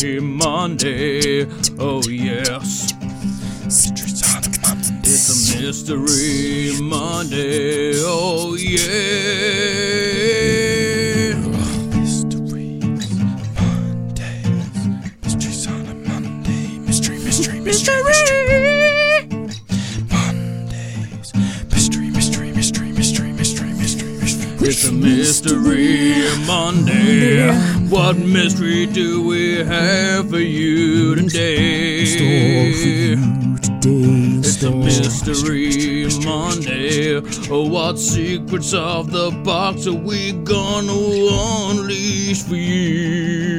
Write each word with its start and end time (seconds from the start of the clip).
Mystery 0.00 0.20
Monday. 0.20 1.44
Oh, 1.76 2.00
yes. 2.08 2.92
It's 3.66 5.28
a 5.28 5.58
Mystery 5.60 6.80
Monday. 6.80 7.94
Oh, 8.04 8.54
yeah. 8.54 8.78
Mysteries, 11.98 13.10
Mondays, 13.58 14.86
mysteries 15.24 15.66
on 15.66 15.80
a 15.80 15.94
Monday, 16.08 16.78
mystery, 16.78 17.18
mystery, 17.18 17.60
mystery, 17.60 18.00
mystery. 18.04 19.26
Mystery, 21.72 22.10
mystery, 22.10 22.52
mystery, 22.52 22.92
mystery, 22.92 23.32
mystery, 23.32 23.72
mystery, 23.72 24.12
mystery. 24.12 24.68
It's 24.68 24.84
a 24.86 24.92
Mystery 24.92 26.14
Monday. 26.46 27.50
What 27.88 28.18
mystery 28.18 28.84
do 28.86 29.27
Oh, 37.50 37.66
what 37.66 37.98
secrets 37.98 38.74
of 38.74 39.10
the 39.10 39.30
box 39.42 39.86
are 39.86 39.94
we 39.94 40.32
gonna 40.32 40.92
unleash 40.92 42.42
for 42.42 42.56
you? 42.56 43.57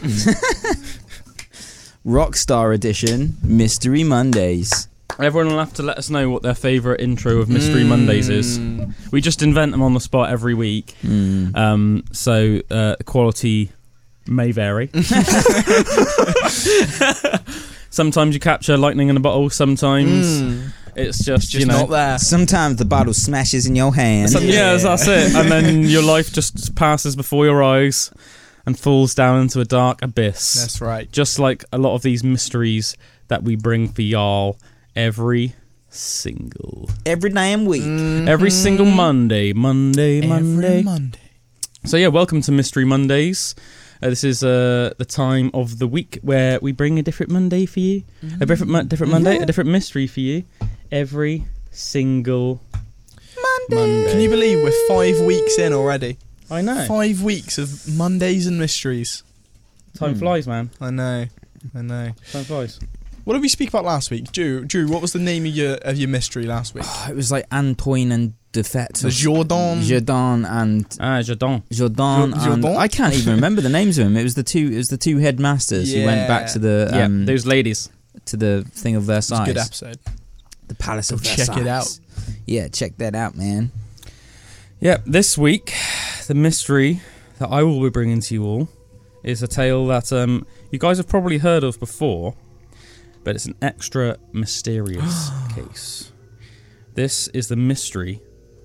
Rockstar 2.06 2.74
edition, 2.74 3.36
Mystery 3.42 4.04
Mondays. 4.04 4.88
Everyone 5.18 5.48
will 5.52 5.58
have 5.58 5.74
to 5.74 5.82
let 5.82 5.98
us 5.98 6.08
know 6.08 6.30
what 6.30 6.42
their 6.42 6.54
favourite 6.54 7.00
intro 7.00 7.38
of 7.38 7.48
Mystery 7.50 7.84
Mondays 7.84 8.28
is. 8.30 8.58
We 9.12 9.20
just 9.20 9.42
invent 9.42 9.72
them 9.72 9.82
on 9.82 9.92
the 9.92 10.00
spot 10.00 10.30
every 10.30 10.54
week. 10.54 10.94
Mm. 11.02 11.54
Um, 11.56 12.04
so 12.12 12.60
uh, 12.70 12.96
quality 13.04 13.70
may 14.26 14.52
vary. 14.52 14.88
sometimes 17.90 18.34
you 18.34 18.40
capture 18.40 18.78
lightning 18.78 19.08
in 19.08 19.16
a 19.16 19.20
bottle. 19.20 19.50
Sometimes 19.50 20.72
it's 20.96 21.22
just, 21.22 21.50
Just 21.50 21.54
you 21.54 21.66
know. 21.66 21.80
not 21.80 21.90
there. 21.90 22.18
Sometimes 22.18 22.76
the 22.76 22.84
bottle 22.86 23.12
smashes 23.12 23.66
in 23.66 23.76
your 23.76 23.94
hand. 23.94 24.30
some- 24.30 24.44
yeah, 24.44 24.74
that's 24.76 25.06
it. 25.06 25.34
And 25.34 25.50
then 25.50 25.82
your 25.84 26.02
life 26.02 26.32
just 26.32 26.74
passes 26.76 27.14
before 27.14 27.44
your 27.44 27.62
eyes 27.62 28.10
and 28.70 28.78
falls 28.78 29.16
down 29.16 29.40
into 29.42 29.58
a 29.58 29.64
dark 29.64 30.00
abyss. 30.00 30.54
That's 30.54 30.80
right. 30.80 31.10
just 31.10 31.40
like 31.40 31.64
a 31.72 31.78
lot 31.78 31.96
of 31.96 32.02
these 32.02 32.22
mysteries 32.22 32.96
that 33.26 33.42
we 33.42 33.56
bring 33.56 33.88
for 33.88 34.02
y'all 34.02 34.58
every 34.94 35.54
single 35.88 36.88
Every 37.04 37.30
damn 37.30 37.64
week. 37.64 37.82
every 38.28 38.50
single 38.50 38.86
Monday, 38.86 39.52
Monday, 39.52 40.24
Monday. 40.24 40.68
Every 40.68 40.82
Monday. 40.84 41.18
So 41.84 41.96
yeah, 41.96 42.06
welcome 42.08 42.42
to 42.42 42.52
Mystery 42.52 42.84
Mondays. 42.84 43.56
Uh, 44.00 44.10
this 44.10 44.22
is 44.22 44.44
uh, 44.44 44.94
the 44.98 45.04
time 45.04 45.50
of 45.52 45.80
the 45.80 45.88
week 45.88 46.20
where 46.22 46.60
we 46.62 46.70
bring 46.70 47.00
a 47.00 47.02
different 47.02 47.32
Monday 47.32 47.66
for 47.66 47.80
you, 47.80 48.04
a 48.40 48.46
different 48.46 48.70
mo- 48.70 48.84
different 48.84 49.10
Monday, 49.12 49.38
a 49.38 49.46
different 49.46 49.68
mystery 49.70 50.06
for 50.06 50.20
you 50.20 50.44
every 50.92 51.44
single 51.72 52.60
Monday. 53.68 54.12
Can 54.12 54.20
you 54.20 54.30
believe 54.30 54.62
we're 54.62 54.86
five 54.88 55.20
weeks 55.26 55.58
in 55.58 55.72
already? 55.72 56.18
I 56.50 56.62
know. 56.62 56.84
Five 56.86 57.22
weeks 57.22 57.58
of 57.58 57.86
Mondays 57.88 58.46
and 58.46 58.58
mysteries. 58.58 59.22
Time 59.96 60.14
flies, 60.14 60.46
man. 60.46 60.70
I 60.80 60.90
know. 60.90 61.26
I 61.74 61.82
know. 61.82 62.10
Time 62.32 62.44
flies. 62.44 62.78
What 63.24 63.34
did 63.34 63.42
we 63.42 63.48
speak 63.48 63.68
about 63.68 63.84
last 63.84 64.10
week? 64.10 64.32
Drew, 64.32 64.64
Drew, 64.64 64.88
what 64.88 65.02
was 65.02 65.12
the 65.12 65.18
name 65.18 65.44
of 65.46 65.52
your 65.54 65.74
of 65.82 65.96
your 65.98 66.08
mystery 66.08 66.44
last 66.44 66.74
week? 66.74 66.84
It 67.08 67.14
was 67.14 67.30
like 67.30 67.44
Antoine 67.52 68.10
and 68.12 68.32
Defet. 68.52 69.00
The 69.00 69.10
Jordan. 69.10 69.82
Jordan 69.82 70.44
and 70.44 70.84
Ah, 70.98 71.20
Jadon. 71.20 71.62
Jordan. 71.70 71.96
Jo- 71.96 72.22
and 72.24 72.34
Jordan? 72.62 72.76
I 72.76 72.88
can't 72.88 73.14
even 73.14 73.34
remember 73.34 73.60
the 73.60 73.68
names 73.68 73.98
of 73.98 74.04
them. 74.06 74.16
It 74.16 74.24
was 74.24 74.34
the 74.34 74.42
two. 74.42 74.70
It 74.72 74.76
was 74.76 74.88
the 74.88 74.96
two 74.96 75.18
headmasters 75.18 75.92
who 75.92 76.04
went 76.04 76.26
back 76.26 76.42
Yeah. 76.42 76.52
to 76.54 76.58
the 76.58 76.90
Yeah, 76.92 77.04
um, 77.04 77.26
those 77.26 77.46
ladies. 77.46 77.90
to 78.24 78.36
the 78.36 78.64
thing 78.72 78.96
of 78.96 79.02
It's 79.02 79.30
a 79.30 79.34
Versailles, 79.36 79.46
good 79.46 79.58
episode. 79.58 79.98
the 80.68 80.74
Palace 80.74 81.10
Go 81.10 81.16
of 81.16 81.22
check 81.22 81.36
Versailles. 81.38 81.60
it 81.60 81.66
out. 81.68 81.98
Yeah, 82.46 82.68
check 82.68 82.96
that 82.98 83.14
out, 83.14 83.36
man. 83.36 83.70
Yeah, 84.80 84.96
this 85.06 85.36
week, 85.38 85.74
the 86.30 86.34
mystery 86.36 87.00
that 87.40 87.48
I 87.48 87.64
will 87.64 87.82
be 87.82 87.90
bringing 87.90 88.20
to 88.20 88.34
you 88.34 88.44
all 88.44 88.68
is 89.24 89.42
a 89.42 89.48
tale 89.48 89.84
that 89.88 90.12
um, 90.12 90.46
you 90.70 90.78
guys 90.78 90.98
have 90.98 91.08
probably 91.08 91.38
heard 91.38 91.64
of 91.64 91.80
before, 91.80 92.36
but 93.24 93.34
it's 93.34 93.46
an 93.46 93.56
extra 93.60 94.16
mysterious 94.30 95.28
case. 95.56 96.12
This 96.94 97.26
is 97.34 97.48
the 97.48 97.56
mystery 97.56 98.22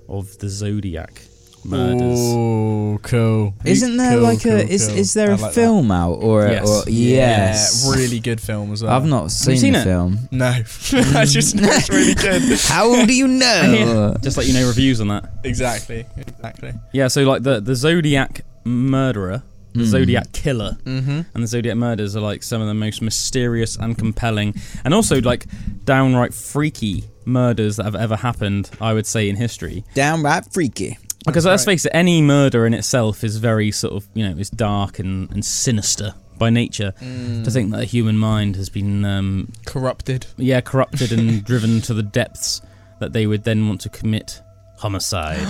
of 0.07 0.37
the 0.37 0.47
Zodiac 0.47 1.23
murders. 1.65 2.19
Oh, 2.21 2.99
cool. 3.03 3.53
Isn't 3.65 3.97
there 3.97 4.13
Cool, 4.13 4.21
like 4.21 4.41
cool, 4.43 4.51
a 4.53 4.59
is 4.59 4.87
cool. 4.87 4.97
is 4.97 5.13
there 5.13 5.31
I 5.31 5.33
a 5.33 5.37
like 5.37 5.41
that. 5.41 5.53
film 5.53 5.91
out 5.91 6.13
or, 6.13 6.47
Yes. 6.47 6.69
or 6.69 6.89
yes? 6.89 7.83
Yeah, 7.85 7.95
really 7.95 8.19
good 8.19 8.39
film 8.39 8.71
as 8.71 8.83
well. 8.83 8.93
I've 8.93 9.05
not 9.05 9.31
seen, 9.31 9.57
seen 9.57 9.73
the 9.73 9.79
it? 9.81 9.83
film. 9.83 10.19
No, 10.31 10.45
I 11.19 11.25
just 11.25 11.55
know 11.55 11.67
it's 11.69 11.89
really 11.89 12.13
good. 12.13 12.41
How 12.67 13.05
do 13.05 13.13
you 13.13 13.27
know? 13.43 14.15
Just 14.21 14.37
let 14.37 14.47
you 14.47 14.53
know 14.53 14.67
reviews 14.67 15.01
on 15.01 15.07
that. 15.09 15.29
exactly, 15.43 16.05
exactly. 16.17 16.73
Yeah, 16.93 17.07
so 17.07 17.23
like 17.23 17.43
the, 17.43 17.59
the 17.59 17.75
Zodiac 17.75 18.41
murderer, 18.63 19.43
the 19.73 19.81
Mm. 19.83 19.85
Zodiac 19.87 20.31
killer, 20.31 20.77
Mm-hmm. 20.85 21.21
and 21.33 21.43
the 21.43 21.47
Zodiac 21.47 21.75
murders 21.75 22.15
are 22.15 22.21
like 22.21 22.43
some 22.43 22.61
of 22.61 22.67
the 22.67 22.73
most 22.73 23.01
mysterious 23.01 23.75
and 23.75 23.97
compelling, 23.97 24.55
and 24.85 24.93
also 24.93 25.19
like 25.21 25.47
downright 25.83 26.33
freaky 26.33 27.03
murders 27.25 27.75
that 27.77 27.83
have 27.83 27.95
ever 27.95 28.15
happened. 28.15 28.69
I 28.79 28.93
would 28.93 29.05
say 29.05 29.27
in 29.27 29.35
history, 29.35 29.83
Downright 29.93 30.53
freaky. 30.53 30.97
Because 31.25 31.43
That's 31.43 31.51
let's 31.51 31.67
right. 31.67 31.73
face 31.73 31.85
it, 31.85 31.91
any 31.93 32.21
murder 32.21 32.65
in 32.65 32.73
itself 32.73 33.23
is 33.23 33.37
very 33.37 33.71
sort 33.71 33.93
of 33.93 34.07
you 34.13 34.27
know 34.27 34.37
is 34.37 34.49
dark 34.49 34.99
and, 34.99 35.29
and 35.31 35.43
sinister 35.43 36.13
by 36.37 36.49
nature. 36.49 36.91
To 36.99 37.49
think 37.51 37.71
that 37.71 37.79
a 37.81 37.85
human 37.85 38.17
mind 38.17 38.55
has 38.57 38.69
been 38.69 39.05
um, 39.05 39.51
Corrupted. 39.65 40.27
yeah 40.37 40.61
corrupted 40.61 41.11
and 41.11 41.43
driven 41.49 41.81
to 41.81 41.93
the 41.93 42.03
depths 42.03 42.61
that 42.99 43.13
they 43.13 43.25
would 43.27 43.43
then 43.43 43.67
want 43.67 43.81
to 43.81 43.89
commit 43.89 44.41
homicide. 44.77 45.47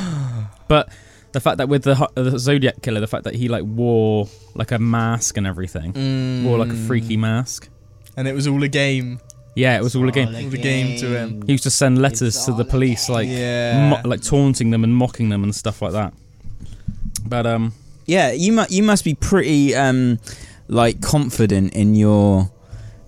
but 0.68 0.90
the 1.32 1.40
fact 1.40 1.58
that 1.58 1.68
with 1.68 1.84
the, 1.84 2.10
the 2.16 2.38
Zodiac 2.40 2.82
killer, 2.82 3.00
the 3.00 3.08
fact 3.08 3.24
that 3.26 3.36
he 3.36 3.48
like 3.50 3.64
wore 3.66 4.28
like 4.54 4.72
a 4.72 4.80
mask 4.80 5.38
and 5.38 5.46
everything, 5.48 6.44
wore 6.46 6.58
like 6.58 6.72
a 6.72 6.76
freaky 6.88 7.18
mask. 7.18 7.68
And 8.16 8.28
it 8.28 8.34
was 8.34 8.48
all 8.48 8.64
a 8.64 8.68
game. 8.70 9.20
Yeah, 9.56 9.78
it 9.78 9.84
was 9.84 9.96
all 9.96 10.08
a 10.08 10.12
game. 10.12 10.28
All 10.30 10.36
a 10.36 10.58
game 10.58 10.98
to 11.00 11.08
him. 11.18 11.42
He 11.46 11.54
used 11.54 11.64
to 11.64 11.70
send 11.70 11.98
letters 12.02 12.44
to 12.46 12.52
the 12.54 12.66
police, 12.66 13.08
like 13.10 13.28
Yeah. 13.30 13.90
mo- 13.90 14.10
like 14.10 14.22
taunting 14.22 14.72
them 14.72 14.84
and 14.84 14.94
mocking 14.94 15.30
them 15.30 15.44
and 15.44 15.56
stuff 15.56 15.82
like 15.82 15.94
that. 15.94 16.14
But 17.26 17.46
um, 17.46 17.74
Yeah, 18.06 18.32
you 18.32 18.52
mu- 18.54 18.66
you 18.70 18.84
must 18.84 19.04
be 19.04 19.16
pretty 19.16 19.74
um 19.76 20.20
like 20.68 21.02
confident 21.02 21.74
in 21.74 21.96
your 21.96 22.52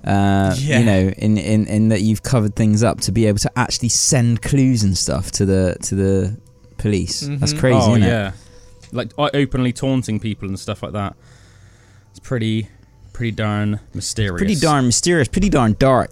uh 0.05 0.55
Yeah. 0.57 0.79
you 0.79 0.85
know 0.85 1.09
in, 1.17 1.37
in 1.37 1.67
in 1.67 1.89
that 1.89 2.01
you've 2.01 2.23
covered 2.23 2.55
things 2.55 2.81
up 2.81 3.01
to 3.01 3.11
be 3.11 3.25
able 3.25 3.39
to 3.39 3.51
actually 3.59 3.89
send 3.89 4.41
clues 4.41 4.83
and 4.83 4.97
stuff 4.97 5.31
to 5.33 5.45
the 5.45 5.75
to 5.83 5.95
the 5.95 6.37
police. 6.77 7.21
That's 7.29 7.53
Mhm. 7.53 7.59
crazy, 7.59 7.77
oh 7.81 7.91
isn't 7.91 8.03
it? 8.03 8.07
yeah, 8.07 8.31
like 8.93 9.11
openly 9.17 9.73
taunting 9.73 10.19
people 10.19 10.47
and 10.47 10.57
stuff 10.59 10.81
like 10.81 10.93
that. 10.93 11.15
It's 12.11 12.19
pretty, 12.19 12.69
pretty 13.13 13.31
darn 13.31 13.79
mysterious. 13.93 14.39
Pretty 14.39 14.55
darn 14.55 14.85
mysterious, 14.85 15.27
pretty 15.27 15.49
darn 15.49 15.75
dark. 15.77 16.11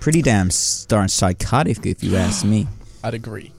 Pretty 0.00 0.22
damn 0.22 0.46
s- 0.48 0.86
darn 0.88 1.08
psychotic 1.08 1.84
if 1.86 2.02
you 2.02 2.16
ask 2.16 2.44
me. 2.44 2.66
I'd 3.04 3.14
agree. 3.14 3.52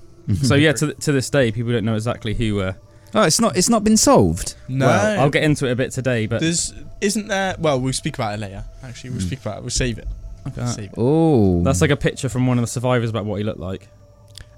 So 0.44 0.54
yeah, 0.56 0.74
to 0.74 0.88
th- 0.88 0.98
to 1.00 1.12
this 1.12 1.30
day, 1.30 1.52
people 1.52 1.72
don't 1.72 1.86
know 1.86 1.96
exactly 1.96 2.34
who. 2.34 2.60
Uh, 2.62 2.74
Oh, 3.16 3.24
it's 3.24 3.40
not 3.42 3.58
it's 3.58 3.70
not 3.70 3.84
been 3.84 3.98
solved. 3.98 4.54
No. 4.68 4.86
Well, 4.86 5.22
I'll 5.22 5.30
get 5.32 5.42
into 5.44 5.66
it 5.66 5.72
a 5.72 5.76
bit 5.76 5.92
today, 5.92 6.28
but 6.28 6.42
There's 6.42 6.72
isn't 7.02 7.28
there? 7.28 7.56
Well, 7.58 7.80
we'll 7.82 7.92
speak 7.94 8.14
about 8.16 8.36
it 8.36 8.40
later. 8.40 8.64
Actually, 8.84 9.10
we'll 9.12 9.22
speak 9.22 9.42
about 9.42 9.58
it. 9.58 9.62
We'll 9.62 9.72
save 9.72 9.98
it. 9.98 10.08
Okay. 10.50 10.66
Save 10.68 10.86
it. 10.92 10.96
Oh. 10.96 11.64
that's 11.64 11.82
like 11.82 11.90
a 11.90 11.96
picture 11.98 12.30
from 12.30 12.46
one 12.46 12.60
of 12.60 12.62
the 12.62 12.68
survivors 12.68 13.10
about 13.10 13.26
what 13.26 13.38
he 13.38 13.44
looked 13.44 13.60
like. 13.60 13.88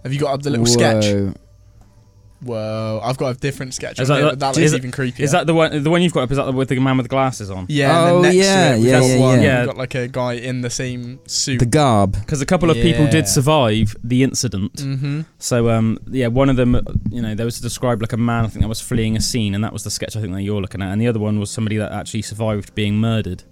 Have 0.04 0.12
you 0.12 0.20
got 0.20 0.34
up 0.34 0.42
the 0.42 0.50
little 0.50 0.66
sketch? 0.66 1.06
Whoa. 2.42 2.56
Whoa, 2.62 3.02
I've 3.04 3.18
got 3.18 3.36
a 3.36 3.40
different 3.40 3.74
sketch. 3.74 4.00
Is 4.00 4.08
that 4.08 4.16
here, 4.16 4.24
the- 4.24 4.30
but 4.32 4.40
that 4.40 4.58
is 4.58 4.74
looks 4.74 4.84
even 4.84 4.92
creepier. 4.92 5.20
Is 5.20 5.32
that 5.32 5.48
the 5.48 5.54
one? 5.54 5.84
The 5.84 5.90
one 5.90 6.02
you've 6.02 6.14
got 6.14 6.24
up 6.24 6.32
is 6.32 6.38
that 6.38 6.46
the, 6.46 6.52
with 6.52 6.70
the 6.70 6.80
man 6.80 6.98
with 6.98 7.06
the 7.06 7.10
glasses 7.10 7.52
on? 7.52 7.66
Yeah. 7.70 8.00
Oh, 8.00 8.16
and 8.16 8.26
then 8.26 8.36
next 8.36 8.48
yeah, 8.48 8.72
to 8.72 8.76
it, 8.76 8.82
yeah, 8.82 9.02
yeah, 9.02 9.20
one, 9.20 9.42
yeah. 9.42 9.60
We've 9.60 9.68
got 9.68 9.78
like 9.78 9.96
a 9.96 10.08
guy 10.08 10.34
in 10.34 10.62
the 10.62 10.70
same 10.70 11.20
suit. 11.28 11.60
The 11.60 11.66
garb. 11.66 12.14
Because 12.14 12.42
a 12.42 12.46
couple 12.46 12.70
of 12.70 12.78
people 12.78 13.08
did 13.08 13.28
survive 13.28 13.96
the 14.04 14.24
incident. 14.24 14.74
mm-hmm. 14.74 15.22
So 15.40 15.70
um, 15.70 16.00
yeah, 16.08 16.28
one 16.28 16.50
of 16.50 16.56
them, 16.56 16.80
you 17.10 17.22
know, 17.22 17.36
there 17.36 17.46
was 17.46 17.60
described 17.60 18.02
like 18.02 18.14
a 18.14 18.18
man 18.18 18.46
I 18.46 18.48
think 18.48 18.62
that 18.62 18.70
was 18.70 18.82
fleeing 18.82 19.16
a 19.16 19.22
scene, 19.22 19.56
and 19.56 19.64
that 19.64 19.74
was 19.74 19.84
the 19.84 19.92
sketch 19.92 20.16
I 20.16 20.22
think 20.22 20.34
that 20.34 20.42
you're 20.42 20.62
looking 20.62 20.82
at, 20.82 20.92
and 20.92 21.02
the 21.02 21.08
other 21.08 21.20
one 21.20 21.40
was 21.40 21.52
somebody 21.52 21.78
that 21.78 21.92
actually 21.92 22.24
survived 22.24 22.74
being 22.76 22.96
murdered. 22.96 23.44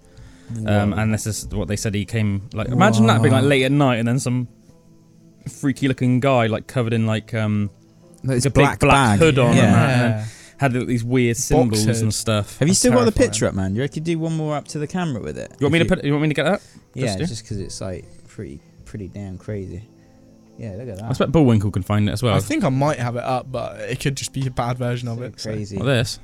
Um, 0.66 0.92
and 0.94 1.14
this 1.14 1.26
is 1.28 1.46
what 1.48 1.68
they 1.68 1.76
said 1.76 1.94
he 1.94 2.04
came 2.04 2.48
like. 2.52 2.68
Imagine 2.68 3.06
that 3.06 3.22
being 3.22 3.32
like 3.32 3.44
late 3.44 3.62
at 3.62 3.70
night, 3.72 3.96
and 3.98 4.08
then 4.08 4.18
some 4.18 4.48
freaky 5.48 5.88
looking 5.88 6.20
guy 6.20 6.46
like 6.46 6.66
covered 6.66 6.92
in 6.92 7.06
like 7.06 7.32
um 7.34 7.70
It's 8.24 8.46
a 8.46 8.50
big 8.50 8.78
black 8.78 9.18
hood 9.18 9.38
on 9.38 9.56
Yeah. 9.56 9.62
and 9.64 9.74
that, 9.74 10.20
and 10.20 10.30
had 10.58 10.86
these 10.86 11.02
weird 11.04 11.36
symbols 11.36 11.84
hood. 11.84 11.96
and 11.96 12.12
stuff. 12.14 12.58
Have 12.58 12.68
you 12.68 12.72
That's 12.72 12.78
still 12.80 12.92
got 12.92 13.04
the 13.06 13.12
picture 13.12 13.46
up, 13.46 13.54
man? 13.54 13.74
You 13.74 13.80
reckon 13.80 14.02
do 14.02 14.18
one 14.18 14.36
more 14.36 14.54
up 14.56 14.68
to 14.68 14.78
the 14.78 14.86
camera 14.86 15.22
with 15.22 15.38
it? 15.38 15.50
You 15.58 15.64
want 15.64 15.72
me 15.72 15.80
If 15.80 15.88
to 15.88 15.96
put? 15.96 16.04
You 16.04 16.12
want 16.12 16.22
me 16.22 16.28
to 16.28 16.34
get 16.34 16.44
that? 16.44 16.62
Yeah, 16.94 17.16
Just 17.16 17.30
just 17.30 17.42
because 17.44 17.58
it's 17.60 17.80
like 17.80 18.04
pretty, 18.28 18.60
pretty 18.84 19.08
damn 19.08 19.38
crazy. 19.38 19.82
Yeah, 20.58 20.72
look 20.72 20.88
at 20.88 20.96
that. 20.96 21.04
I 21.04 21.08
expect 21.08 21.32
Bullwinkle 21.32 21.70
can 21.70 21.82
find 21.82 22.06
it 22.08 22.12
as 22.12 22.22
well. 22.22 22.34
I 22.34 22.40
think 22.40 22.64
I 22.64 22.68
might 22.68 22.98
have 22.98 23.16
it 23.16 23.24
up, 23.24 23.50
but 23.50 23.80
it 23.80 24.00
could 24.00 24.16
just 24.16 24.34
be 24.34 24.46
a 24.46 24.50
bad 24.50 24.76
version 24.76 25.08
of 25.08 25.16
So 25.18 25.24
it. 25.24 25.40
so- 25.40 25.50
crazy. 25.50 25.76
What 25.78 25.86
this? 25.86 26.18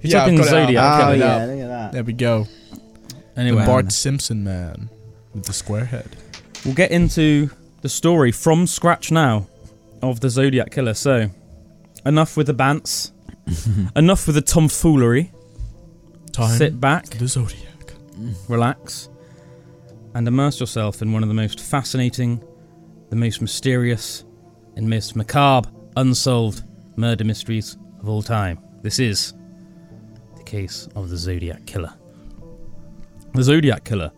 If 0.00 0.04
you 0.06 0.10
Yeah, 0.10 0.18
type 0.18 0.22
I've 0.24 0.28
in 0.28 0.36
got 0.36 0.42
it 0.42 0.48
up. 0.48 0.50
Zodiac 0.66 0.84
I've 0.84 1.00
oh 1.00 1.00
got 1.00 1.12
up. 1.12 1.18
yeah, 1.18 1.44
look 1.54 1.60
at 1.62 1.68
that. 1.68 1.92
There 1.92 2.04
we 2.04 2.12
go. 2.12 2.46
anyway, 3.36 3.60
the 3.60 3.66
Bart 3.66 3.92
Simpson 3.92 4.44
man 4.44 4.90
with 5.32 5.44
the 5.44 5.52
square 5.54 5.86
head. 5.86 6.08
we'll 6.66 6.74
get 6.74 6.90
into 6.90 7.48
the 7.80 7.88
story 7.88 8.30
from 8.32 8.66
scratch 8.66 9.10
now 9.10 9.46
of 10.02 10.20
the 10.20 10.28
Zodiac 10.30 10.70
Killer. 10.70 10.94
So, 10.94 11.30
enough 12.04 12.36
with 12.36 12.46
the 12.48 12.54
bants, 12.54 13.12
enough 13.96 14.26
with 14.26 14.36
the 14.36 14.42
tomfoolery. 14.42 15.32
Time 16.32 16.56
Sit 16.56 16.80
back, 16.80 17.06
the 17.06 17.28
Zodiac. 17.28 17.92
relax, 18.48 19.08
and 20.14 20.26
immerse 20.26 20.60
yourself 20.60 21.02
in 21.02 21.12
one 21.12 21.22
of 21.22 21.28
the 21.28 21.34
most 21.34 21.60
fascinating, 21.60 22.42
the 23.10 23.16
most 23.16 23.40
mysterious, 23.42 24.24
and 24.76 24.88
most 24.88 25.14
macabre 25.16 25.70
unsolved 25.96 26.62
murder 26.96 27.24
mysteries 27.24 27.76
of 28.00 28.08
all 28.08 28.22
time. 28.22 28.58
This 28.82 28.98
is 28.98 29.34
the 30.36 30.42
case 30.42 30.88
of 30.96 31.10
the 31.10 31.16
Zodiac 31.16 31.66
Killer. 31.66 31.92
The 33.34 33.42
Zodiac 33.42 33.84
Killer, 33.84 34.10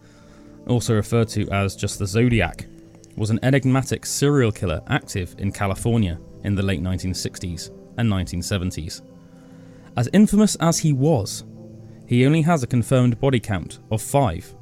also 0.69 0.95
referred 0.95 1.29
to 1.31 1.49
as 1.51 1.75
just 1.77 1.99
the 1.99 2.07
Zodiac, 2.07 2.67
was 3.17 3.31
an 3.31 3.41
enigmatic 3.43 4.05
serial 4.07 4.53
killer 4.53 4.83
active 4.89 5.35
in 5.39 5.53
California 5.53 6.19
in 6.45 6.55
the 6.55 6.63
late 6.63 6.83
1960s 6.83 7.71
and 7.97 8.11
1970s. 8.11 9.03
As 9.97 10.09
infamous 10.13 10.57
as 10.57 10.79
he 10.79 10.93
was, 10.93 11.45
he 12.07 12.27
only 12.27 12.43
has 12.43 12.63
a 12.63 12.67
confirmed 12.67 13.21
body 13.21 13.41
count 13.41 13.79
of 13.91 14.03
five, 14.03 14.55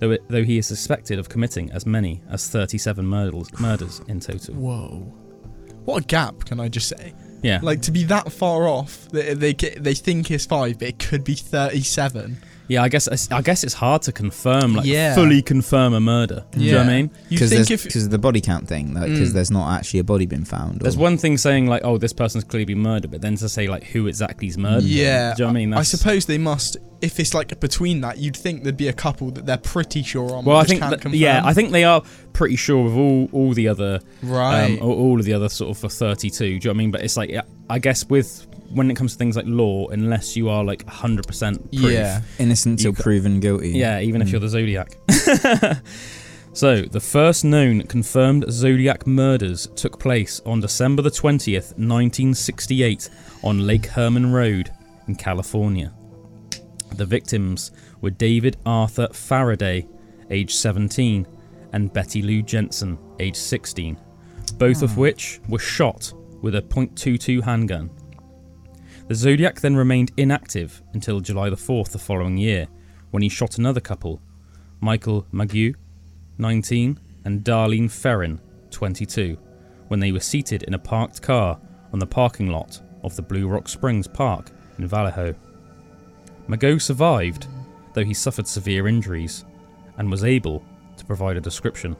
though, 0.00 0.12
it, 0.12 0.22
though 0.28 0.44
he 0.44 0.58
is 0.58 0.66
suspected 0.66 1.18
of 1.18 1.28
committing 1.28 1.70
as 1.72 1.86
many 1.86 2.22
as 2.28 2.48
37 2.48 3.06
murders, 3.06 3.48
murders 3.60 4.02
in 4.08 4.20
total. 4.20 4.54
Whoa. 4.54 5.12
What 5.84 6.02
a 6.02 6.06
gap, 6.06 6.44
can 6.44 6.60
I 6.60 6.68
just 6.68 6.88
say? 6.88 7.14
Yeah. 7.42 7.60
Like 7.62 7.82
to 7.82 7.90
be 7.90 8.04
that 8.04 8.30
far 8.32 8.68
off, 8.68 9.08
they 9.08 9.34
they, 9.34 9.54
they 9.54 9.94
think 9.94 10.30
it's 10.30 10.46
five, 10.46 10.78
but 10.78 10.88
it 10.88 10.98
could 10.98 11.24
be 11.24 11.34
thirty-seven. 11.34 12.36
Yeah, 12.70 12.84
I 12.84 12.88
guess 12.88 13.08
I 13.32 13.42
guess 13.42 13.64
it's 13.64 13.74
hard 13.74 14.02
to 14.02 14.12
confirm, 14.12 14.76
like 14.76 14.86
Yeah. 14.86 15.14
fully 15.16 15.42
confirm 15.42 15.92
a 15.92 15.98
murder. 16.00 16.44
Do 16.52 16.60
you 16.60 16.70
know 16.70 16.78
what 16.78 16.86
I 16.88 16.96
mean? 17.02 17.10
Because 17.28 17.50
think 17.50 17.68
if 17.68 17.82
because 17.82 18.04
of 18.04 18.10
the 18.10 18.18
body 18.18 18.40
count 18.40 18.68
thing, 18.68 18.94
because 18.94 19.30
Mm. 19.30 19.32
there's 19.32 19.50
not 19.50 19.76
actually 19.76 19.98
a 20.00 20.04
body 20.04 20.24
been 20.26 20.44
found. 20.44 20.80
There's 20.80 20.96
one 20.96 21.18
thing 21.18 21.36
saying 21.36 21.66
like, 21.66 21.82
oh, 21.84 21.98
this 21.98 22.12
person's 22.12 22.44
clearly 22.44 22.66
been 22.66 22.78
murdered, 22.78 23.10
but 23.10 23.22
then 23.22 23.34
to 23.38 23.48
say 23.48 23.66
like 23.68 23.84
who 23.84 24.06
exactly 24.06 24.46
is 24.46 24.56
murdered. 24.56 24.84
them, 24.84 24.90
Yeah, 24.90 25.34
do 25.34 25.42
you 25.42 25.46
know 25.48 25.52
what 25.52 25.56
I 25.56 25.60
mean? 25.66 25.74
I 25.74 25.82
suppose 25.82 26.26
they 26.26 26.38
must. 26.38 26.76
If 27.00 27.18
it's 27.18 27.32
like 27.34 27.58
between 27.58 28.02
that, 28.02 28.18
you'd 28.18 28.36
think 28.36 28.62
there'd 28.62 28.76
be 28.76 28.88
a 28.88 28.92
couple 28.92 29.30
that 29.32 29.46
they're 29.46 29.56
pretty 29.56 30.02
sure 30.04 30.32
on. 30.36 30.44
Well, 30.44 30.58
I 30.58 30.64
think 30.64 30.80
can't 30.80 31.02
that, 31.02 31.14
yeah, 31.14 31.40
I 31.44 31.54
think 31.54 31.72
they 31.72 31.82
are 31.82 32.02
pretty 32.34 32.56
sure 32.56 32.86
of 32.86 32.96
all 32.96 33.28
all 33.32 33.52
the 33.52 33.66
other 33.68 33.98
right. 34.22 34.78
um, 34.78 34.78
all, 34.82 34.92
all 34.92 35.18
of 35.18 35.24
the 35.24 35.32
other 35.32 35.48
sort 35.48 35.70
of 35.70 35.78
for 35.78 35.88
32. 35.88 36.38
Do 36.38 36.44
you 36.46 36.58
know 36.60 36.60
what 36.70 36.74
I 36.74 36.78
mean? 36.78 36.90
But 36.92 37.00
it's 37.00 37.16
like 37.16 37.34
I 37.68 37.78
guess 37.80 38.06
with 38.08 38.46
when 38.72 38.90
it 38.90 38.94
comes 38.96 39.12
to 39.12 39.18
things 39.18 39.36
like 39.36 39.46
law, 39.46 39.88
unless 39.88 40.36
you 40.36 40.48
are 40.48 40.62
like 40.64 40.84
100 40.84 41.26
percent 41.26 41.70
proof, 41.72 41.92
yeah, 41.92 42.22
innocent 42.38 42.78
till 42.80 42.92
proven 42.92 43.40
guilty. 43.40 43.70
Yeah, 43.70 44.00
even 44.00 44.22
if 44.22 44.28
Mm. 44.28 44.32
you're 44.32 44.40
the 44.40 44.48
Zodiac. 44.48 44.96
so, 46.52 46.82
the 46.82 47.00
first 47.00 47.44
known 47.44 47.82
confirmed 47.82 48.44
Zodiac 48.50 49.06
murders 49.06 49.68
took 49.76 49.98
place 49.98 50.40
on 50.44 50.60
December 50.60 51.02
the 51.02 51.10
20th, 51.10 51.76
1968, 51.78 53.08
on 53.42 53.66
Lake 53.66 53.86
Herman 53.86 54.32
Road 54.32 54.70
in 55.08 55.14
California. 55.14 55.92
The 56.96 57.06
victims 57.06 57.70
were 58.00 58.10
David 58.10 58.56
Arthur 58.66 59.08
Faraday, 59.12 59.86
age 60.30 60.54
17, 60.54 61.26
and 61.72 61.92
Betty 61.92 62.20
Lou 62.22 62.42
Jensen, 62.42 62.98
age 63.20 63.36
16, 63.36 63.96
both 64.58 64.82
of 64.82 64.96
which 64.96 65.40
were 65.48 65.58
shot 65.58 66.12
with 66.42 66.54
a 66.56 66.62
.22 66.62 67.42
handgun. 67.42 67.90
The 69.10 69.16
Zodiac 69.16 69.60
then 69.60 69.74
remained 69.74 70.12
inactive 70.16 70.82
until 70.92 71.18
July 71.18 71.50
the 71.50 71.56
4th 71.56 71.90
the 71.90 71.98
following 71.98 72.36
year, 72.36 72.68
when 73.10 73.24
he 73.24 73.28
shot 73.28 73.58
another 73.58 73.80
couple, 73.80 74.22
Michael 74.78 75.26
Mageau, 75.32 75.74
19, 76.38 77.00
and 77.24 77.42
Darlene 77.42 77.90
Ferrin, 77.90 78.40
22, 78.70 79.36
when 79.88 79.98
they 79.98 80.12
were 80.12 80.20
seated 80.20 80.62
in 80.62 80.74
a 80.74 80.78
parked 80.78 81.20
car 81.22 81.58
on 81.92 81.98
the 81.98 82.06
parking 82.06 82.52
lot 82.52 82.80
of 83.02 83.16
the 83.16 83.22
Blue 83.22 83.48
Rock 83.48 83.68
Springs 83.68 84.06
Park 84.06 84.52
in 84.78 84.86
Vallejo. 84.86 85.34
Mageau 86.48 86.80
survived, 86.80 87.48
though 87.94 88.04
he 88.04 88.14
suffered 88.14 88.46
severe 88.46 88.86
injuries, 88.86 89.44
and 89.98 90.08
was 90.08 90.22
able 90.22 90.64
to 90.96 91.04
provide 91.04 91.36
a 91.36 91.40
description. 91.40 91.96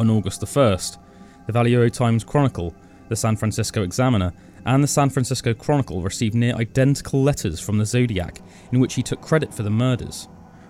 On 0.00 0.10
August 0.10 0.40
the 0.40 0.46
1st, 0.46 0.98
the 1.46 1.52
Vallejo 1.52 1.88
Times 1.88 2.24
Chronicle, 2.24 2.74
the 3.08 3.14
San 3.14 3.36
Francisco 3.36 3.84
Examiner, 3.84 4.32
and 4.66 4.82
the 4.82 4.88
San 4.88 5.10
Francisco 5.10 5.54
Chronicle 5.54 6.02
received 6.02 6.34
near 6.34 6.54
identical 6.54 7.22
letters 7.22 7.60
from 7.60 7.78
the 7.78 7.86
Zodiac 7.86 8.40
in 8.72 8.80
which 8.80 8.94
he 8.94 9.02
took 9.02 9.20
credit 9.20 9.52
for 9.52 9.62
the 9.62 9.70
murders, 9.70 10.28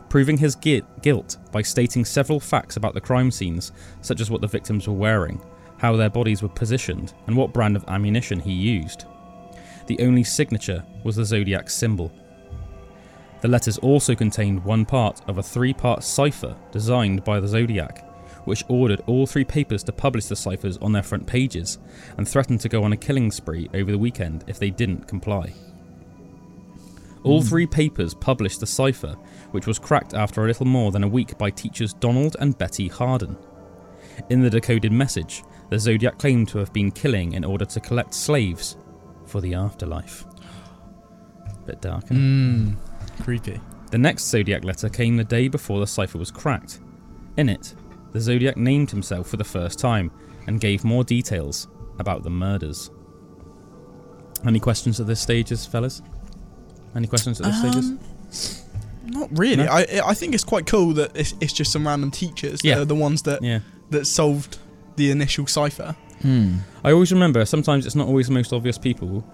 proving 0.08 0.37
his 0.37 0.54
gui- 0.54 0.82
guilt 1.02 1.38
by 1.50 1.62
stating 1.62 2.04
several 2.04 2.40
facts 2.40 2.76
about 2.76 2.94
the 2.94 3.00
crime 3.00 3.30
scenes, 3.30 3.72
such 4.00 4.20
as 4.20 4.30
what 4.30 4.40
the 4.40 4.46
victims 4.46 4.88
were 4.88 4.94
wearing, 4.94 5.40
how 5.78 5.96
their 5.96 6.11
bodies 6.11 6.42
were 6.42 6.49
positioned, 6.49 7.12
and 7.26 7.37
what 7.37 7.52
brand 7.52 7.76
of 7.76 7.84
ammunition 7.88 8.40
he 8.40 8.52
used. 8.52 9.04
The 9.87 10.00
only 10.00 10.25
signature 10.25 10.84
was 11.04 11.16
the 11.16 11.25
Zodiac 11.25 11.68
symbol. 11.68 12.12
The 13.40 13.49
letters 13.49 13.78
also 13.78 14.14
contained 14.14 14.64
one 14.64 14.84
part 14.84 15.20
of 15.26 15.38
a 15.38 15.42
three 15.42 15.72
part 15.72 16.04
cipher 16.04 16.56
designed 16.70 17.25
by 17.25 17.40
the 17.40 17.49
Zodiac, 17.49 18.06
which 18.44 18.64
ordered 18.68 19.02
all 19.06 19.26
three 19.26 19.44
papers 19.44 19.82
to 19.84 19.92
publish 19.92 20.26
the 20.26 20.37
ciphers 20.37 20.78
on 20.78 20.92
their 20.92 21.02
front 21.02 21.26
pages 21.26 21.78
and 22.16 22.28
threatened 22.28 22.61
to 22.61 22.68
go 22.68 22.82
on 22.82 22.92
a 22.92 22.96
killing 22.96 23.30
spree 23.30 23.68
over 23.75 23.90
the 23.90 23.99
weekend 23.99 24.44
if 24.46 24.58
they 24.58 24.70
didn't 24.70 25.08
comply. 25.08 25.52
All 27.25 27.40
three 27.40 27.66
papers 27.66 28.14
published 28.14 28.58
the 28.58 28.66
cipher, 28.66 29.14
which 29.52 29.66
was 29.66 29.78
cracked 29.78 30.12
after 30.12 30.42
a 30.42 30.46
little 30.49 30.66
more 30.66 30.90
than 30.90 31.04
a 31.04 31.08
week 31.08 31.38
by 31.38 31.50
teachers 31.50 31.94
Donald 31.94 32.37
and 32.40 32.58
Betty 32.58 32.88
Harden. 32.88 33.37
In 34.28 34.42
the 34.42 34.50
decoded 34.50 34.90
message, 34.90 35.44
the 35.70 35.78
Zodiac 35.78 36.18
claimed 36.18 36.49
to 36.49 36.58
have 36.58 36.72
been 36.72 36.90
killing 36.90 37.34
in 37.34 37.44
order 37.44 37.64
to 37.64 37.80
collect 37.80 38.12
slaves 38.12 38.76
for 39.25 39.40
the 39.40 39.54
afterlife. 39.54 40.25
Bit 41.64 41.80
dark, 41.80 42.06
mm, 42.06 42.75
creepy. 43.22 43.61
The 43.92 43.99
next 43.99 44.25
Zodiac 44.25 44.64
letter 44.64 44.88
came 44.88 45.16
the 45.16 45.25
day 45.25 45.49
before 45.49 45.78
the 45.78 45.87
cipher 45.87 46.18
was 46.18 46.30
cracked. 46.30 46.80
In 47.37 47.49
it, 47.49 47.75
the 48.12 48.21
Zodiac 48.21 48.57
named 48.57 48.90
himself 48.90 49.28
for 49.28 49.37
the 49.37 49.45
first 49.45 49.78
time 49.78 50.11
and 50.47 50.61
gave 50.61 50.85
more 50.85 51.04
details 51.04 51.69
about 51.99 52.23
the 52.23 52.31
murders. 52.31 52.90
Any 54.47 54.59
questions 54.61 54.99
at 55.00 55.07
this 55.07 55.21
stages, 55.21 55.66
fellas? 55.66 56.02
Any 56.95 57.07
questions 57.07 57.40
at 57.40 57.47
this 57.47 57.59
stages? 57.61 57.90
Um, 57.90 59.11
Not 59.11 59.28
really. 59.38 59.64
No? 59.64 59.71
I 59.71 59.87
I 60.04 60.14
think 60.14 60.35
it's 60.35 60.45
quite 60.45 60.66
cool 60.66 60.92
that 60.95 61.16
it's, 61.16 61.35
it's 61.40 61.52
just 61.52 61.71
some 61.73 61.87
random 61.87 62.11
teachers. 62.11 62.64
Yeah. 62.64 62.78
are 62.78 62.85
the 62.85 62.95
ones 62.95 63.23
that 63.23 63.42
Yeah. 63.42 63.61
that 63.90 64.07
solved 64.07 64.59
the 64.97 65.11
initial 65.11 65.47
cipher. 65.47 65.95
Hmm. 66.23 66.57
I 66.85 66.92
always 66.92 67.12
remember 67.12 67.45
sometimes 67.45 67.87
it's 67.87 67.95
not 67.97 68.07
always 68.09 68.26
the 68.28 68.33
most 68.35 68.52
obvious 68.52 68.78
people 68.78 69.25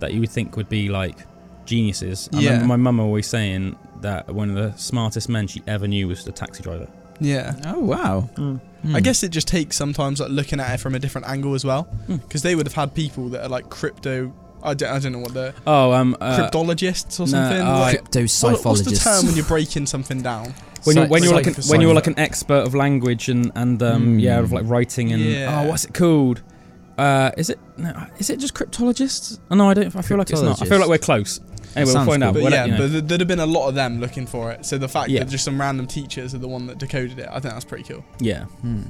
that 0.00 0.12
you 0.14 0.20
would 0.20 0.30
think 0.30 0.56
would 0.56 0.68
be 0.68 0.88
like 0.88 1.18
geniuses. 1.64 2.28
I 2.32 2.40
Yeah. 2.40 2.50
remember 2.50 2.66
my 2.68 2.76
mum 2.76 3.00
always 3.00 3.26
saying 3.26 3.76
that 4.00 4.32
one 4.32 4.50
of 4.50 4.56
the 4.56 4.76
smartest 4.78 5.28
men 5.28 5.46
she 5.46 5.62
ever 5.66 5.86
knew 5.88 6.08
was 6.08 6.24
the 6.24 6.32
taxi 6.32 6.62
driver. 6.62 6.88
Yeah. 7.20 7.54
Oh 7.66 7.80
wow. 7.80 8.20
Hmm. 8.36 8.56
I 8.94 9.00
guess 9.00 9.22
it 9.22 9.30
just 9.30 9.48
takes 9.48 9.76
sometimes 9.76 10.20
like 10.20 10.30
looking 10.30 10.60
at 10.60 10.74
it 10.74 10.78
from 10.80 10.94
a 10.94 10.98
different 10.98 11.26
angle 11.28 11.54
as 11.54 11.64
well, 11.64 11.84
Hmm. 12.06 12.16
because 12.16 12.42
they 12.42 12.54
would 12.54 12.66
have 12.66 12.74
had 12.74 12.94
people 12.94 13.28
that 13.30 13.42
are 13.44 13.48
like 13.48 13.68
crypto. 13.70 14.32
I 14.62 14.74
don't, 14.74 14.90
I 14.90 14.98
don't 14.98 15.12
know 15.12 15.18
what 15.20 15.34
the 15.34 15.54
Oh, 15.66 15.92
um, 15.92 16.16
uh, 16.20 16.38
cryptologists 16.38 17.18
or 17.20 17.22
no, 17.24 17.26
something. 17.32 17.60
uh, 17.62 17.78
like, 17.78 17.98
Crypto 18.10 18.20
what- 18.48 18.64
what's 18.64 18.80
the 18.82 18.96
term 18.96 19.26
when 19.26 19.36
you're 19.36 19.44
breaking 19.44 19.86
something 19.86 20.22
down? 20.22 20.54
when 20.84 20.96
you're 20.96 21.06
when 21.08 21.22
you're 21.24 21.34
like 21.34 21.46
an, 21.48 21.54
when 21.68 21.80
you're 21.80 21.94
like 21.94 22.06
an 22.06 22.18
expert 22.18 22.62
of 22.66 22.74
language 22.74 23.28
and 23.28 23.50
and 23.56 23.82
um, 23.82 24.18
Mm. 24.18 24.20
yeah 24.22 24.38
of 24.38 24.52
like 24.52 24.64
writing 24.68 25.12
and 25.12 25.20
Yeah. 25.22 25.62
oh 25.64 25.68
what's 25.68 25.84
it 25.84 25.92
called? 25.94 26.42
Uh, 26.98 27.30
is 27.36 27.50
it? 27.50 27.58
No, 27.76 27.92
is 28.18 28.30
it 28.30 28.38
just 28.38 28.54
cryptologists? 28.54 29.38
Oh, 29.50 29.54
no, 29.54 29.68
I 29.68 29.74
don't. 29.74 29.94
I 29.94 30.00
feel 30.02 30.16
like 30.16 30.30
it's 30.30 30.40
not. 30.40 30.62
I 30.62 30.64
feel 30.64 30.78
like 30.78 30.88
we're 30.88 30.96
close. 30.98 31.40
Anyway, 31.76 31.84
we'll 31.84 31.92
Sounds 31.92 32.08
find 32.08 32.24
out. 32.24 32.34
But 32.34 32.42
We'll 32.42 32.52
yeah, 32.52 32.60
let 32.62 32.66
you 32.66 32.72
know. 32.72 32.78
but 32.78 32.88
th- 32.92 33.04
there'd 33.04 33.20
have 33.20 33.28
been 33.28 33.40
a 33.40 33.46
lot 33.46 33.68
of 33.68 33.74
them 33.74 34.00
looking 34.00 34.26
for 34.26 34.50
it. 34.50 34.64
So 34.64 34.78
the 34.78 34.88
fact 34.88 35.10
Yeah. 35.10 35.20
that 35.20 35.28
just 35.30 35.44
some 35.44 35.60
random 35.60 35.86
teachers 35.86 36.34
are 36.34 36.38
the 36.38 36.48
one 36.48 36.66
that 36.68 36.78
decoded 36.78 37.18
it, 37.18 37.28
I 37.30 37.38
think 37.40 37.52
that's 37.54 37.64
pretty 37.64 37.84
cool. 37.84 38.04
yeah. 38.18 38.44
Hmm. 38.44 38.82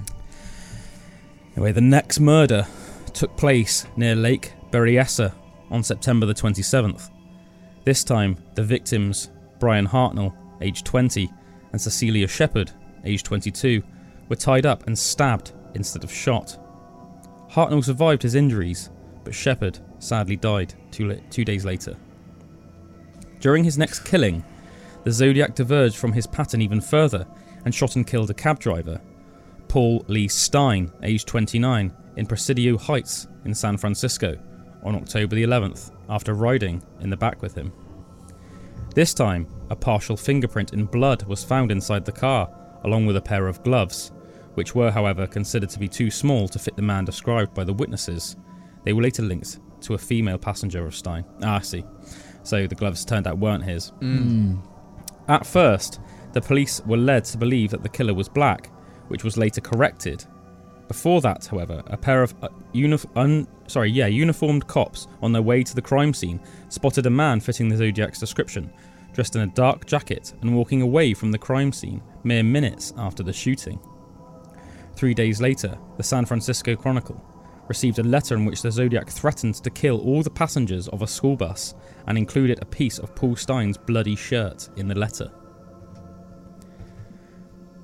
Anyway, 1.56 1.72
the 1.72 1.80
next 1.80 2.20
murder 2.20 2.66
took 3.12 3.36
place 3.36 3.86
near 3.96 4.14
Lake 4.14 4.52
Berryessa 4.70 5.32
on 5.70 5.82
September 5.82 6.26
the 6.26 6.34
27th. 6.34 7.10
This 7.84 8.04
time, 8.04 8.36
the 8.54 8.62
victims, 8.62 9.30
Brian 9.58 9.86
Hartnell, 9.88 10.34
aged 10.60 10.84
20, 10.84 11.30
and 11.72 11.80
Cecelia 11.80 12.28
Shepard, 12.28 12.72
aged 13.04 13.24
22, 13.26 13.82
were 14.28 14.36
tied 14.36 14.66
up 14.66 14.86
and 14.86 14.98
stabbed 14.98 15.52
instead 15.74 16.04
of 16.04 16.12
shot. 16.12 16.58
Hartnell 17.50 17.82
survived 17.84 18.22
his 18.22 18.34
injuries, 18.34 18.90
but 19.24 19.34
Shepard 19.34 19.78
sadly 19.98 20.36
died 20.36 20.74
two, 20.90 21.08
la- 21.08 21.14
two 21.30 21.44
days 21.44 21.64
later. 21.64 21.96
During 23.40 23.64
his 23.64 23.78
next 23.78 24.00
killing, 24.00 24.44
the 25.04 25.12
Zodiac 25.12 25.54
diverged 25.54 25.96
from 25.96 26.12
his 26.12 26.26
pattern 26.26 26.62
even 26.62 26.80
further 26.80 27.26
and 27.64 27.74
shot 27.74 27.96
and 27.96 28.06
killed 28.06 28.30
a 28.30 28.34
cab 28.34 28.58
driver, 28.58 29.00
Paul 29.68 30.04
Lee 30.08 30.28
Stine, 30.28 30.90
aged 31.02 31.28
29, 31.28 31.92
in 32.16 32.26
Presidio 32.26 32.78
Heights 32.78 33.28
in 33.44 33.54
San 33.54 33.76
Francisco 33.76 34.38
on 34.82 34.94
October 34.94 35.36
the 35.36 35.44
11th 35.44 35.90
after 36.08 36.34
riding 36.34 36.82
in 37.00 37.10
the 37.10 37.16
back 37.16 37.42
with 37.42 37.54
him. 37.54 37.72
This 38.94 39.12
time, 39.12 39.46
a 39.68 39.76
partial 39.76 40.16
fingerprint 40.16 40.72
in 40.72 40.86
blood 40.86 41.24
was 41.24 41.44
found 41.44 41.70
inside 41.70 42.04
the 42.04 42.12
car, 42.12 42.48
along 42.84 43.04
with 43.04 43.16
a 43.16 43.20
pair 43.20 43.46
of 43.46 43.62
gloves, 43.62 44.12
which 44.54 44.74
were, 44.74 44.90
however, 44.90 45.26
considered 45.26 45.68
to 45.70 45.78
be 45.78 45.88
too 45.88 46.10
small 46.10 46.48
to 46.48 46.58
fit 46.58 46.76
the 46.76 46.82
man 46.82 47.04
described 47.04 47.52
by 47.52 47.64
the 47.64 47.74
witnesses. 47.74 48.36
They 48.84 48.92
were 48.92 49.02
later 49.02 49.22
linked 49.22 49.58
to 49.82 49.94
a 49.94 49.98
female 49.98 50.38
passenger 50.38 50.86
of 50.86 50.94
Stine. 50.94 51.26
Ah, 51.42 51.56
I 51.56 51.60
see. 51.60 51.84
So 52.46 52.68
the 52.68 52.76
gloves 52.76 53.04
turned 53.04 53.26
out 53.26 53.38
weren't 53.38 53.64
his. 53.64 53.88
Hmm. 53.88 54.58
At 55.26 55.44
first, 55.44 55.98
the 56.32 56.40
police 56.40 56.80
were 56.86 56.96
led 56.96 57.24
to 57.24 57.38
believe 57.38 57.72
that 57.72 57.82
the 57.82 57.88
killer 57.88 58.14
was 58.14 58.28
black, 58.28 58.70
which 59.08 59.24
was 59.24 59.36
later 59.36 59.60
corrected. 59.60 60.24
Before 60.86 61.20
that, 61.22 61.46
however, 61.46 61.82
a 61.88 61.96
pair 61.96 62.22
of 62.22 62.34
uh, 62.42 62.48
unif- 62.72 63.10
un- 63.16 63.48
sorry, 63.66 63.90
yeah, 63.90 64.06
uniformed 64.06 64.68
cops 64.68 65.08
on 65.22 65.32
their 65.32 65.42
way 65.42 65.64
to 65.64 65.74
the 65.74 65.82
crime 65.82 66.14
scene 66.14 66.38
spotted 66.68 67.06
a 67.06 67.10
man 67.10 67.40
fitting 67.40 67.68
the 67.68 67.76
Zodiac's 67.76 68.20
description, 68.20 68.72
dressed 69.12 69.34
in 69.34 69.42
a 69.42 69.48
dark 69.48 69.84
jacket 69.84 70.32
and 70.40 70.54
walking 70.54 70.82
away 70.82 71.14
from 71.14 71.32
the 71.32 71.38
crime 71.38 71.72
scene 71.72 72.00
mere 72.22 72.44
minutes 72.44 72.92
after 72.96 73.24
the 73.24 73.32
shooting. 73.32 73.80
Three 74.94 75.14
days 75.14 75.40
later, 75.40 75.76
the 75.96 76.04
San 76.04 76.24
Francisco 76.24 76.76
Chronicle 76.76 77.20
received 77.68 77.98
a 77.98 78.02
letter 78.02 78.34
in 78.34 78.44
which 78.44 78.62
the 78.62 78.70
Zodiac 78.70 79.08
threatened 79.08 79.56
to 79.56 79.70
kill 79.70 80.00
all 80.00 80.22
the 80.22 80.30
passengers 80.30 80.88
of 80.88 81.02
a 81.02 81.06
school 81.06 81.36
bus 81.36 81.74
and 82.06 82.16
included 82.16 82.60
a 82.60 82.66
piece 82.66 82.98
of 82.98 83.14
Paul 83.14 83.36
Stine's 83.36 83.76
bloody 83.76 84.16
shirt 84.16 84.68
in 84.76 84.88
the 84.88 84.94
letter. 84.94 85.30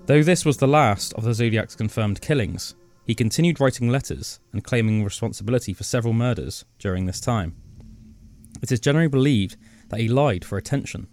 Though 0.07 0.23
this 0.23 0.45
was 0.45 0.57
the 0.57 0.67
last 0.67 1.13
of 1.15 1.25
the 1.25 1.35
Zodiac's 1.35 1.77
confirmed 1.77 2.21
killings, 2.21 2.75
he 3.07 3.15
continued 3.15 3.61
writing 3.61 3.89
letters 3.89 4.41
and 4.53 4.65
claiming 4.65 5.05
responsibility 5.05 5.73
for 5.73 5.85
several 5.85 6.13
murders 6.13 6.65
during 6.79 7.07
this 7.07 7.21
time. 7.21 7.57
It 8.63 8.71
is 8.71 8.81
generally 8.81 9.09
believed 9.09 9.57
that 9.89 10.01
he 10.01 10.09
lied 10.09 10.45
for 10.45 10.57
attention. 10.57 11.09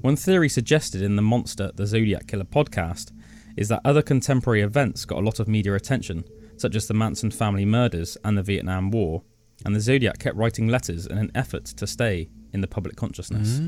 One 0.00 0.16
theory 0.16 0.48
suggested 0.48 1.02
in 1.02 1.16
the 1.16 1.22
Monster 1.22 1.72
the 1.74 1.86
Zodiac 1.86 2.26
Killer 2.26 2.44
podcast 2.44 3.12
is 3.56 3.68
that 3.68 3.80
other 3.84 4.02
contemporary 4.02 4.62
events 4.62 5.04
got 5.04 5.18
a 5.18 5.24
lot 5.24 5.40
of 5.40 5.48
media 5.48 5.74
attention, 5.74 6.24
such 6.60 6.76
as 6.76 6.86
the 6.86 6.94
Manson 6.94 7.30
family 7.30 7.64
murders 7.64 8.16
and 8.24 8.36
the 8.36 8.42
Vietnam 8.42 8.90
War, 8.90 9.22
and 9.64 9.74
the 9.74 9.80
Zodiac 9.80 10.18
kept 10.18 10.36
writing 10.36 10.68
letters 10.68 11.06
in 11.06 11.18
an 11.18 11.30
effort 11.34 11.64
to 11.66 11.86
stay 11.86 12.28
in 12.52 12.60
the 12.60 12.68
public 12.68 12.96
consciousness. 12.96 13.60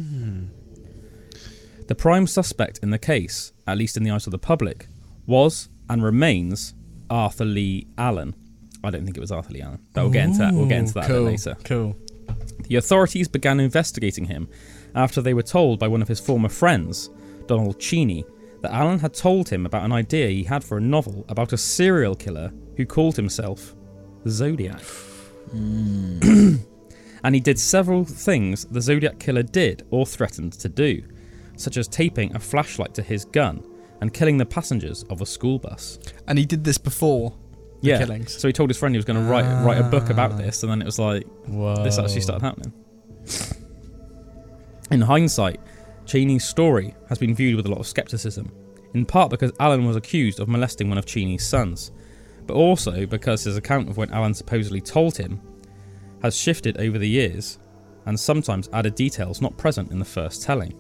The 1.88 1.94
prime 1.94 2.26
suspect 2.26 2.78
in 2.82 2.90
the 2.90 2.98
case, 2.98 3.52
at 3.66 3.78
least 3.78 3.96
in 3.96 4.04
the 4.04 4.10
eyes 4.10 4.26
of 4.26 4.30
the 4.30 4.38
public, 4.38 4.86
was 5.26 5.68
and 5.88 6.02
remains 6.02 6.74
Arthur 7.10 7.44
Leigh 7.44 7.86
Allen. 7.98 8.34
I 8.84 8.90
don't 8.90 9.04
think 9.04 9.16
it 9.16 9.20
was 9.20 9.32
Arthur 9.32 9.52
Leigh 9.52 9.62
Allen, 9.62 9.80
but 9.92 10.02
we'll 10.02 10.12
get 10.12 10.24
into 10.26 10.38
that. 10.38 10.54
We'll 10.54 10.66
get 10.66 10.78
into 10.78 10.94
that 10.94 11.06
a 11.06 11.08
bit 11.08 11.14
cool, 11.14 11.24
later. 11.24 11.56
Cool. 11.64 11.96
The 12.68 12.76
authorities 12.76 13.26
began 13.26 13.58
investigating 13.58 14.26
him 14.26 14.48
after 14.94 15.20
they 15.20 15.34
were 15.34 15.42
told 15.42 15.80
by 15.80 15.88
one 15.88 16.02
of 16.02 16.08
his 16.08 16.20
former 16.20 16.48
friends, 16.48 17.10
Donald 17.46 17.80
Cheney, 17.80 18.24
that 18.62 18.72
Allen 18.72 19.00
had 19.00 19.14
told 19.14 19.48
him 19.48 19.66
about 19.66 19.84
an 19.84 19.92
idea 19.92 20.28
he 20.28 20.44
had 20.44 20.62
for 20.62 20.78
a 20.78 20.80
novel 20.80 21.24
about 21.28 21.52
a 21.52 21.56
serial 21.56 22.14
killer 22.14 22.52
who 22.80 22.86
called 22.86 23.14
himself 23.14 23.74
the 24.24 24.30
Zodiac. 24.30 24.80
Hmm. 25.50 26.18
and 27.24 27.34
he 27.34 27.40
did 27.40 27.58
several 27.58 28.06
things 28.06 28.64
the 28.64 28.80
Zodiac 28.80 29.18
killer 29.18 29.42
did 29.42 29.86
or 29.90 30.06
threatened 30.06 30.54
to 30.54 30.68
do, 30.70 31.02
such 31.56 31.76
as 31.76 31.86
taping 31.86 32.34
a 32.34 32.38
flashlight 32.38 32.94
to 32.94 33.02
his 33.02 33.26
gun 33.26 33.62
and 34.00 34.14
killing 34.14 34.38
the 34.38 34.46
passengers 34.46 35.02
of 35.10 35.20
a 35.20 35.26
school 35.26 35.58
bus. 35.58 35.98
And 36.26 36.38
he 36.38 36.46
did 36.46 36.64
this 36.64 36.78
before 36.78 37.36
the 37.82 37.88
yeah. 37.88 37.98
killings. 37.98 38.34
So 38.34 38.48
he 38.48 38.52
told 38.54 38.70
his 38.70 38.78
friend 38.78 38.94
he 38.94 38.98
was 38.98 39.04
going 39.04 39.22
to 39.22 39.30
write 39.30 39.44
write 39.62 39.78
a 39.78 39.84
book 39.84 40.08
about 40.08 40.38
this, 40.38 40.62
and 40.62 40.72
then 40.72 40.80
it 40.80 40.86
was 40.86 40.98
like, 40.98 41.26
Whoa. 41.46 41.84
this 41.84 41.98
actually 41.98 42.22
started 42.22 42.42
happening. 42.42 42.72
In 44.90 45.02
hindsight, 45.02 45.60
Cheney's 46.06 46.46
story 46.46 46.94
has 47.10 47.18
been 47.18 47.34
viewed 47.34 47.56
with 47.56 47.66
a 47.66 47.68
lot 47.68 47.78
of 47.78 47.86
skepticism, 47.86 48.50
in 48.94 49.04
part 49.04 49.30
because 49.30 49.52
Allen 49.60 49.84
was 49.84 49.96
accused 49.96 50.40
of 50.40 50.48
molesting 50.48 50.88
one 50.88 50.96
of 50.96 51.04
Cheney's 51.04 51.46
sons, 51.46 51.92
but 52.50 52.56
also 52.56 53.06
because 53.06 53.44
his 53.44 53.56
account 53.56 53.88
of 53.88 53.96
when 53.96 54.10
Allen 54.10 54.34
supposedly 54.34 54.80
told 54.80 55.16
him 55.16 55.40
has 56.20 56.36
shifted 56.36 56.78
over 56.78 56.98
the 56.98 57.08
years 57.08 57.60
and 58.06 58.18
sometimes 58.18 58.68
added 58.72 58.96
details 58.96 59.40
not 59.40 59.56
present 59.56 59.92
in 59.92 60.00
the 60.00 60.04
first 60.04 60.42
telling. 60.42 60.74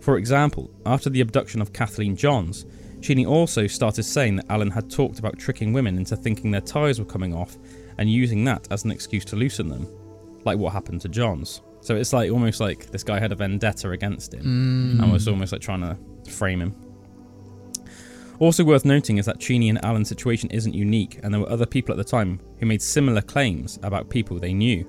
For 0.00 0.16
example, 0.16 0.70
after 0.86 1.10
the 1.10 1.20
abduction 1.20 1.60
of 1.60 1.74
Kathleen 1.74 2.16
Johns, 2.16 2.64
Cheney 3.02 3.26
also 3.26 3.66
started 3.66 4.04
saying 4.04 4.36
that 4.36 4.46
Allen 4.48 4.70
had 4.70 4.90
talked 4.90 5.18
about 5.18 5.38
tricking 5.38 5.74
women 5.74 5.98
into 5.98 6.16
thinking 6.16 6.50
their 6.50 6.62
ties 6.62 6.98
were 6.98 7.04
coming 7.04 7.34
off 7.34 7.58
and 7.98 8.10
using 8.10 8.42
that 8.44 8.66
as 8.70 8.84
an 8.84 8.90
excuse 8.90 9.26
to 9.26 9.36
loosen 9.36 9.68
them, 9.68 9.86
like 10.46 10.56
what 10.56 10.72
happened 10.72 11.02
to 11.02 11.08
Johns. 11.10 11.60
So 11.82 11.96
it's 11.96 12.14
like 12.14 12.30
almost 12.30 12.60
like 12.60 12.86
this 12.92 13.04
guy 13.04 13.20
had 13.20 13.30
a 13.30 13.36
vendetta 13.36 13.90
against 13.90 14.32
him 14.32 14.96
mm. 14.96 15.02
and 15.02 15.12
was 15.12 15.28
almost 15.28 15.52
like 15.52 15.60
trying 15.60 15.82
to 15.82 15.98
frame 16.30 16.62
him. 16.62 16.74
Also 18.40 18.64
worth 18.64 18.84
noting 18.84 19.18
is 19.18 19.26
that 19.26 19.38
Cheney 19.38 19.68
and 19.68 19.84
Allen's 19.84 20.08
situation 20.08 20.50
isn't 20.50 20.74
unique, 20.74 21.20
and 21.22 21.32
there 21.32 21.40
were 21.40 21.50
other 21.50 21.66
people 21.66 21.92
at 21.92 21.98
the 21.98 22.04
time 22.04 22.40
who 22.58 22.66
made 22.66 22.82
similar 22.82 23.22
claims 23.22 23.78
about 23.82 24.10
people 24.10 24.38
they 24.38 24.52
knew. 24.52 24.84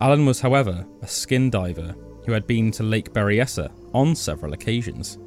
Allen 0.00 0.24
was, 0.26 0.40
however, 0.40 0.86
a 1.02 1.06
skin 1.06 1.50
diver 1.50 1.94
who 2.24 2.32
had 2.32 2.46
been 2.46 2.70
to 2.72 2.82
Lake 2.82 3.12
Berryessa 3.12 3.70
on 3.94 4.14
several 4.14 4.52
occasions. 4.52 5.18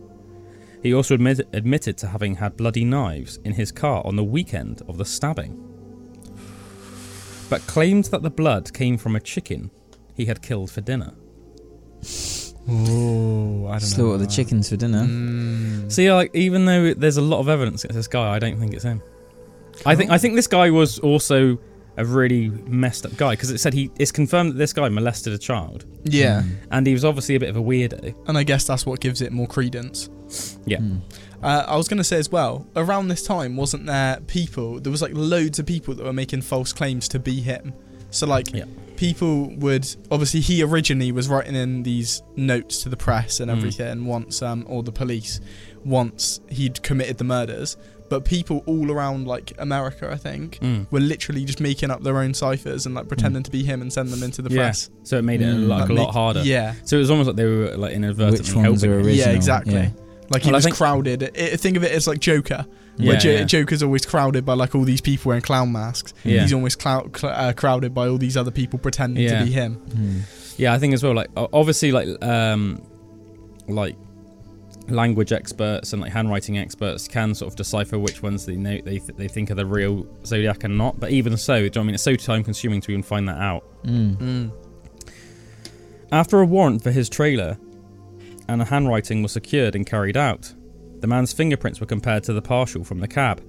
He 0.81 0.93
also 0.93 1.15
admit- 1.15 1.47
admitted 1.53 1.97
to 1.97 2.07
having 2.07 2.35
had 2.35 2.57
bloody 2.57 2.85
knives 2.85 3.37
in 3.43 3.53
his 3.53 3.71
car 3.71 4.01
on 4.05 4.15
the 4.15 4.23
weekend 4.23 4.81
of 4.87 4.97
the 4.97 5.05
stabbing, 5.05 5.57
but 7.49 7.65
claimed 7.67 8.05
that 8.05 8.21
the 8.21 8.29
blood 8.29 8.73
came 8.73 8.97
from 8.97 9.15
a 9.15 9.19
chicken 9.19 9.71
he 10.15 10.25
had 10.25 10.41
killed 10.41 10.71
for 10.71 10.81
dinner. 10.81 11.13
Ooh, 12.69 13.67
I 13.67 13.79
don't 13.79 13.97
know. 13.97 14.17
The 14.17 14.27
chickens 14.27 14.69
for 14.69 14.75
dinner. 14.77 15.03
Mm. 15.03 15.91
See, 15.91 16.11
like 16.11 16.33
even 16.35 16.65
though 16.65 16.93
there's 16.93 17.17
a 17.17 17.21
lot 17.21 17.39
of 17.39 17.49
evidence 17.49 17.83
against 17.83 17.95
this 17.97 18.07
guy, 18.07 18.29
I 18.33 18.39
don't 18.39 18.59
think 18.59 18.73
it's 18.73 18.83
him. 18.83 19.01
I 19.85 19.95
think 19.95 20.11
I 20.11 20.17
think 20.17 20.35
this 20.35 20.47
guy 20.47 20.69
was 20.69 20.99
also 20.99 21.57
a 21.97 22.05
really 22.05 22.49
messed 22.49 23.05
up 23.05 23.15
guy 23.17 23.31
because 23.31 23.49
it 23.51 23.57
said 23.57 23.73
he 23.73 23.89
it's 23.99 24.11
confirmed 24.11 24.53
that 24.53 24.57
this 24.57 24.71
guy 24.73 24.87
molested 24.89 25.33
a 25.33 25.37
child 25.37 25.85
Yeah, 26.03 26.43
and 26.71 26.85
he 26.87 26.93
was 26.93 27.03
obviously 27.03 27.35
a 27.35 27.39
bit 27.39 27.49
of 27.49 27.57
a 27.57 27.61
weirdo. 27.61 28.15
and 28.27 28.37
I 28.37 28.43
guess 28.43 28.65
that's 28.65 28.85
what 28.85 28.99
gives 28.99 29.21
it 29.21 29.31
more 29.31 29.47
credence. 29.47 30.09
Yeah. 30.65 30.77
Hmm. 30.79 30.97
Uh, 31.41 31.63
I 31.67 31.77
was 31.77 31.87
going 31.87 31.97
to 31.99 32.03
say 32.03 32.17
as 32.17 32.29
well, 32.29 32.67
around 32.75 33.07
this 33.07 33.23
time, 33.23 33.55
wasn't 33.55 33.85
there 33.85 34.19
people, 34.27 34.81
there 34.81 34.91
was 34.91 35.01
like 35.01 35.13
loads 35.13 35.57
of 35.57 35.65
people 35.65 35.93
that 35.95 36.03
were 36.03 36.11
making 36.11 36.41
false 36.41 36.73
claims 36.73 37.07
to 37.09 37.19
be 37.19 37.39
him. 37.39 37.73
So, 38.11 38.27
like, 38.27 38.53
Yeah. 38.53 38.65
People 38.99 39.49
would, 39.55 39.87
obviously, 40.11 40.41
he 40.41 40.61
originally 40.61 41.11
was 41.13 41.29
writing 41.29 41.55
in 41.55 41.83
these 41.83 42.21
notes 42.35 42.83
to 42.83 42.89
the 42.89 42.97
press 42.97 43.39
and 43.39 43.49
Mm. 43.49 43.55
everything 43.57 44.05
once, 44.05 44.41
um, 44.41 44.65
or 44.67 44.83
the 44.83 44.91
police, 44.91 45.39
once 45.85 46.41
he'd 46.49 46.83
committed 46.83 47.17
the 47.17 47.23
murders. 47.23 47.77
But 48.09 48.25
people 48.25 48.61
all 48.65 48.91
around, 48.91 49.25
like, 49.25 49.53
America, 49.57 50.09
I 50.11 50.17
think, 50.17 50.59
Mm. 50.61 50.87
were 50.91 50.99
literally 50.99 51.45
just 51.45 51.61
making 51.61 51.91
up 51.91 52.03
their 52.03 52.17
own 52.17 52.33
ciphers 52.33 52.85
and, 52.85 52.93
like, 52.93 53.07
pretending 53.07 53.43
to 53.43 53.51
be 53.51 53.63
him 53.63 53.81
and 53.81 53.93
send 53.93 54.09
them 54.09 54.21
into 54.21 54.41
the 54.41 54.49
Yeah. 54.49 54.63
press. 54.63 54.89
So 55.03 55.17
it 55.17 55.21
made 55.23 55.41
it 55.41 55.45
Mm. 55.55 55.67
like 55.69 55.81
Like, 55.81 55.89
a 55.89 55.93
lot 55.93 56.05
make- 56.07 56.13
harder. 56.13 56.41
Yeah. 56.43 56.73
So 56.83 56.97
it 56.97 56.99
was 56.99 57.09
almost 57.09 57.27
like 57.27 57.35
they 57.37 57.45
were 57.45 57.77
like 57.77 57.93
inadvertently 57.93 58.39
Which 58.39 58.53
ones 58.53 58.81
helping. 58.81 58.89
are 58.89 58.95
original? 58.97 59.15
Yeah, 59.15 59.29
exactly. 59.29 59.73
Yeah. 59.75 59.89
Like 60.29 60.41
he 60.43 60.49
Well, 60.49 60.57
was 60.57 60.65
think- 60.65 60.75
crowded. 60.75 61.23
I 61.39 61.55
think 61.55 61.77
of 61.77 61.83
it 61.83 61.91
as 61.93 62.05
like 62.05 62.19
Joker, 62.19 62.65
Yeah, 62.99 63.07
where 63.07 63.17
Jo- 63.17 63.31
yeah. 63.31 63.43
Joker's 63.45 63.81
always 63.81 64.05
crowded 64.05 64.45
by 64.45 64.53
like 64.53 64.75
all 64.75 64.83
these 64.83 65.01
people 65.01 65.29
wearing 65.29 65.41
clown 65.41 65.71
masks. 65.71 66.13
Yeah. 66.23 66.41
He's 66.41 66.53
almost 66.53 66.79
clou- 66.79 67.09
cl- 67.15 67.33
uh, 67.33 67.53
crowded 67.53 67.93
by 67.93 68.07
all 68.07 68.17
these 68.17 68.35
other 68.37 68.51
people 68.51 68.77
pretending 68.77 69.23
Yeah. 69.23 69.39
to 69.39 69.45
be 69.45 69.51
him. 69.51 69.75
Hmm. 69.75 70.19
Yeah, 70.57 70.73
I 70.73 70.79
think 70.79 70.93
as 70.93 71.01
well. 71.03 71.13
Like 71.15 71.29
obviously, 71.35 71.91
like 71.93 72.21
um, 72.23 72.81
like 73.69 73.95
language 74.89 75.31
experts 75.31 75.93
and 75.93 76.01
like 76.01 76.11
handwriting 76.11 76.57
experts 76.57 77.07
can 77.07 77.33
sort 77.35 77.51
of 77.51 77.55
decipher 77.55 77.97
which 77.99 78.21
ones 78.23 78.45
they 78.45 78.55
know 78.55 78.79
they, 78.83 78.97
th- 78.99 79.15
they 79.17 79.27
think 79.27 79.51
are 79.51 79.55
the 79.55 79.65
real 79.65 80.05
zodiac 80.25 80.63
and 80.65 80.77
not. 80.77 80.99
But 80.99 81.11
even 81.11 81.37
so, 81.37 81.53
do 81.59 81.63
you 81.63 81.69
know 81.69 81.71
what 81.73 81.77
I 81.81 81.85
mean? 81.85 81.93
It's 81.95 82.03
so 82.03 82.15
time 82.15 82.43
consuming 82.43 82.81
to 82.81 82.91
even 82.91 83.03
find 83.03 83.27
that 83.29 83.37
out. 83.37 83.63
Mm. 83.83 84.17
Mm. 84.17 84.51
After 86.11 86.39
a 86.41 86.45
warrant 86.45 86.83
for 86.83 86.91
his 86.91 87.07
trailer 87.07 87.57
and 88.47 88.61
a 88.61 88.65
handwriting 88.65 89.21
was 89.21 89.31
secured 89.31 89.75
and 89.75 89.85
carried 89.85 90.17
out, 90.17 90.53
the 91.01 91.07
man's 91.07 91.33
fingerprints 91.33 91.79
were 91.79 91.85
compared 91.85 92.23
to 92.23 92.33
the 92.33 92.41
partial 92.41 92.83
from 92.83 92.99
the 92.99 93.07
cab, 93.07 93.41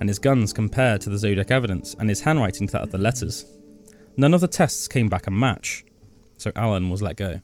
and 0.00 0.08
his 0.08 0.18
guns 0.18 0.52
compared 0.52 1.00
to 1.02 1.10
the 1.10 1.18
Zodiac 1.18 1.50
evidence, 1.50 1.94
and 1.98 2.08
his 2.08 2.20
handwriting 2.20 2.66
to 2.66 2.72
that 2.72 2.82
of 2.82 2.90
the 2.90 2.98
letters. 2.98 3.44
None 4.16 4.34
of 4.34 4.40
the 4.40 4.48
tests 4.48 4.88
came 4.88 5.08
back 5.08 5.26
a 5.26 5.30
match, 5.30 5.84
so 6.36 6.52
Allen 6.56 6.90
was 6.90 7.02
let 7.02 7.16
go. 7.16 7.40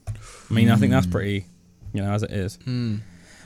I 0.49 0.53
mean, 0.53 0.69
I 0.69 0.75
think 0.75 0.91
that's 0.91 1.07
pretty, 1.07 1.45
you 1.93 2.01
know, 2.01 2.11
as 2.11 2.23
it 2.23 2.31
is. 2.31 2.57
Mm. 2.59 3.01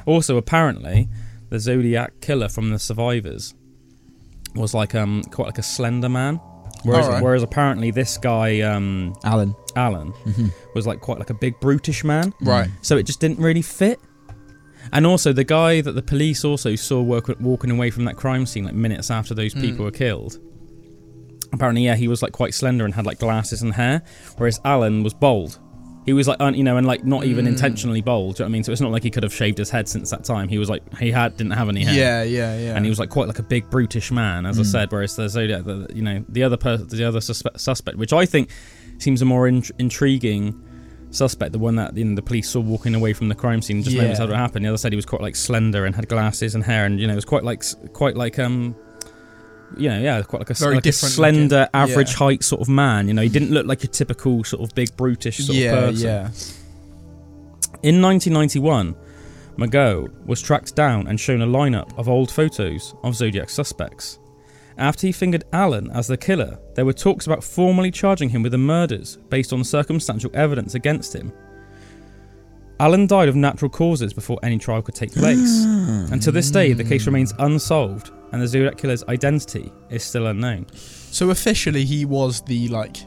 Also, 0.06 0.38
apparently, 0.38 1.10
the 1.50 1.60
Zodiac 1.60 2.20
killer 2.22 2.50
from 2.50 2.70
the 2.70 2.80
survivors 2.80 3.54
was 4.56 4.74
like 4.74 4.96
um 4.96 5.22
quite 5.32 5.46
like 5.46 5.58
a 5.58 5.64
slender 5.64 6.10
man, 6.10 6.38
whereas 6.84 7.06
Alright. 7.08 7.24
whereas 7.24 7.44
apparently 7.44 7.92
this 7.92 8.18
guy 8.18 8.62
um 8.62 9.16
Allen. 9.24 9.56
Allen 9.76 10.14
was 10.74 10.88
like 10.88 11.02
quite 11.02 11.20
like 11.20 11.30
a 11.30 11.34
big 11.34 11.60
brutish 11.60 12.04
man. 12.04 12.34
Right. 12.42 12.70
So 12.82 12.96
it 12.96 13.04
just 13.04 13.20
didn't 13.20 13.40
really 13.40 13.62
fit. 13.62 14.00
And 14.94 15.06
also, 15.06 15.34
the 15.34 15.44
guy 15.44 15.82
that 15.82 15.94
the 15.94 16.01
police 16.01 16.46
also 16.46 16.75
saw 16.75 17.01
work, 17.01 17.30
walking 17.39 17.72
away 17.72 17.89
from 17.92 18.06
that 18.06 18.15
crime 18.15 18.46
scene 18.46 18.65
like 18.65 18.75
minutes 18.75 19.10
after 19.12 19.34
those 19.34 19.54
people 19.54 19.80
Mm. 19.82 19.86
were 19.86 19.92
killed. 19.92 20.38
Apparently, 21.54 21.86
yeah, 21.86 21.96
he 21.96 22.08
was 22.08 22.22
like 22.22 22.32
quite 22.34 22.54
slender 22.54 22.86
and 22.86 22.94
had 22.94 23.06
like 23.06 23.20
glasses 23.20 23.62
and 23.62 23.74
hair, 23.74 24.01
whereas 24.38 24.60
Allen 24.65 25.04
was 25.04 25.13
bald. 25.13 25.60
He 26.06 26.13
was 26.13 26.27
like, 26.27 26.38
you 26.56 26.63
know, 26.63 26.77
and 26.77 26.86
like 26.86 27.04
not 27.04 27.25
even 27.25 27.46
Mm. 27.46 27.50
intentionally 27.50 28.01
bald. 28.01 28.36
Do 28.36 28.44
you 28.44 28.46
know 28.46 28.48
what 28.48 28.50
I 28.50 28.54
mean? 28.54 28.63
So 28.63 28.72
it's 28.72 28.82
not 28.82 28.92
like 28.92 29.01
he 29.04 29.10
could 29.10 29.24
have 29.24 29.34
shaved 29.34 29.58
his 29.58 29.72
head 29.72 29.88
since 29.89 30.12
that 30.12 30.24
time. 30.24 30.50
He 30.50 30.60
was 30.60 30.70
like, 30.70 30.84
he 31.00 31.10
had 31.12 31.36
didn't 31.38 31.54
have 31.54 31.68
any 31.68 31.84
hair. 31.84 31.96
Yeah, 31.96 32.24
yeah, 32.24 32.58
yeah. 32.60 32.75
And 32.75 32.86
he 32.86 32.89
was 32.89 33.00
like 33.00 33.10
quite 33.10 33.27
like 33.27 33.39
a 33.39 33.44
big 33.44 33.70
brutish 33.72 34.12
man, 34.12 34.46
as 34.46 34.60
I 34.60 34.63
Mm. 34.63 34.65
said. 34.65 34.92
Whereas 34.92 35.15
the 35.15 35.27
Zodiac, 35.30 35.63
the, 35.63 35.88
you 35.96 36.04
know, 36.04 36.24
the 36.30 36.44
other 36.44 36.58
per- 36.58 36.77
the 36.77 37.04
other 37.06 37.20
suspe- 37.22 37.60
suspect, 37.60 37.98
which 37.98 38.13
I 38.13 38.25
think 38.27 38.50
seems 39.00 39.22
a 39.22 39.25
more 39.25 39.48
in- 39.48 39.63
intriguing 39.80 40.54
suspect, 41.16 41.52
the 41.54 41.60
one 41.60 41.76
that 41.76 41.96
you 41.98 42.06
know 42.06 42.16
the 42.16 42.22
police 42.22 42.50
saw 42.50 42.60
walking 42.60 42.94
away 42.96 43.14
from 43.14 43.30
the 43.30 43.36
crime 43.36 43.62
scene 43.62 43.82
just 43.84 43.96
moments 43.96 44.20
Yeah. 44.20 44.24
after 44.26 44.34
it 44.36 44.38
happened. 44.38 44.66
The 44.66 44.70
other 44.70 44.78
said 44.78 44.92
he 44.92 44.96
was 44.96 45.06
quite 45.06 45.22
like 45.22 45.36
slender 45.36 45.86
and 45.86 45.96
had 45.96 46.08
glasses 46.08 46.56
and 46.56 46.64
hair, 46.64 46.86
and 46.86 47.00
you 47.00 47.08
know, 47.08 47.14
it 47.14 47.18
was 47.18 47.26
quite 47.26 47.44
like 47.44 47.64
quite 47.94 48.16
like 48.16 48.38
um. 48.40 48.76
You 49.78 49.90
know, 49.90 50.00
yeah, 50.00 50.22
quite 50.22 50.40
like 50.40 50.52
a, 50.52 50.54
Very 50.54 50.76
like 50.76 50.86
a 50.86 50.92
slender, 50.92 51.62
looking, 51.62 51.70
average 51.74 52.12
yeah. 52.12 52.18
height 52.18 52.44
sort 52.44 52.62
of 52.62 52.70
man. 52.70 53.08
You 53.08 53.16
know, 53.16 53.24
he 53.24 53.30
didn't 53.30 53.50
look 53.50 53.66
like 53.66 53.84
a 53.84 53.88
typical 53.88 54.44
sort 54.44 54.62
of 54.64 54.74
big, 54.76 54.96
brutish 54.96 55.38
sort 55.38 55.58
yeah, 55.58 55.74
of 55.74 55.90
person. 55.96 56.08
yeah. 56.08 56.30
In 57.82 58.02
1991, 58.02 58.96
Mageau 59.58 60.10
was 60.26 60.42
tracked 60.42 60.76
down 60.76 61.08
and 61.08 61.20
shown 61.20 61.42
a 61.42 61.48
lineup 61.48 61.98
of 61.98 62.08
old 62.08 62.32
photos 62.32 62.94
of 63.04 63.16
Zodiac 63.16 63.50
suspects. 63.50 64.20
After 64.77 65.08
he 65.08 65.13
fingered 65.13 65.46
Allen 65.53 65.89
as 65.91 66.08
the 66.08 66.17
killer, 66.17 66.60
there 66.74 66.86
were 66.86 66.94
talks 66.94 67.27
about 67.27 67.44
formally 67.44 67.91
charging 67.91 68.29
him 68.29 68.44
with 68.44 68.51
the 68.51 68.58
murders 68.58 69.17
based 69.29 69.53
on 69.53 69.63
circumstantial 69.63 70.32
evidence 70.34 70.75
against 70.75 71.15
him. 71.15 71.32
Allen 72.79 73.08
died 73.08 73.29
of 73.29 73.38
natural 73.38 73.70
causes 73.70 74.13
before 74.13 74.38
any 74.44 74.58
trial 74.58 74.82
could 74.82 74.96
take 74.96 75.13
place, 75.13 75.63
ah. 75.65 76.08
and 76.12 76.22
to 76.22 76.32
this 76.32 76.51
day, 76.51 76.74
the 76.74 76.84
case 76.84 77.05
remains 77.05 77.34
unsolved, 77.39 78.11
and 78.33 78.42
the 78.42 78.48
Zodiac 78.48 78.77
killer's 78.77 79.03
identity 79.05 79.72
is 79.90 80.03
still 80.03 80.27
unknown. 80.27 80.66
So 80.74 81.29
officially, 81.29 81.85
he 81.85 82.03
was 82.03 82.42
the 82.42 82.68
like. 82.68 82.98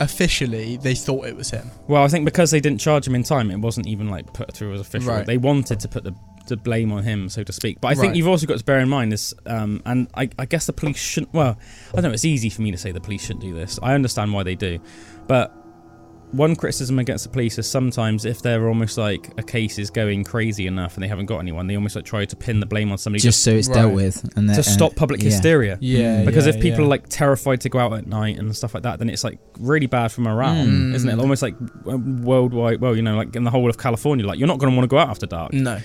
Officially, 0.00 0.76
they 0.76 0.94
thought 0.94 1.26
it 1.26 1.36
was 1.36 1.50
him. 1.50 1.70
Well, 1.86 2.02
I 2.02 2.08
think 2.08 2.26
because 2.26 2.50
they 2.50 2.60
didn't 2.60 2.80
charge 2.80 3.06
him 3.06 3.14
in 3.14 3.22
time, 3.22 3.50
it 3.50 3.58
wasn't 3.58 3.86
even 3.86 4.08
like 4.10 4.30
put 4.34 4.52
through 4.52 4.74
as 4.74 4.80
official. 4.80 5.12
Right. 5.12 5.24
They 5.24 5.38
wanted 5.38 5.80
to 5.80 5.88
put 5.88 6.04
the, 6.04 6.14
the 6.46 6.56
blame 6.56 6.92
on 6.92 7.02
him, 7.04 7.28
so 7.28 7.42
to 7.42 7.52
speak. 7.52 7.80
But 7.80 7.88
I 7.88 7.94
think 7.94 8.16
you've 8.16 8.28
also 8.28 8.46
got 8.46 8.58
to 8.58 8.64
bear 8.64 8.78
in 8.80 8.88
mind 8.88 9.12
this, 9.12 9.32
um, 9.46 9.82
and 9.86 10.08
I, 10.14 10.28
I 10.38 10.44
guess 10.46 10.66
the 10.66 10.72
police 10.72 10.98
shouldn't. 10.98 11.32
Well, 11.32 11.58
I 11.92 12.00
don't 12.00 12.04
know. 12.04 12.10
It's 12.12 12.24
easy 12.24 12.50
for 12.50 12.62
me 12.62 12.70
to 12.70 12.78
say 12.78 12.92
the 12.92 13.00
police 13.00 13.22
shouldn't 13.22 13.40
do 13.44 13.54
this. 13.54 13.78
I 13.82 13.94
understand 13.94 14.32
why 14.32 14.42
they 14.42 14.54
do, 14.54 14.78
but 15.26 15.52
one 16.32 16.56
criticism 16.56 16.98
against 16.98 17.22
the 17.22 17.30
police 17.30 17.58
is 17.58 17.70
sometimes 17.70 18.24
if 18.24 18.42
they're 18.42 18.66
almost 18.66 18.98
like 18.98 19.30
a 19.38 19.42
case 19.42 19.78
is 19.78 19.88
going 19.88 20.24
crazy 20.24 20.66
enough 20.66 20.94
and 20.94 21.02
they 21.04 21.06
haven't 21.06 21.26
got 21.26 21.38
anyone, 21.38 21.68
they 21.68 21.76
almost 21.76 21.94
like 21.94 22.04
try 22.04 22.24
to 22.24 22.34
pin 22.34 22.58
the 22.58 22.66
blame 22.66 22.90
on 22.90 22.98
somebody 22.98 23.22
Just 23.22 23.44
so 23.44 23.52
it's 23.52 23.68
Right. 23.68 23.74
dealt 23.74 23.94
with, 23.94 24.24
and 24.36 24.48
to 24.48 24.54
then 24.54 24.62
stop 24.64 24.96
public 24.96 25.22
yeah. 25.22 25.30
hysteria. 25.30 25.78
Yeah, 25.80 26.24
Because 26.24 26.46
yeah, 26.46 26.54
if 26.54 26.60
people 26.60 26.80
yeah. 26.80 26.86
are 26.86 26.88
like 26.88 27.08
terrified 27.08 27.60
to 27.60 27.68
go 27.68 27.78
out 27.78 27.92
at 27.92 28.08
night 28.08 28.36
and 28.36 28.56
stuff 28.56 28.74
like 28.74 28.82
that, 28.82 28.98
then 28.98 29.10
it's 29.10 29.22
like 29.22 29.38
really 29.60 29.86
bad 29.86 30.10
for 30.10 30.22
morale, 30.22 30.56
Mm. 30.66 30.94
isn't 30.94 31.08
it? 31.08 31.20
Almost 31.20 31.42
like 31.42 31.54
uh, 31.88 31.96
worldwide. 31.98 32.80
Well, 32.80 32.96
you 32.96 33.02
know, 33.02 33.16
like 33.16 33.36
in 33.36 33.44
the 33.44 33.50
whole 33.52 33.70
of 33.70 33.78
California, 33.78 34.26
like 34.26 34.40
you're 34.40 34.48
not 34.48 34.58
going 34.58 34.72
to 34.72 34.76
want 34.76 34.84
to 34.90 34.92
go 34.92 34.98
out 34.98 35.10
after 35.10 35.26
dark. 35.26 35.52
no, 35.52 35.78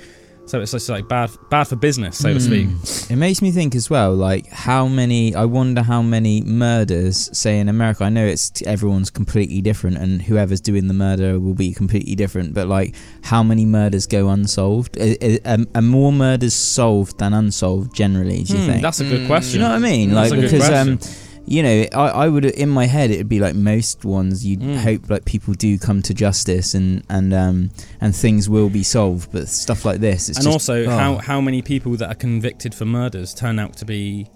So 0.50 0.60
it's 0.60 0.72
just 0.72 0.90
like 0.90 1.08
bad, 1.08 1.30
bad 1.52 1.66
for 1.66 1.76
business, 1.76 2.18
so 2.18 2.34
to 2.34 2.40
speak. 2.40 2.68
Mm. 2.70 3.12
It 3.12 3.16
makes 3.18 3.40
me 3.40 3.52
think 3.52 3.76
as 3.76 3.88
well, 3.88 4.16
like 4.16 4.48
how 4.48 4.88
many. 4.88 5.36
I 5.36 5.46
wonder 5.46 5.84
how 5.84 6.02
many 6.02 6.42
murders, 6.42 7.30
say 7.38 7.60
in 7.60 7.70
America. 7.70 8.04
I 8.04 8.10
know 8.10 8.26
it's 8.26 8.64
everyone's 8.64 9.12
completely 9.12 9.62
different, 9.62 9.98
and 9.98 10.24
whoever's 10.24 10.60
doing 10.60 10.88
the 10.88 10.96
murder 10.96 11.40
will 11.40 11.54
be 11.54 11.72
completely 11.72 12.16
different. 12.16 12.56
But 12.56 12.68
like, 12.68 12.96
how 13.26 13.44
many 13.44 13.64
murders 13.68 14.08
go 14.08 14.30
unsolved? 14.30 14.98
Are, 15.00 15.16
are, 15.46 15.58
are 15.76 15.82
more 15.84 16.12
murders 16.12 16.56
solved 16.56 17.20
than 17.20 17.32
unsolved 17.36 17.94
generally? 17.96 18.42
Do 18.42 18.54
you 18.54 18.60
Hmm, 18.62 18.66
think? 18.70 18.82
That's 18.82 19.02
a 19.02 19.04
good 19.04 19.22
Mm. 19.22 19.28
question. 19.28 19.52
Do 19.52 19.58
you 19.60 19.64
know 19.66 19.70
what 19.70 19.86
I 19.86 19.92
mean? 19.92 20.10
That's 20.16 20.32
Like 20.32 20.40
a 20.40 20.42
good 20.42 20.52
because 20.52 20.68
question. 20.68 21.29
You 21.46 21.64
know, 21.64 21.86
I, 21.94 22.10
I 22.26 22.28
would 22.28 22.46
in 22.46 22.70
my 22.70 22.86
head 22.86 23.12
it'd 23.12 23.30
be 23.30 23.40
like 23.40 23.56
most 23.56 24.06
ones. 24.06 24.46
You'd 24.46 24.60
Mm. 24.60 24.78
hope 24.78 25.10
like 25.10 25.26
people 25.26 25.54
do 25.54 25.78
come 25.78 26.02
to 26.04 26.14
justice 26.14 26.74
and 26.74 27.04
and 27.10 27.34
um 27.34 27.72
and 28.02 28.16
things 28.16 28.48
will 28.50 28.70
be 28.70 28.84
solved. 28.84 29.32
But 29.32 29.48
stuff 29.48 29.86
like 29.86 30.00
this, 30.00 30.30
it's 30.30 30.38
and 30.40 30.46
just, 30.46 30.70
also, 30.70 30.86
oh. 30.86 30.90
how 30.90 31.18
how 31.18 31.42
many 31.42 31.62
people 31.62 31.96
that 31.98 32.10
are 32.10 32.16
convicted 32.16 32.76
for 32.76 32.86
murders 32.86 33.34
turn 33.34 33.58
out 33.60 33.76
to 33.78 33.86
be 33.86 34.28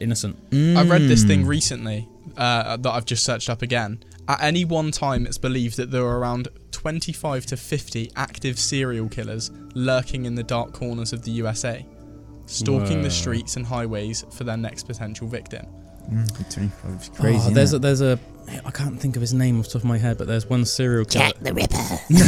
innocent? 0.00 0.36
I 0.52 0.82
read 0.84 1.02
this 1.02 1.24
thing 1.24 1.44
Mm. 1.44 1.48
recently 1.48 2.08
uh, 2.36 2.76
that 2.76 2.90
I've 2.90 3.04
just 3.06 3.24
searched 3.24 3.50
up 3.50 3.62
again. 3.62 4.02
At 4.28 4.42
any 4.42 4.64
one 4.64 4.90
time, 4.90 5.26
it's 5.26 5.38
believed 5.38 5.76
that 5.78 5.90
there 5.90 6.02
are 6.04 6.18
around 6.18 6.48
25 6.72 7.46
to 7.46 7.56
50 7.56 8.10
active 8.14 8.58
serial 8.58 9.08
killers 9.08 9.50
lurking 9.74 10.26
in 10.26 10.34
the 10.34 10.42
dark 10.42 10.72
corners 10.72 11.12
of 11.14 11.22
the 11.22 11.30
USA, 11.32 11.84
stalking 12.46 12.98
Whoa. 12.98 13.02
the 13.04 13.10
streets 13.10 13.56
and 13.56 13.64
highways 13.66 14.24
for 14.30 14.44
their 14.44 14.58
next 14.58 14.84
potential 14.86 15.26
victim. 15.26 15.66
It's 16.10 17.08
crazy. 17.10 17.48
Oh, 17.48 17.50
there's 17.50 17.72
a, 17.74 17.78
there's 17.78 18.00
a 18.00 18.18
I 18.64 18.70
can't 18.70 18.98
think 18.98 19.16
of 19.16 19.20
his 19.20 19.34
name 19.34 19.58
off 19.58 19.66
the 19.66 19.72
top 19.72 19.82
of 19.82 19.84
my 19.88 19.98
head, 19.98 20.16
but 20.16 20.26
there's 20.26 20.46
one 20.46 20.64
serial 20.64 21.04
killer. 21.04 21.26
Jack 21.26 21.34
the 21.40 21.52
Ripper. 21.52 21.74
no, 21.76 22.18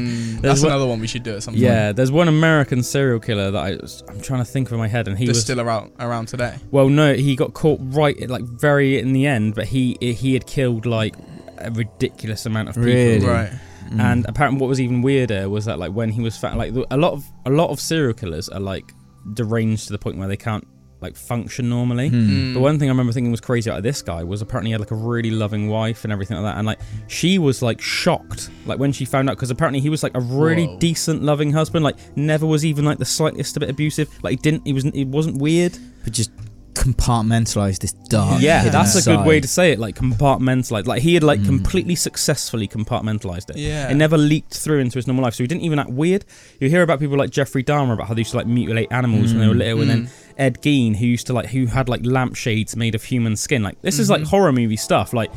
Mm, 0.00 0.40
There's 0.40 0.40
That's 0.40 0.62
one- 0.62 0.70
another 0.72 0.86
one 0.86 1.00
we 1.00 1.06
should 1.06 1.22
do 1.22 1.34
at 1.36 1.42
some 1.42 1.52
point. 1.52 1.62
Yeah, 1.62 1.92
there's 1.92 2.10
one 2.10 2.28
American 2.28 2.82
serial 2.82 3.20
killer 3.20 3.50
that 3.50 3.58
I, 3.62 4.10
I'm 4.10 4.20
trying 4.22 4.40
to 4.42 4.50
think 4.50 4.68
of 4.68 4.72
in 4.72 4.78
my 4.78 4.88
head, 4.88 5.06
and 5.06 5.18
he 5.18 5.26
That's 5.26 5.36
was 5.36 5.42
still 5.44 5.60
around 5.60 5.92
around 6.00 6.28
today. 6.28 6.56
Well, 6.70 6.88
no, 6.88 7.12
he 7.14 7.36
got 7.36 7.52
caught 7.52 7.78
right 7.82 8.28
like 8.30 8.42
very 8.44 8.98
in 8.98 9.12
the 9.12 9.26
end, 9.26 9.54
but 9.54 9.66
he 9.66 9.98
he 10.00 10.32
had 10.32 10.46
killed 10.46 10.86
like 10.86 11.14
a 11.58 11.70
ridiculous 11.70 12.46
amount 12.46 12.70
of 12.70 12.76
people. 12.76 12.90
Really? 12.90 13.26
Right. 13.26 13.50
Mm. 13.90 14.00
And 14.00 14.26
apparently, 14.28 14.60
what 14.60 14.68
was 14.68 14.80
even 14.80 15.02
weirder 15.02 15.50
was 15.50 15.66
that 15.66 15.78
like 15.78 15.92
when 15.92 16.08
he 16.10 16.22
was 16.22 16.38
found, 16.38 16.56
like 16.56 16.72
a 16.90 16.96
lot 16.96 17.12
of 17.12 17.24
a 17.44 17.50
lot 17.50 17.68
of 17.68 17.80
serial 17.80 18.14
killers 18.14 18.48
are 18.48 18.60
like 18.60 18.92
deranged 19.34 19.88
to 19.88 19.92
the 19.92 19.98
point 19.98 20.16
where 20.16 20.28
they 20.28 20.36
can't 20.38 20.66
like 21.00 21.16
function 21.16 21.68
normally. 21.68 22.08
Hmm. 22.08 22.30
Mm. 22.50 22.54
But 22.54 22.60
one 22.60 22.78
thing 22.78 22.88
I 22.88 22.92
remember 22.92 23.12
thinking 23.12 23.30
was 23.30 23.40
crazy 23.40 23.70
about 23.70 23.82
this 23.82 24.02
guy 24.02 24.22
was 24.24 24.42
apparently 24.42 24.68
he 24.68 24.72
had 24.72 24.80
like 24.80 24.90
a 24.90 24.94
really 24.96 25.30
loving 25.30 25.68
wife 25.68 26.04
and 26.04 26.12
everything 26.12 26.36
like 26.36 26.44
that, 26.52 26.58
and 26.58 26.66
like 26.66 26.78
she 27.08 27.38
was 27.38 27.62
like 27.62 27.80
shocked 27.80 28.50
like 28.66 28.78
when 28.78 28.92
she 28.92 29.04
found 29.04 29.30
out 29.30 29.36
because 29.36 29.50
apparently 29.50 29.80
he 29.80 29.88
was 29.88 30.02
like 30.02 30.14
a 30.14 30.20
really 30.20 30.66
Whoa. 30.66 30.78
decent, 30.78 31.22
loving 31.22 31.52
husband, 31.52 31.84
like 31.84 31.96
never 32.16 32.46
was 32.46 32.64
even 32.64 32.84
like 32.84 32.98
the 32.98 33.04
slightest 33.04 33.58
bit 33.58 33.70
abusive. 33.70 34.08
Like 34.22 34.32
he 34.32 34.36
didn't, 34.36 34.66
he 34.66 34.72
was, 34.72 34.84
it 34.84 35.06
wasn't 35.08 35.38
weird. 35.38 35.76
but 36.04 36.12
just 36.12 36.30
compartmentalize 36.74 37.78
this 37.78 37.92
dark. 37.92 38.40
yeah, 38.40 38.58
hidden 38.62 38.72
that's 38.72 38.94
a 39.06 39.10
good 39.16 39.26
way 39.26 39.40
to 39.40 39.48
say 39.48 39.72
it. 39.72 39.78
Like 39.78 39.96
compartmentalized. 39.96 40.86
Like 40.86 41.02
he 41.02 41.14
had 41.14 41.22
like 41.22 41.40
Mm. 41.40 41.46
completely 41.46 41.94
successfully 41.94 42.68
compartmentalized 42.68 43.50
it. 43.50 43.56
Yeah. 43.56 43.88
It 43.90 43.94
never 43.94 44.16
leaked 44.18 44.54
through 44.56 44.78
into 44.80 44.96
his 44.98 45.06
normal 45.06 45.24
life, 45.24 45.34
so 45.34 45.42
he 45.42 45.46
didn't 45.48 45.62
even 45.62 45.78
act 45.78 45.90
weird. 45.90 46.24
You 46.58 46.68
hear 46.68 46.82
about 46.82 46.98
people 47.00 47.16
like 47.18 47.30
Jeffrey 47.30 47.62
Dahmer 47.64 47.94
about 47.94 48.08
how 48.08 48.14
they 48.14 48.20
used 48.20 48.30
to 48.32 48.36
like 48.38 48.46
mutilate 48.46 48.90
animals 48.92 49.32
when 49.32 49.40
they 49.40 49.48
were 49.48 49.54
Mm. 49.54 49.58
little, 49.58 49.80
and 49.82 49.90
then 49.90 50.02
Mm. 50.06 50.10
Ed 50.40 50.60
Gein 50.62 50.96
who 50.96 51.06
used 51.06 51.26
to 51.28 51.32
like 51.34 51.46
who 51.46 51.66
had 51.66 51.88
like 51.88 52.00
lampshades 52.04 52.74
made 52.74 52.94
of 52.94 53.04
human 53.04 53.36
skin. 53.36 53.62
Like 53.62 53.80
this 53.82 53.98
is 53.98 54.08
like 54.10 54.22
Mhm. 54.22 54.26
horror 54.28 54.52
movie 54.52 54.76
stuff. 54.76 55.12
Like 55.12 55.30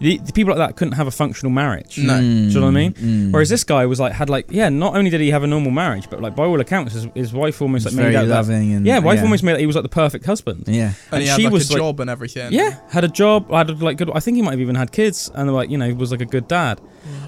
the, 0.00 0.18
the 0.18 0.32
people 0.32 0.50
like 0.54 0.58
that 0.68 0.76
couldn't 0.76 0.92
have 0.94 1.06
a 1.06 1.10
functional 1.12 1.50
marriage. 1.52 1.96
No. 1.98 2.20
Do 2.20 2.24
you 2.26 2.54
know 2.54 2.62
what 2.62 2.68
I 2.68 2.70
mean? 2.72 2.92
Mm. 2.94 3.32
Whereas 3.32 3.48
this 3.48 3.64
guy 3.64 3.86
was 3.86 3.98
like 4.00 4.12
had 4.12 4.28
like 4.28 4.46
yeah, 4.50 4.68
not 4.68 4.96
only 4.96 5.10
did 5.10 5.20
he 5.20 5.30
have 5.30 5.42
a 5.44 5.46
normal 5.46 5.70
marriage, 5.70 6.10
but 6.10 6.20
like 6.20 6.34
by 6.36 6.44
all 6.44 6.60
accounts, 6.60 6.92
his, 6.94 7.06
his 7.14 7.32
wife 7.32 7.62
almost 7.62 7.84
like 7.84 7.92
It's 7.92 7.96
made 7.96 8.02
very 8.12 8.16
out 8.16 8.26
that 8.46 8.48
and 8.52 8.84
yeah, 8.86 8.98
wife 8.98 9.22
almost 9.22 9.42
made 9.44 9.52
that 9.54 9.60
he 9.60 9.66
was 9.66 9.76
like 9.76 9.84
the 9.84 9.88
perfect 9.88 10.26
husband. 10.26 10.64
yeah. 10.66 10.92
And 11.12 11.22
he 11.22 11.28
and 11.28 11.28
had 11.28 11.36
she 11.36 11.44
like 11.44 11.52
was, 11.52 11.70
a 11.70 11.72
like- 11.74 11.80
job 11.80 12.00
and 12.00 12.10
everything. 12.10 12.52
Yeah, 12.52 12.78
had 12.90 13.04
a 13.04 13.08
job. 13.08 13.50
Had 13.50 13.80
like 13.80 13.96
good. 13.96 14.10
I 14.14 14.20
think 14.20 14.34
he 14.36 14.42
might 14.42 14.52
have 14.52 14.60
even 14.60 14.74
had 14.74 14.90
kids, 14.92 15.30
and 15.34 15.52
like 15.54 15.70
you 15.70 15.78
know, 15.78 15.92
was 15.94 16.10
like 16.10 16.20
a 16.20 16.26
good 16.26 16.48
dad. 16.48 16.80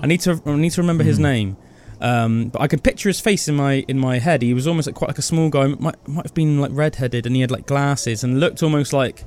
I 0.03 0.07
need 0.07 0.21
to. 0.23 0.41
I 0.45 0.57
need 0.57 0.71
to 0.73 0.81
remember 0.83 1.05
his 1.05 1.19
Mm. 1.19 1.23
name. 1.23 1.57
Um, 2.01 2.49
but 2.49 2.63
I 2.63 2.67
can 2.67 2.79
picture 2.81 3.09
his 3.09 3.21
face 3.21 3.47
in 3.49 3.55
my 3.57 3.85
in 3.89 3.99
my 3.99 4.19
head. 4.19 4.43
He 4.43 4.55
was 4.55 4.67
almost 4.67 4.87
like 4.87 4.95
quite 4.95 5.09
like 5.09 5.19
a 5.19 5.23
small 5.23 5.51
guy. 5.51 5.67
Might 5.67 6.09
might 6.09 6.25
have 6.25 6.35
been 6.35 6.61
like 6.61 6.71
redheaded, 6.73 7.27
and 7.27 7.35
he 7.35 7.43
had 7.43 7.51
like 7.51 7.67
glasses 7.67 8.25
and 8.25 8.41
looked 8.41 8.63
almost 8.63 8.93
like 8.93 9.25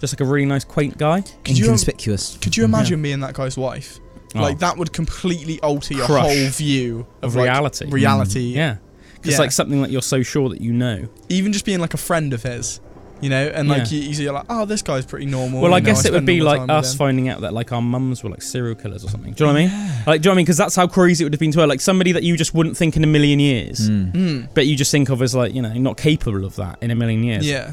just 0.00 0.12
like 0.14 0.20
a 0.20 0.24
really 0.30 0.46
nice, 0.46 0.64
quaint 0.64 0.96
guy. 0.98 1.20
Could 1.44 1.56
you- 1.58 1.64
Inconspicuous. 1.66 2.36
Could 2.40 2.56
you 2.56 2.64
imagine 2.64 3.00
being 3.02 3.20
that 3.20 3.34
guy's 3.34 3.56
wife? 3.56 3.98
Oh, 4.34 4.40
Like 4.40 4.58
that 4.58 4.76
would 4.76 4.92
completely 4.92 5.60
alter 5.60 5.94
your 5.94 6.06
Crush 6.06 6.22
whole 6.24 6.48
view 6.50 7.06
of 7.22 7.30
of 7.30 7.36
like, 7.36 7.44
reality. 7.44 7.86
reality. 7.90 8.40
Yeah, 8.40 8.76
because 9.14 9.32
Yeah. 9.34 9.38
like 9.38 9.52
something 9.52 9.80
that 9.82 9.90
you're 9.92 10.02
so 10.02 10.22
sure 10.22 10.48
that 10.48 10.60
you 10.60 10.72
know. 10.72 11.06
Even 11.28 11.52
just 11.52 11.64
being 11.64 11.78
like 11.78 11.94
a 11.94 11.98
friend 11.98 12.32
of 12.32 12.42
his, 12.42 12.80
you 13.24 13.30
know, 13.30 13.46
and 13.46 13.68
like 13.68 13.90
Yeah. 13.90 13.98
you, 14.00 14.22
you're 14.24 14.32
like, 14.32 14.44
oh, 14.48 14.64
this 14.66 14.82
guy's 14.82 15.04
pretty 15.06 15.26
normal. 15.26 15.60
Well, 15.62 15.72
I 15.74 15.78
you 15.78 15.82
know, 15.82 15.86
guess 15.86 16.04
it 16.04 16.12
would 16.12 16.26
be 16.26 16.40
like 16.42 16.68
us 16.70 16.94
finding 16.94 17.28
out 17.28 17.40
that 17.40 17.52
like 17.52 17.72
our 17.72 17.82
mums 17.82 18.22
were 18.22 18.30
like 18.30 18.42
serial 18.42 18.74
killers 18.74 19.04
or 19.04 19.08
something. 19.08 19.32
Do 19.32 19.44
you 19.44 19.48
know 19.52 19.54
what 19.54 19.62
I 19.62 19.66
mean? 19.66 20.02
Like, 20.06 20.20
do 20.22 20.26
you 20.26 20.30
know 20.30 20.32
what 20.32 20.34
I 20.34 20.36
mean? 20.36 20.44
Because 20.44 20.56
that's 20.58 20.76
how 20.76 20.86
crazy 20.86 21.24
it 21.24 21.26
would 21.26 21.32
have 21.32 21.40
been 21.40 21.52
to 21.52 21.60
her. 21.60 21.66
Like 21.66 21.80
somebody 21.80 22.12
that 22.12 22.22
you 22.22 22.36
just 22.36 22.54
wouldn't 22.54 22.76
think 22.76 22.96
in 22.96 23.02
a 23.02 23.06
million 23.08 23.40
years, 23.40 23.88
Mm. 23.90 24.12
Mm. 24.12 24.48
but 24.54 24.66
you 24.66 24.76
just 24.76 24.92
think 24.92 25.08
of 25.08 25.20
as 25.22 25.34
like 25.34 25.54
you 25.54 25.62
know 25.62 25.72
not 25.74 25.96
capable 25.96 26.44
of 26.44 26.54
that 26.56 26.78
in 26.82 26.90
a 26.90 26.94
million 26.94 27.24
years. 27.24 27.44
Yeah. 27.48 27.72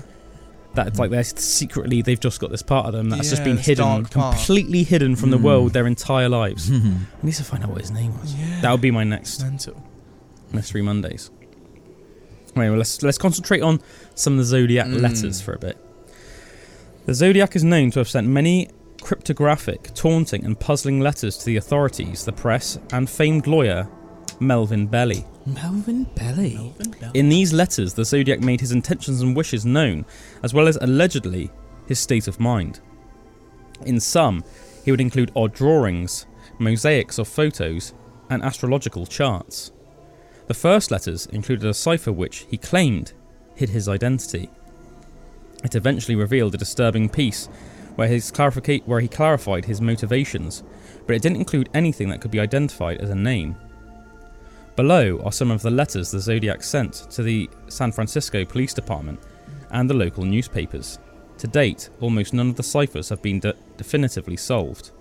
That 0.75 0.87
it's 0.87 0.97
like 0.99 1.11
they're 1.11 1.23
secretly 1.25 2.01
they've 2.01 2.17
just 2.19 2.39
got 2.39 2.49
this 2.49 2.61
part 2.61 2.85
of 2.85 2.93
them 2.93 3.09
that's 3.09 3.29
just 3.29 3.43
been 3.43 3.57
hidden, 3.57 3.83
dark 3.85 4.09
part. 4.11 4.37
completely 4.37 4.83
hidden 4.83 5.17
from 5.17 5.29
the 5.31 5.37
Mm. 5.37 5.41
world 5.43 5.73
their 5.73 5.85
entire 5.85 6.29
lives. 6.29 6.69
Mm. 6.69 6.95
I 7.23 7.25
need 7.25 7.33
to 7.35 7.43
find 7.43 7.61
out 7.63 7.71
what 7.71 7.81
his 7.81 7.91
name 7.91 8.17
was. 8.21 8.33
Yeah. 8.33 8.61
That 8.61 8.71
would 8.71 8.79
be 8.79 8.89
my 8.91 9.03
next 9.03 9.41
mental. 9.43 9.83
Mystery 10.53 10.81
Mondays. 10.81 11.29
Anyway, 12.55 12.69
well, 12.69 12.77
let's 12.77 13.01
let's 13.01 13.17
concentrate 13.17 13.61
on 13.61 13.79
some 14.15 14.33
of 14.33 14.39
the 14.39 14.45
zodiac 14.45 14.87
Mm. 14.87 15.01
letters 15.01 15.39
for 15.41 15.53
a 15.53 15.59
bit. 15.59 15.77
The 17.05 17.13
zodiac 17.13 17.55
is 17.55 17.63
known 17.63 17.91
to 17.91 17.99
have 17.99 18.09
sent 18.09 18.27
many 18.27 18.69
cryptographic, 19.01 19.93
taunting, 19.95 20.45
and 20.45 20.59
puzzling 20.59 20.99
letters 20.99 21.37
to 21.37 21.45
the 21.45 21.57
authorities, 21.57 22.25
the 22.25 22.31
press, 22.31 22.77
and 22.91 23.09
famed 23.09 23.47
lawyer 23.47 23.87
Melvin 24.39 24.85
Belli. 24.87 25.25
Melvin 25.45 26.03
Belli. 26.15 26.73
In 27.13 27.29
these 27.29 27.51
letters, 27.53 27.93
the 27.95 28.05
zodiac 28.05 28.41
made 28.41 28.59
his 28.61 28.71
intentions 28.71 29.21
and 29.21 29.35
wishes 29.35 29.65
known, 29.65 30.05
as 30.43 30.53
well 30.53 30.67
as 30.67 30.77
allegedly 30.81 31.49
his 31.87 31.99
state 31.99 32.27
of 32.27 32.39
mind. 32.39 32.79
In 33.85 33.99
some, 33.99 34.43
he 34.85 34.91
would 34.91 35.01
include 35.01 35.31
odd 35.35 35.53
drawings, 35.53 36.27
mosaics 36.59 37.17
of 37.17 37.27
photos, 37.27 37.93
and 38.29 38.43
astrological 38.43 39.05
charts. 39.07 39.71
The 40.51 40.55
first 40.55 40.91
letters 40.91 41.27
included 41.27 41.65
a 41.65 41.73
cipher 41.73 42.11
which, 42.11 42.45
he 42.49 42.57
claimed, 42.57 43.13
hid 43.55 43.69
his 43.69 43.87
identity. 43.87 44.49
It 45.63 45.75
eventually 45.75 46.17
revealed 46.17 46.53
a 46.53 46.57
disturbing 46.57 47.07
piece 47.07 47.45
where, 47.95 48.09
his 48.09 48.33
clarifica- 48.33 48.85
where 48.85 48.99
he 48.99 49.07
clarified 49.07 49.63
his 49.63 49.79
motivations, 49.79 50.61
but 51.07 51.15
it 51.15 51.21
didn't 51.21 51.37
include 51.37 51.69
anything 51.73 52.09
that 52.09 52.19
could 52.19 52.31
be 52.31 52.39
identified 52.41 52.97
as 52.97 53.09
a 53.09 53.15
name. 53.15 53.55
Below 54.75 55.21
are 55.23 55.31
some 55.31 55.51
of 55.51 55.61
the 55.61 55.71
letters 55.71 56.11
the 56.11 56.19
Zodiac 56.19 56.63
sent 56.63 56.95
to 57.11 57.23
the 57.23 57.49
San 57.69 57.93
Francisco 57.93 58.43
Police 58.43 58.73
Department 58.73 59.21
and 59.69 59.89
the 59.89 59.93
local 59.93 60.25
newspapers. 60.25 60.99
To 61.37 61.47
date, 61.47 61.89
almost 62.01 62.33
none 62.33 62.49
of 62.49 62.57
the 62.57 62.63
ciphers 62.63 63.07
have 63.07 63.21
been 63.21 63.39
de- 63.39 63.55
definitively 63.77 64.35
solved. 64.35 64.91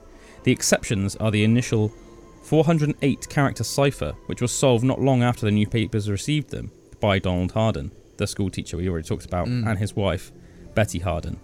The 0.45 0.53
exceptions 0.53 1.17
are 1.17 1.33
the 1.33 1.43
initial 1.43 1.93
408 2.43 3.29
character 3.29 3.65
cipher, 3.65 4.15
which 4.27 4.41
was 4.41 4.53
solved 4.53 4.85
not 4.85 5.01
long 5.01 5.23
after 5.23 5.47
the 5.47 5.53
newspapers 5.53 6.11
received 6.11 6.51
them 6.51 6.71
by 7.01 7.19
Donald 7.19 7.53
Harden, 7.53 7.93
the 8.17 8.27
school 8.27 8.51
teacher 8.51 8.77
we 8.77 8.89
already 8.89 9.07
talked 9.07 9.25
about, 9.27 9.47
Mm. 9.47 9.67
and 9.69 9.79
his 9.79 9.95
wife, 9.95 10.33
Betty 10.75 10.99
Harden. 10.99 11.39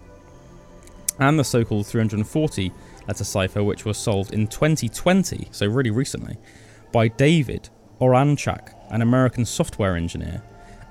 And 1.19 1.39
the 1.39 1.43
so 1.43 1.63
called 1.63 1.87
340 1.87 2.71
letter 3.07 3.23
cipher, 3.23 3.63
which 3.63 3.85
was 3.85 3.97
solved 3.97 4.33
in 4.33 4.47
2020, 4.47 5.47
so 5.51 5.65
really 5.65 5.89
recently, 5.91 6.37
by 6.91 7.07
David 7.07 7.69
Oranchak, 7.99 8.73
an 8.91 9.01
American 9.01 9.45
software 9.45 9.95
engineer, 9.95 10.41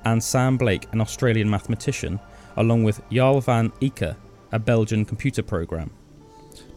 and 0.05 0.23
Sam 0.23 0.57
Blake, 0.57 0.87
an 0.93 1.01
Australian 1.01 1.49
mathematician, 1.51 2.19
along 2.57 2.85
with 2.85 3.01
Jarl 3.11 3.41
van 3.41 3.71
Eycke, 3.81 4.17
a 4.53 4.59
Belgian 4.59 5.05
computer 5.05 5.43
program. 5.43 5.91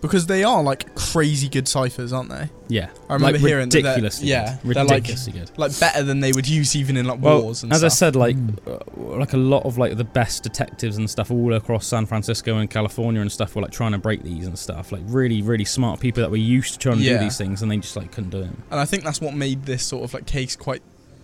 Because 0.01 0.27
they 0.27 0.45
are 0.45 0.63
like 0.63 0.95
crazy 0.95 1.49
good 1.49 1.67
ciphers, 1.67 2.13
aren't 2.13 2.29
they? 2.29 2.49
Yeah, 2.69 2.89
I 3.09 3.15
remember 3.15 3.37
like 3.39 3.41
hearing 3.47 3.67
that 3.69 3.75
they're- 3.81 3.83
ridiculously 3.83 4.27
yeah, 4.29 4.57
good. 4.63 4.75
they're 4.75 4.83
like- 4.85 4.91
ridiculously 5.03 5.33
good. 5.33 5.51
Like 5.57 5.77
better 5.79 6.03
than 6.03 6.21
they 6.21 6.31
would 6.31 6.47
use 6.47 6.73
even 6.75 6.95
in 6.95 7.05
like 7.05 7.19
Well, 7.21 7.41
wars 7.41 7.63
and 7.63 7.71
stuff. 7.73 7.77
as 7.77 7.83
I 7.83 7.87
said, 7.89 8.15
like 8.15 8.37
Mm. 8.37 8.57
uh, 8.67 9.17
like 9.17 9.33
a 9.33 9.37
lot 9.37 9.65
of 9.65 9.77
like 9.77 9.97
the 9.97 10.03
best 10.05 10.43
detectives 10.43 10.95
and 10.97 11.09
stuff 11.09 11.31
all 11.31 11.53
across 11.53 11.85
San 11.85 12.05
Francisco 12.05 12.57
and 12.59 12.69
California 12.69 13.19
and 13.21 13.29
stuff 13.31 13.55
were 13.55 13.61
like 13.61 13.71
trying 13.71 13.91
to 13.91 13.97
break 13.97 14.23
these 14.23 14.47
and 14.47 14.57
stuff. 14.57 14.91
Like 14.93 15.01
really, 15.05 15.41
really 15.41 15.65
smart 15.65 15.99
people 15.99 16.21
that 16.23 16.31
were 16.31 16.37
used 16.37 16.73
to 16.73 16.79
trying 16.79 16.97
to 16.97 17.03
Yeah. 17.03 17.17
do 17.17 17.25
these 17.25 17.37
things 17.37 17.61
and 17.61 17.69
they 17.69 17.77
just 17.77 17.95
like 17.97 18.11
couldn't 18.11 18.29
do 18.29 18.39
it. 18.41 18.49
and 18.71 18.79
I 18.79 18.85
think 18.85 19.03
that's 19.03 19.19
what 19.19 19.33
made 19.35 19.65
this 19.65 19.83
sort 19.83 20.03
of 20.05 20.13
like 20.13 20.25
case 20.25 20.55
quite 20.55 20.81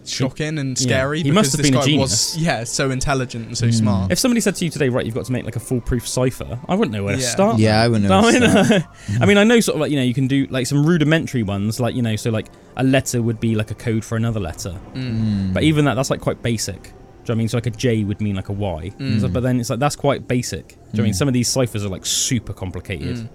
shocking 0.08 0.58
and 0.58 0.80
Yeah. 0.80 0.84
scary. 0.88 1.18
He 1.20 1.24
because 1.24 1.36
must 1.36 1.52
have 1.54 1.58
this 1.62 1.70
been 1.72 1.78
a 1.78 1.82
guy 1.82 1.86
genius. 1.86 2.36
Was, 2.36 2.38
yeah, 2.44 2.64
so 2.64 2.92
intelligent 2.92 3.48
and 3.48 3.58
so 3.58 3.68
Mm. 3.68 3.74
smart. 3.74 4.12
If 4.12 4.20
somebody 4.20 4.42
said 4.42 4.56
to 4.56 4.66
you 4.66 4.72
today, 4.72 4.90
right, 4.90 5.06
you've 5.06 5.16
got 5.16 5.26
to 5.26 5.32
make 5.32 5.46
like 5.46 5.56
a 5.56 5.60
foolproof 5.60 6.08
cipher, 6.08 6.60
I 6.68 6.76
wouldn't 6.76 6.94
know 6.94 7.04
where 7.04 7.16
to 7.16 7.22
start. 7.22 7.60
Yeah, 7.60 7.82
I 7.82 7.88
wouldn't 7.88 8.10
know. 8.10 8.20
I 8.20 8.22
where 8.22 8.32
to 8.34 8.40
mean, 8.40 8.66
start. 8.66 8.84
I 9.22 9.26
mean, 9.26 9.38
I 9.38 9.44
know 9.44 9.60
sort 9.60 9.76
of 9.76 9.82
like 9.82 9.92
you 9.92 9.98
know 9.98 10.04
you 10.04 10.14
can 10.14 10.28
do 10.28 10.48
like 10.50 10.68
some 10.68 10.86
rudimentary 10.86 11.44
ones, 11.44 11.80
like 11.80 11.96
you 11.96 12.02
know, 12.02 12.16
so 12.16 12.30
like 12.32 12.48
a 12.78 12.84
letter 12.84 13.22
would 13.22 13.40
be 13.40 13.56
like 13.56 13.72
a 13.72 13.76
code 13.76 14.04
for 14.06 14.16
another 14.18 14.40
letter, 14.40 14.76
Mm. 14.96 15.02
Mm. 15.50 15.54
but 15.54 15.64
even 15.64 15.86
that, 15.86 15.96
that's 15.96 16.10
like 16.10 16.22
quite 16.22 16.42
basic. 16.44 16.84
Do 16.84 16.90
you 16.90 16.94
know 16.94 17.00
what 17.24 17.30
I 17.32 17.36
mean? 17.38 17.48
So 17.50 17.58
like 17.58 17.66
a 17.68 17.72
J 17.72 18.04
would 18.04 18.22
mean 18.22 18.36
like 18.36 18.50
a 18.50 18.54
Y, 18.54 18.92
Mm. 19.00 19.22
So- 19.22 19.28
but 19.30 19.42
then 19.42 19.60
it's 19.60 19.70
like 19.72 19.80
that's 19.80 19.96
quite 19.96 20.28
basic. 20.28 20.68
Do 20.68 20.76
you 20.76 20.98
know 20.98 21.04
I 21.04 21.04
mean? 21.06 21.14
Mm. 21.14 21.16
Some 21.18 21.28
of 21.28 21.34
these 21.34 21.48
ciphers 21.48 21.84
are 21.84 21.90
like 21.90 22.06
super 22.06 22.54
complicated. 22.54 23.28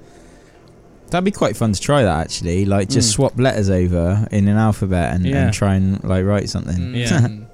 Mm. 1.10 1.12
That'd 1.12 1.24
be 1.24 1.30
quite 1.30 1.56
fun 1.56 1.72
to 1.72 1.80
try 1.80 2.02
that 2.02 2.20
actually. 2.20 2.64
Like 2.64 2.88
just 2.88 3.10
Mm. 3.10 3.14
swap 3.14 3.38
letters 3.38 3.68
over 3.70 4.26
in 4.30 4.48
an 4.48 4.56
alphabet 4.56 5.14
and, 5.14 5.26
Yeah. 5.26 5.44
and 5.44 5.52
try 5.54 5.74
and 5.74 6.02
like 6.04 6.24
write 6.24 6.48
something. 6.48 6.76
Mm. 6.76 6.96
Yeah. 6.96 7.28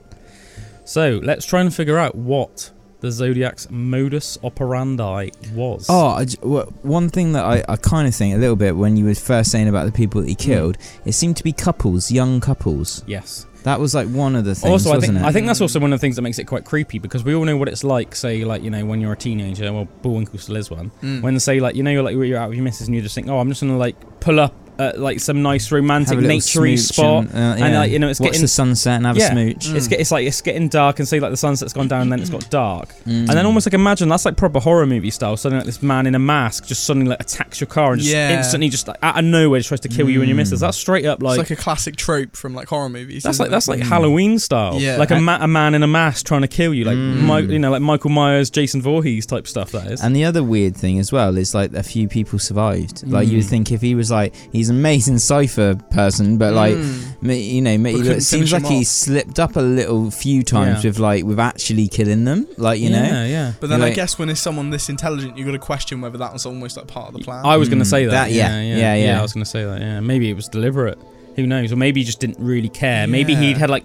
So 0.84 1.18
let's 1.22 1.44
try 1.44 1.60
and 1.62 1.74
figure 1.74 1.98
out 1.98 2.14
what 2.14 2.70
the 3.00 3.10
Zodiac's 3.10 3.66
modus 3.70 4.38
operandi 4.44 5.30
was. 5.52 5.86
Oh, 5.88 6.08
I 6.10 6.24
j- 6.26 6.36
w- 6.40 6.72
one 6.82 7.08
thing 7.08 7.32
that 7.32 7.44
I, 7.44 7.64
I 7.68 7.74
kind 7.76 8.06
of 8.06 8.14
think 8.14 8.36
a 8.36 8.38
little 8.38 8.54
bit 8.56 8.76
when 8.76 8.96
you 8.96 9.04
were 9.04 9.14
first 9.16 9.50
saying 9.50 9.66
about 9.68 9.86
the 9.86 9.92
people 9.92 10.20
that 10.20 10.28
he 10.28 10.34
Hmm. 10.34 10.38
killed, 10.52 10.78
it 11.04 11.12
seemed 11.12 11.36
to 11.38 11.42
be 11.44 11.50
couples, 11.52 12.10
young 12.12 12.40
couples. 12.40 13.02
yes. 13.06 13.46
That 13.66 13.80
was 13.80 13.96
like 13.96 14.06
one 14.06 14.36
of 14.36 14.44
the 14.44 14.54
things, 14.54 14.70
also, 14.70 14.92
I 14.92 14.94
wasn't 14.94 15.14
think 15.14 15.24
it? 15.24 15.28
I 15.28 15.32
think 15.32 15.48
that's 15.48 15.60
also 15.60 15.80
one 15.80 15.92
of 15.92 15.98
the 15.98 16.00
things 16.00 16.14
that 16.14 16.22
makes 16.22 16.38
it 16.38 16.44
quite 16.44 16.64
creepy 16.64 17.00
because 17.00 17.24
we 17.24 17.34
all 17.34 17.44
know 17.44 17.56
what 17.56 17.66
it's 17.66 17.82
like. 17.82 18.14
Say, 18.14 18.44
like 18.44 18.62
you 18.62 18.70
know, 18.70 18.84
when 18.84 19.00
you're 19.00 19.14
a 19.14 19.16
teenager. 19.16 19.72
Well, 19.72 19.88
Bullwinkle 20.02 20.38
still 20.38 20.54
is 20.54 20.70
one. 20.70 20.92
Mm. 21.02 21.20
When 21.20 21.40
say 21.40 21.58
like 21.58 21.74
you 21.74 21.82
know 21.82 21.90
you're 21.90 22.04
like 22.04 22.14
you're 22.14 22.38
out 22.38 22.50
with 22.50 22.58
your 22.58 22.62
missus 22.62 22.86
and 22.86 22.94
you 22.94 23.02
just 23.02 23.16
think, 23.16 23.28
oh, 23.28 23.40
I'm 23.40 23.48
just 23.48 23.60
gonna 23.60 23.76
like 23.76 24.20
pull 24.20 24.38
up 24.38 24.54
at 24.78 24.98
like 24.98 25.20
some 25.20 25.42
nice 25.42 25.72
romantic 25.72 26.16
Have 26.16 26.18
a 26.18 26.20
little 26.26 26.38
naturey 26.38 26.78
spot. 26.78 27.24
and, 27.24 27.34
uh, 27.34 27.64
and, 27.64 27.74
like, 27.74 27.90
you 27.92 27.98
know, 27.98 28.08
it's 28.08 28.20
watch 28.20 28.28
getting- 28.32 28.42
the 28.42 28.48
sunset 28.48 28.96
and 28.96 29.06
have 29.06 29.16
Yeah. 29.16 29.28
a 29.28 29.32
smooch. 29.32 29.68
Mm. 29.68 29.74
It's 29.76 29.88
get, 29.88 30.00
it's 30.00 30.10
like 30.10 30.26
it's 30.26 30.40
getting 30.42 30.68
dark 30.68 30.98
and 30.98 31.08
see 31.08 31.18
like 31.20 31.30
the 31.30 31.36
sunset's 31.36 31.72
gone 31.72 31.88
down 31.88 32.02
and 32.02 32.12
then 32.12 32.20
it's 32.20 32.30
got 32.30 32.48
dark. 32.50 32.88
Mm. 33.06 33.20
And 33.20 33.28
then 33.28 33.46
almost 33.46 33.66
like 33.66 33.74
imagine 33.74 34.08
that's 34.08 34.24
like 34.24 34.36
proper 34.36 34.60
horror 34.60 34.86
movie 34.86 35.10
style. 35.10 35.36
Suddenly 35.36 35.60
like 35.60 35.66
this 35.66 35.82
man 35.82 36.06
in 36.06 36.14
a 36.14 36.18
mask 36.18 36.66
just 36.66 36.84
suddenly 36.84 37.08
like 37.08 37.20
attacks 37.20 37.60
your 37.60 37.68
car 37.68 37.92
and 37.92 38.00
just 38.02 38.12
Yeah. 38.12 38.36
instantly 38.38 38.68
just 38.68 38.86
like 38.88 38.98
out 39.02 39.18
of 39.18 39.24
nowhere 39.24 39.60
just 39.60 39.68
tries 39.68 39.80
to 39.80 39.88
kill 39.88 40.08
you 40.10 40.20
and 40.20 40.28
your 40.28 40.34
Mm. 40.34 40.38
missus. 40.38 40.60
That's 40.60 40.76
straight 40.76 41.04
up 41.06 41.22
like 41.22 41.32
it's 41.32 41.38
like, 41.38 41.50
like 41.50 41.58
a 41.58 41.62
classic 41.62 41.96
trope 41.96 42.36
from 42.36 42.54
like 42.54 42.68
horror 42.68 42.88
movies. 42.88 43.22
that's 43.22 43.38
like 43.38 43.48
it? 43.48 43.50
that's 43.50 43.68
like 43.68 43.80
Mm. 43.80 43.88
Halloween 43.88 44.38
style. 44.38 44.78
Yeah. 44.80 44.96
Like 44.98 45.10
a, 45.10 45.20
ma- 45.20 45.38
a 45.40 45.48
man 45.48 45.74
in 45.74 45.82
a 45.82 45.86
mask 45.86 46.26
trying 46.26 46.42
to 46.42 46.48
kill 46.48 46.74
you, 46.74 46.84
like 46.84 46.96
Mm. 46.96 47.46
Mi- 47.46 47.52
you 47.54 47.58
know 47.58 47.70
like 47.70 47.82
Michael 47.82 48.10
Myers, 48.10 48.50
Jason 48.50 48.82
Voorhees 48.82 49.26
type 49.26 49.46
stuff. 49.46 49.72
That 49.72 49.86
is. 49.86 50.00
And 50.02 50.14
the 50.14 50.24
other 50.24 50.42
weird 50.42 50.76
thing 50.76 50.98
as 50.98 51.12
well 51.12 51.36
is 51.38 51.54
like 51.54 51.72
a 51.72 51.82
few 51.82 52.08
people 52.08 52.38
survived. 52.38 53.06
Like 53.06 53.26
you 53.28 53.34
Mm. 53.34 53.36
would 53.36 53.46
think 53.46 53.72
if 53.72 53.80
he 53.80 53.94
was 53.94 54.10
like 54.10 54.34
he's 54.52 54.65
an 54.68 54.76
amazing 54.76 55.18
cipher 55.18 55.74
person, 55.90 56.38
but 56.38 56.52
like 56.54 56.74
Mm. 56.76 57.52
you 57.54 57.62
know, 57.62 57.76
But 57.78 58.06
it 58.06 58.22
seems 58.22 58.52
like 58.52 58.64
him 58.64 58.72
he 58.72 58.84
slipped 58.84 59.38
up 59.40 59.56
a 59.56 59.60
little 59.60 60.10
few 60.10 60.42
times 60.42 60.84
Yeah. 60.84 60.90
with 60.90 60.98
like 60.98 61.24
with 61.24 61.38
actually 61.40 61.88
killing 61.88 62.24
them. 62.24 62.46
Like 62.56 62.80
you 62.80 62.90
know, 62.90 63.02
yeah, 63.02 63.24
yeah. 63.26 63.52
But 63.60 63.70
then 63.70 63.80
I 63.82 63.86
Like- 63.86 63.94
guess 63.94 64.18
when 64.18 64.28
it's 64.28 64.40
someone 64.40 64.70
this 64.70 64.88
intelligent, 64.88 65.36
you 65.38 65.44
got 65.44 65.52
to 65.52 65.58
question 65.58 66.00
whether 66.00 66.18
that 66.18 66.32
was 66.32 66.46
almost 66.46 66.76
like 66.76 66.86
part 66.86 67.08
of 67.08 67.14
the 67.14 67.20
plan. 67.24 67.44
I 67.44 67.56
was 67.56 67.68
going 67.68 67.78
to 67.80 67.84
Mm. 67.84 67.90
say 67.90 68.04
that. 68.06 68.10
That- 68.10 68.32
yeah, 68.32 68.60
yeah, 68.60 68.76
yeah, 68.76 68.94
yeah. 68.94 69.18
I 69.18 69.22
was 69.22 69.32
going 69.32 69.44
to 69.44 69.50
say 69.50 69.64
that. 69.64 69.80
Yeah, 69.80 70.00
maybe 70.00 70.28
it 70.30 70.36
was 70.36 70.48
deliberate. 70.48 70.98
Who 71.36 71.46
knows? 71.46 71.70
Or 71.72 71.76
maybe 71.76 72.00
he 72.00 72.06
just 72.06 72.18
didn't 72.20 72.38
really 72.40 72.68
care. 72.70 73.06
Maybe 73.06 73.34
he'd 73.34 73.58
had 73.58 73.68
like, 73.70 73.84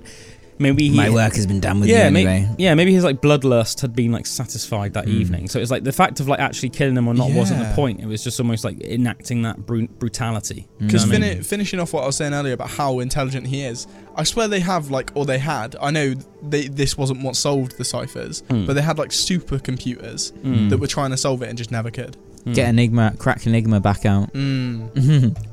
maybe 0.61 0.87
he. 0.89 0.95
my 0.95 1.09
work 1.09 1.35
has 1.35 1.45
been 1.45 1.59
done 1.59 1.79
with 1.81 1.89
yeah, 1.89 2.05
you 2.05 2.11
may- 2.11 2.25
anyway. 2.25 2.55
yeah, 2.57 2.73
maybe 2.75 2.93
his 2.93 3.03
like 3.03 3.21
bloodlust 3.21 3.81
had 3.81 3.93
been 3.95 4.11
like 4.11 4.25
satisfied 4.25 4.93
that 4.93 5.05
Mm. 5.07 5.13
evening. 5.21 5.49
So 5.49 5.59
it's 5.59 5.71
like 5.71 5.83
the 5.83 5.91
fact 5.91 6.19
of 6.19 6.27
like 6.27 6.39
actually 6.39 6.69
killing 6.69 6.95
him 6.95 7.07
or 7.07 7.13
not 7.13 7.31
wasn't 7.31 7.59
the 7.59 7.73
point. 7.75 7.99
It 7.99 8.05
was 8.05 8.23
just 8.23 8.39
almost 8.39 8.63
like 8.63 8.79
enacting 8.81 9.41
that 9.41 9.65
bru- 9.65 9.87
brutality. 9.87 10.67
Because 10.79 11.05
You 11.05 11.19
know 11.19 11.25
I 11.25 11.29
fini- 11.31 11.43
finishing 11.43 11.79
off 11.79 11.91
what 11.93 12.03
I 12.03 12.05
was 12.05 12.15
saying 12.15 12.33
earlier 12.33 12.53
about 12.53 12.69
how 12.69 12.99
intelligent 12.99 13.47
he 13.47 13.63
is, 13.63 13.87
I 14.15 14.23
swear 14.23 14.47
they 14.47 14.59
have 14.61 14.89
like, 14.91 15.11
or 15.15 15.25
they 15.25 15.39
had. 15.39 15.75
I 15.81 15.91
know 15.91 16.13
they 16.41 16.67
this 16.67 16.97
wasn't 16.97 17.23
what 17.23 17.35
solved 17.35 17.77
the 17.77 17.83
ciphers, 17.85 18.43
Mm. 18.49 18.67
but 18.67 18.73
they 18.73 18.81
had 18.81 18.97
like 18.97 19.09
supercomputers 19.09 20.31
Mm. 20.43 20.69
that 20.69 20.77
were 20.77 20.87
trying 20.87 21.11
to 21.11 21.17
solve 21.17 21.41
it 21.41 21.49
and 21.49 21.57
just 21.57 21.71
never 21.71 21.89
could. 21.91 22.17
Mm. 22.45 22.53
Get 22.55 22.69
Enigma, 22.69 23.13
crack 23.17 23.45
Enigma 23.45 23.79
back 23.79 24.05
out. 24.05 24.31
Mm. 24.33 25.35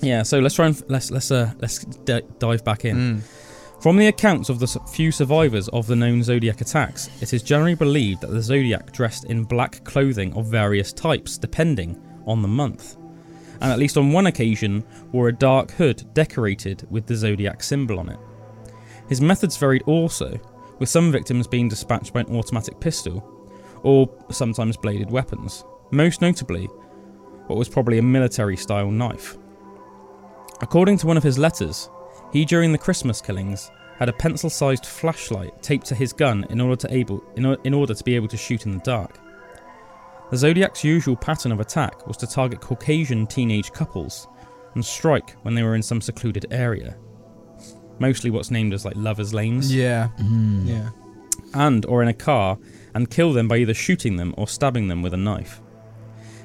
Yeah, 0.00 0.22
so 0.22 0.38
let's 0.38 0.54
try 0.54 0.66
and 0.66 0.76
f- 0.76 0.82
let's 0.88 1.10
let's 1.10 1.30
uh 1.30 1.52
let's 1.60 1.78
d- 1.84 2.20
dive 2.38 2.62
back 2.64 2.84
in. 2.84 3.22
From 3.84 3.98
the 3.98 4.06
accounts 4.06 4.48
of 4.48 4.60
the 4.60 4.66
few 4.66 5.12
survivors 5.12 5.68
of 5.68 5.86
the 5.86 5.94
known 5.94 6.22
Zodiac 6.22 6.62
attacks, 6.62 7.10
it 7.20 7.34
is 7.34 7.42
generally 7.42 7.74
believed 7.74 8.22
that 8.22 8.30
the 8.30 8.40
Zodiac 8.40 8.92
dressed 8.92 9.24
in 9.24 9.44
black 9.44 9.84
clothing 9.84 10.32
of 10.32 10.46
various 10.46 10.90
types, 10.90 11.36
depending 11.36 12.02
on 12.26 12.40
the 12.40 12.48
month, 12.48 12.96
and 13.60 13.70
at 13.70 13.78
least 13.78 13.98
on 13.98 14.10
one 14.10 14.24
occasion 14.24 14.82
wore 15.12 15.28
a 15.28 15.34
dark 15.34 15.70
hood 15.72 16.02
decorated 16.14 16.86
with 16.90 17.04
the 17.04 17.14
Zodiac 17.14 17.62
symbol 17.62 17.98
on 17.98 18.08
it. 18.08 18.18
His 19.10 19.20
methods 19.20 19.58
varied 19.58 19.82
also, 19.82 20.40
with 20.78 20.88
some 20.88 21.12
victims 21.12 21.46
being 21.46 21.68
dispatched 21.68 22.14
by 22.14 22.20
an 22.20 22.34
automatic 22.34 22.80
pistol, 22.80 23.22
or 23.82 24.08
sometimes 24.30 24.78
bladed 24.78 25.10
weapons, 25.10 25.62
most 25.90 26.22
notably, 26.22 26.70
what 27.48 27.58
was 27.58 27.68
probably 27.68 27.98
a 27.98 28.02
military 28.02 28.56
style 28.56 28.90
knife. 28.90 29.36
According 30.62 30.96
to 30.98 31.06
one 31.06 31.18
of 31.18 31.22
his 31.22 31.36
letters, 31.36 31.90
He, 32.34 32.44
during 32.44 32.72
the 32.72 32.78
Christmas 32.78 33.22
killings, 33.22 33.70
had 33.98 34.08
a 34.10 34.12
pencil-sized 34.12 34.84
flashlight 34.84 35.62
taped 35.62 35.86
to 35.86 35.94
his 35.94 36.12
gun 36.12 36.44
in 36.50 36.60
order 36.60 36.74
to 36.76 36.92
able 36.94 37.22
in, 37.36 37.46
o- 37.46 37.56
in 37.64 37.72
order 37.72 37.94
to 37.94 38.04
be 38.04 38.14
able 38.16 38.28
to 38.28 38.36
shoot 38.36 38.66
in 38.66 38.72
the 38.72 38.78
dark. 38.84 39.18
The 40.30 40.36
Zodiac's 40.36 40.82
usual 40.84 41.14
pattern 41.16 41.52
of 41.52 41.60
attack 41.60 42.06
was 42.08 42.16
to 42.18 42.26
target 42.26 42.60
Caucasian 42.60 43.26
teenage 43.28 43.70
couples 43.72 44.26
and 44.74 44.84
strike 44.84 45.30
when 45.42 45.54
they 45.54 45.62
were 45.62 45.76
in 45.76 45.82
some 45.82 46.00
secluded 46.00 46.46
area, 46.50 46.96
mostly 48.00 48.30
what's 48.30 48.50
named 48.50 48.74
as 48.74 48.84
like 48.84 48.96
lovers' 48.96 49.32
lanes, 49.32 49.72
Yeah. 49.74 50.08
Mm. 50.18 50.66
Yeah. 50.66 50.90
and 51.54 51.86
or 51.86 52.02
in 52.02 52.08
a 52.08 52.12
car, 52.14 52.58
and 52.96 53.08
kill 53.10 53.32
them 53.32 53.46
by 53.46 53.58
either 53.58 53.74
shooting 53.74 54.16
them 54.16 54.34
or 54.36 54.48
stabbing 54.48 54.88
them 54.88 55.02
with 55.02 55.14
a 55.14 55.18
knife. 55.18 55.60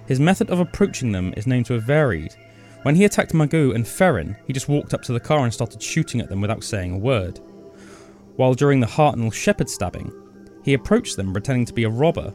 His 0.08 0.20
method 0.20 0.52
of 0.52 0.60
approaching 0.60 1.12
them 1.14 1.34
is 1.36 1.48
known 1.48 1.64
to 1.64 1.74
have 1.74 1.84
varied. 1.84 2.36
When 2.84 2.96
he 2.96 3.06
attacked 3.06 3.34
Mageau 3.34 3.76
and 3.76 3.88
Ferrin, 3.88 4.38
he 4.48 4.54
just 4.54 4.70
walked 4.70 4.94
up 4.94 5.02
to 5.04 5.14
the 5.14 5.20
car 5.20 5.44
and 5.44 5.54
started 5.54 5.84
shooting 5.84 6.22
at 6.22 6.30
them 6.30 6.42
without 6.42 6.64
saying 6.64 6.94
a 6.94 6.98
word. 6.98 7.40
While 8.38 8.54
during 8.54 8.80
the 8.80 8.88
Hartnell 8.88 9.34
Shepard 9.34 9.70
stabbing, 9.70 10.14
he 10.64 10.74
approached 10.74 11.18
them 11.18 11.34
pretending 11.34 11.66
to 11.66 11.74
be 11.74 11.84
a 11.84 11.90
robber, 11.90 12.34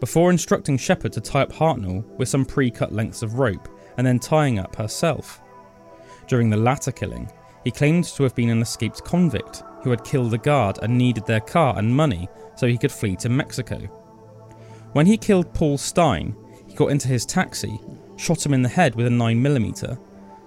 before 0.00 0.30
instructing 0.30 0.76
Shepard 0.76 1.12
to 1.12 1.20
tie 1.20 1.42
up 1.42 1.52
Hartnell 1.52 2.04
with 2.18 2.28
some 2.28 2.44
pre 2.44 2.70
cut 2.70 2.92
lengths 2.92 3.22
of 3.22 3.38
rope 3.38 3.68
and 3.96 4.06
then 4.06 4.18
tying 4.18 4.58
up 4.58 4.74
herself. 4.76 5.40
During 6.26 6.50
the 6.50 6.56
latter 6.56 6.92
killing, 6.92 7.30
he 7.62 7.70
claimed 7.70 8.04
to 8.04 8.22
have 8.22 8.34
been 8.34 8.50
an 8.50 8.62
escaped 8.62 9.04
convict 9.04 9.62
who 9.82 9.90
had 9.90 10.04
killed 10.04 10.34
a 10.34 10.38
guard 10.38 10.78
and 10.82 10.96
needed 10.96 11.26
their 11.26 11.40
car 11.40 11.78
and 11.78 11.94
money 11.94 12.28
so 12.56 12.66
he 12.66 12.78
could 12.78 12.92
flee 12.92 13.16
to 13.16 13.28
Mexico. 13.28 13.78
When 14.92 15.06
he 15.06 15.16
killed 15.16 15.52
Paul 15.54 15.78
Stine, 15.78 16.36
he 16.66 16.74
got 16.74 16.90
into 16.90 17.08
his 17.08 17.26
taxi, 17.26 17.80
shot 18.16 18.44
him 18.44 18.54
in 18.54 18.62
the 18.62 18.68
head 18.68 18.94
with 18.94 19.06
a 19.06 19.10
9mm, 19.10 19.98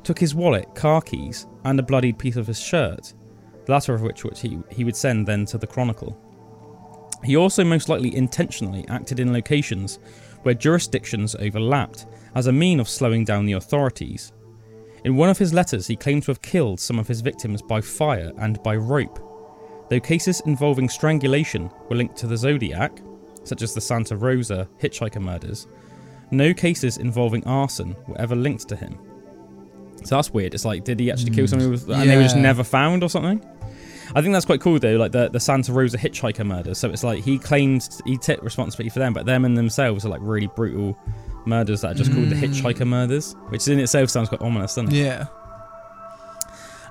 took 0.03 0.19
his 0.19 0.35
wallet, 0.35 0.73
car 0.75 1.01
keys, 1.01 1.47
and 1.63 1.79
a 1.79 1.83
bloodied 1.83 2.17
piece 2.17 2.35
of 2.35 2.47
his 2.47 2.59
shirt, 2.59 3.13
the 3.65 3.71
latter 3.71 3.93
of 3.93 4.01
which, 4.01 4.23
which 4.23 4.41
he, 4.41 4.59
he 4.71 4.83
would 4.83 4.95
send 4.95 5.27
then 5.27 5.45
to 5.45 5.57
the 5.57 5.67
Chronicle. 5.67 6.17
He 7.23 7.35
also 7.35 7.63
most 7.63 7.89
likely 7.89 8.15
intentionally 8.15 8.85
acted 8.87 9.19
in 9.19 9.33
locations 9.33 9.99
where 10.43 10.53
jurisdictions 10.53 11.35
overlapped 11.35 12.05
as 12.35 12.47
a 12.47 12.51
mean 12.51 12.79
of 12.79 12.87
slowing 12.87 13.25
down 13.25 13.45
the 13.45 13.53
authorities. 13.53 14.31
In 15.03 15.15
one 15.15 15.29
of 15.29 15.37
his 15.37 15.53
letters, 15.53 15.87
he 15.87 15.95
claimed 15.95 16.23
to 16.23 16.31
have 16.31 16.41
killed 16.41 16.79
some 16.79 16.99
of 16.99 17.07
his 17.07 17.21
victims 17.21 17.61
by 17.61 17.81
fire 17.81 18.31
and 18.37 18.61
by 18.63 18.75
rope. 18.75 19.19
Though 19.89 19.99
cases 19.99 20.41
involving 20.45 20.89
strangulation 20.89 21.71
were 21.89 21.95
linked 21.95 22.17
to 22.17 22.27
the 22.27 22.37
Zodiac, 22.37 23.01
such 23.43 23.61
as 23.61 23.73
the 23.73 23.81
Santa 23.81 24.15
Rosa 24.15 24.67
hitchhiker 24.81 25.21
murders, 25.21 25.67
no 26.31 26.53
cases 26.53 26.97
involving 26.97 27.45
arson 27.45 27.95
were 28.07 28.19
ever 28.19 28.35
linked 28.35 28.67
to 28.69 28.75
him. 28.75 28.97
So 30.03 30.15
that's 30.15 30.33
weird. 30.33 30.53
It's 30.53 30.65
like, 30.65 30.83
did 30.83 30.99
he 30.99 31.11
actually 31.11 31.31
kill 31.31 31.47
somebody 31.47 31.69
with, 31.71 31.89
and 31.89 32.09
they 32.09 32.15
were 32.17 32.23
just 32.23 32.35
Yeah. 32.35 32.41
never 32.43 32.63
found 32.63 33.03
or 33.03 33.09
something? 33.09 33.41
I 34.15 34.21
think 34.21 34.33
that's 34.33 34.45
quite 34.45 34.61
cool 34.61 34.79
though, 34.79 34.95
like 34.95 35.11
the, 35.11 35.27
the 35.29 35.39
Santa 35.39 35.73
Rosa 35.73 35.97
hitchhiker 35.97 36.45
murders. 36.45 36.77
So 36.77 36.89
it's 36.89 37.03
like 37.03 37.23
he 37.23 37.37
claimed 37.37 37.87
he 38.05 38.17
took 38.17 38.41
responsibility 38.41 38.89
for 38.89 38.99
them, 38.99 39.13
but 39.13 39.25
them 39.25 39.43
and 39.43 39.57
themselves 39.57 40.05
are 40.05 40.09
like 40.09 40.21
really 40.23 40.47
brutal 40.55 40.97
murders 41.45 41.81
that 41.81 41.91
are 41.91 41.95
just 41.95 42.13
called 42.13 42.29
the 42.29 42.35
Mm. 42.35 42.43
hitchhiker 42.53 42.87
murders, 42.87 43.35
which 43.49 43.67
in 43.67 43.79
itself 43.79 44.09
sounds 44.09 44.29
quite 44.29 44.41
ominous, 44.41 44.75
doesn't 44.75 44.93
it? 44.93 44.97
Yeah. 45.03 45.25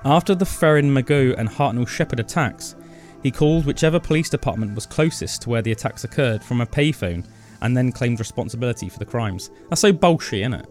After 0.05 0.35
the 0.35 0.45
Ferrin 0.45 0.91
Mageau 0.93 1.35
and 1.37 1.49
Hartnell 1.49 1.87
Shepard 1.87 2.19
attacks, 2.19 2.75
he 3.23 3.31
called 3.31 3.65
whichever 3.65 3.99
police 3.99 4.29
department 4.29 4.75
was 4.75 4.85
closest 4.85 5.41
to 5.43 5.49
where 5.49 5.61
the 5.61 5.71
attacks 5.71 6.03
occurred 6.03 6.43
from 6.43 6.61
a 6.61 6.65
payphone 6.67 7.25
and 7.61 7.75
then 7.75 7.91
claimed 7.91 8.19
responsibility 8.19 8.89
for 8.89 8.99
the 8.99 9.05
crimes. 9.05 9.49
That's 9.69 9.81
so 9.81 9.91
bullshit, 9.91 10.41
isn't 10.41 10.53
it? 10.53 10.65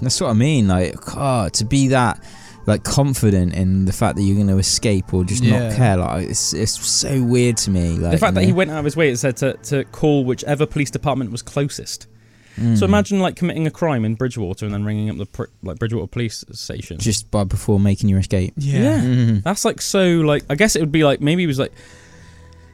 That's 0.00 0.20
what 0.20 0.30
I 0.30 0.34
mean. 0.34 0.68
Like, 0.68 0.94
God, 1.00 1.52
to 1.54 1.64
be 1.64 1.88
that 1.88 2.22
like 2.66 2.84
confident 2.84 3.54
in 3.54 3.86
the 3.86 3.92
fact 3.92 4.14
that 4.16 4.22
you're 4.22 4.36
going 4.36 4.46
to 4.46 4.58
escape 4.58 5.12
or 5.12 5.24
just 5.24 5.42
Yeah. 5.42 5.68
not 5.68 5.76
care, 5.76 5.96
like 5.96 6.28
it's 6.28 6.52
it's 6.54 6.72
so 6.88 7.22
weird 7.22 7.56
to 7.58 7.70
me. 7.70 7.96
Like 7.96 8.12
the 8.12 8.18
fact 8.18 8.34
you 8.34 8.40
that 8.40 8.46
he 8.46 8.52
went 8.52 8.70
out 8.70 8.78
of 8.78 8.84
his 8.84 8.96
way, 8.96 9.10
it 9.10 9.16
said 9.18 9.36
to, 9.38 9.54
to 9.64 9.84
call 9.86 10.24
whichever 10.24 10.64
police 10.66 10.90
department 10.90 11.32
was 11.32 11.42
closest. 11.42 12.06
Mm. 12.56 12.76
So 12.78 12.84
imagine 12.84 13.18
like 13.18 13.34
committing 13.34 13.66
a 13.66 13.70
crime 13.70 14.04
in 14.04 14.14
Bridgewater 14.14 14.66
and 14.66 14.74
then 14.74 14.84
ringing 14.84 15.08
up 15.10 15.16
the 15.16 15.24
pr- 15.26 15.44
like 15.62 15.78
Bridgewater 15.78 16.06
police 16.06 16.44
station. 16.52 16.98
just 16.98 17.30
by 17.30 17.44
before 17.44 17.80
making 17.80 18.10
your 18.10 18.18
escape. 18.20 18.52
Yeah. 18.56 19.00
Mhm. 19.00 19.42
That's 19.42 19.64
like 19.64 19.80
so 19.80 20.20
like 20.20 20.44
I 20.50 20.54
guess 20.54 20.76
it 20.76 20.80
would 20.80 20.92
be 20.92 21.02
like 21.02 21.20
maybe 21.20 21.42
he 21.42 21.46
was 21.48 21.58
like 21.58 21.72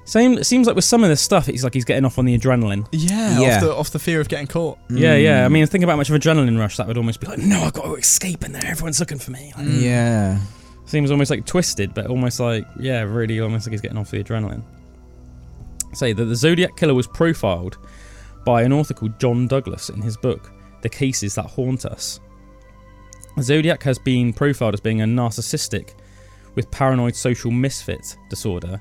same 0.09 0.39
it 0.39 0.45
seems 0.45 0.67
like 0.67 0.75
with 0.77 0.85
some 0.85 1.03
of 1.05 1.11
this 1.11 1.21
stuff 1.21 1.49
it's 1.49 1.63
like 1.63 1.75
he's 1.75 1.85
getting 1.85 2.05
off 2.05 2.19
on 2.19 2.25
the 2.25 2.37
adrenaline. 2.39 2.87
Yeah. 2.93 3.39
Yeah. 3.41 3.55
Off 3.57 3.61
the 3.61 3.75
off 3.75 3.91
the 3.91 3.99
fear 3.99 4.21
of 4.21 4.29
getting 4.29 4.47
caught. 4.47 4.79
Yeah, 4.91 5.15
yeah. 5.17 5.45
I 5.45 5.49
Mm. 5.49 5.53
mean 5.53 5.67
think 5.67 5.85
about 5.85 5.93
how 5.93 5.97
much 5.99 6.11
of 6.11 6.17
adrenaline 6.21 6.59
rush 6.59 6.77
that 6.79 6.87
would 6.87 6.97
almost 6.97 7.21
be 7.21 7.27
like, 7.27 7.39
no, 7.39 7.61
I've 7.63 7.73
got 7.75 7.85
to 7.85 7.95
escape 7.95 8.45
in 8.45 8.53
there, 8.53 8.65
everyone's 8.67 9.01
looking 9.01 9.19
for 9.19 9.31
me. 9.33 9.53
Like, 9.57 9.67
Mm. 9.67 9.81
yeah. 9.83 10.39
Seems 10.87 11.11
almost 11.11 11.31
like 11.31 11.45
twisted, 11.45 11.93
but 11.95 12.07
almost 12.07 12.41
like 12.41 12.67
yeah, 12.81 13.03
really 13.03 13.41
almost 13.41 13.67
like 13.67 13.73
he's 13.73 13.81
getting 13.83 13.99
off 13.99 14.11
the 14.11 14.23
adrenaline. 14.25 14.63
Say 15.95 16.13
that 16.13 16.25
the 16.25 16.37
Zodiac 16.37 16.77
killer 16.77 16.95
was 16.95 17.07
profiled 17.07 17.77
by 18.45 18.63
an 18.63 18.73
author 18.73 18.95
called 18.95 19.19
John 19.21 19.47
Douglas 19.47 19.91
in 19.91 20.01
his 20.01 20.17
book, 20.17 20.51
The 20.83 20.89
Cases 20.89 21.35
That 21.35 21.47
Haunt 21.47 21.85
Us. 21.85 22.21
Zodiac 23.41 23.83
has 23.83 23.99
been 23.99 24.33
profiled 24.33 24.75
as 24.75 24.81
being 24.81 25.03
a 25.03 25.05
narcissistic 25.05 25.91
with 26.55 26.71
paranoid 26.71 27.15
social 27.15 27.51
misfit 27.51 28.17
disorder, 28.31 28.81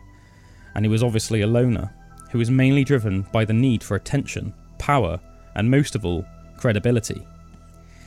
and 0.78 0.86
he 0.86 0.90
was 0.90 1.04
obviously 1.04 1.42
a 1.42 1.48
loner 1.48 1.92
who 2.32 2.38
was 2.38 2.52
mainly 2.52 2.84
driven 2.84 3.24
by 3.34 3.44
the 3.44 3.54
need 3.54 3.84
for 3.84 3.96
attention, 3.96 4.54
power, 4.78 5.20
and 5.56 5.70
most 5.70 5.96
of 5.96 6.06
all, 6.06 6.24
credibility. 6.56 7.28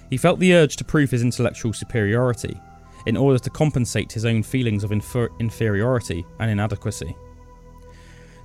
He 0.09 0.16
felt 0.16 0.38
the 0.38 0.54
urge 0.54 0.76
to 0.76 0.85
prove 0.85 1.11
his 1.11 1.22
intellectual 1.22 1.72
superiority 1.72 2.59
in 3.06 3.16
order 3.16 3.40
to 3.40 3.50
compensate 3.50 4.12
his 4.12 4.24
own 4.24 4.44
feelings 4.44 4.85
of 4.85 4.92
infer- 4.92 5.30
inferiority 5.40 6.24
and 6.38 6.50
inadequacy. 6.50 7.16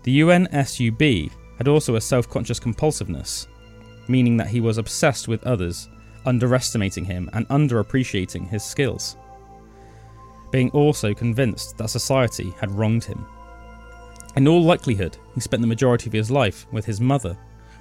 The 0.04 0.22
UNSUB 0.22 1.32
had 1.58 1.68
also 1.68 1.96
a 1.96 2.02
self 2.02 2.28
conscious 2.28 2.60
compulsiveness, 2.60 3.48
meaning 4.08 4.38
that 4.38 4.48
he 4.48 4.60
was 4.60 4.80
obsessed 4.80 5.28
with 5.28 5.46
others, 5.46 5.88
underestimating 6.26 7.06
him 7.06 7.30
and 7.34 7.48
underappreciating 7.50 8.50
his 8.50 8.64
skills. 8.64 9.18
Being 10.52 10.72
also 10.72 11.14
convinced 11.14 11.78
that 11.78 11.90
society 11.90 12.52
had 12.60 12.72
wronged 12.72 13.04
him. 13.04 13.26
In 14.36 14.48
all 14.48 14.62
likelihood, 14.62 15.18
he 15.34 15.40
spent 15.40 15.62
the 15.62 15.68
majority 15.68 16.10
of 16.10 16.14
his 16.14 16.30
life 16.30 16.68
with 16.72 16.86
his 16.86 17.00
mother, 17.00 17.38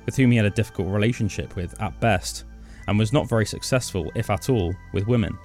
with 0.07 0.17
whom 0.17 0.31
he 0.31 0.37
had 0.37 0.47
a 0.47 0.51
difficult 0.51 0.89
relationship 0.89 1.57
with 1.57 1.81
at 1.83 1.99
best, 2.01 2.45
and 2.87 2.99
was 2.99 3.13
not 3.13 3.29
very 3.29 3.47
successful, 3.47 4.13
if 4.15 4.31
at 4.31 4.49
all, 4.49 4.75
with 4.93 5.09
women 5.09 5.37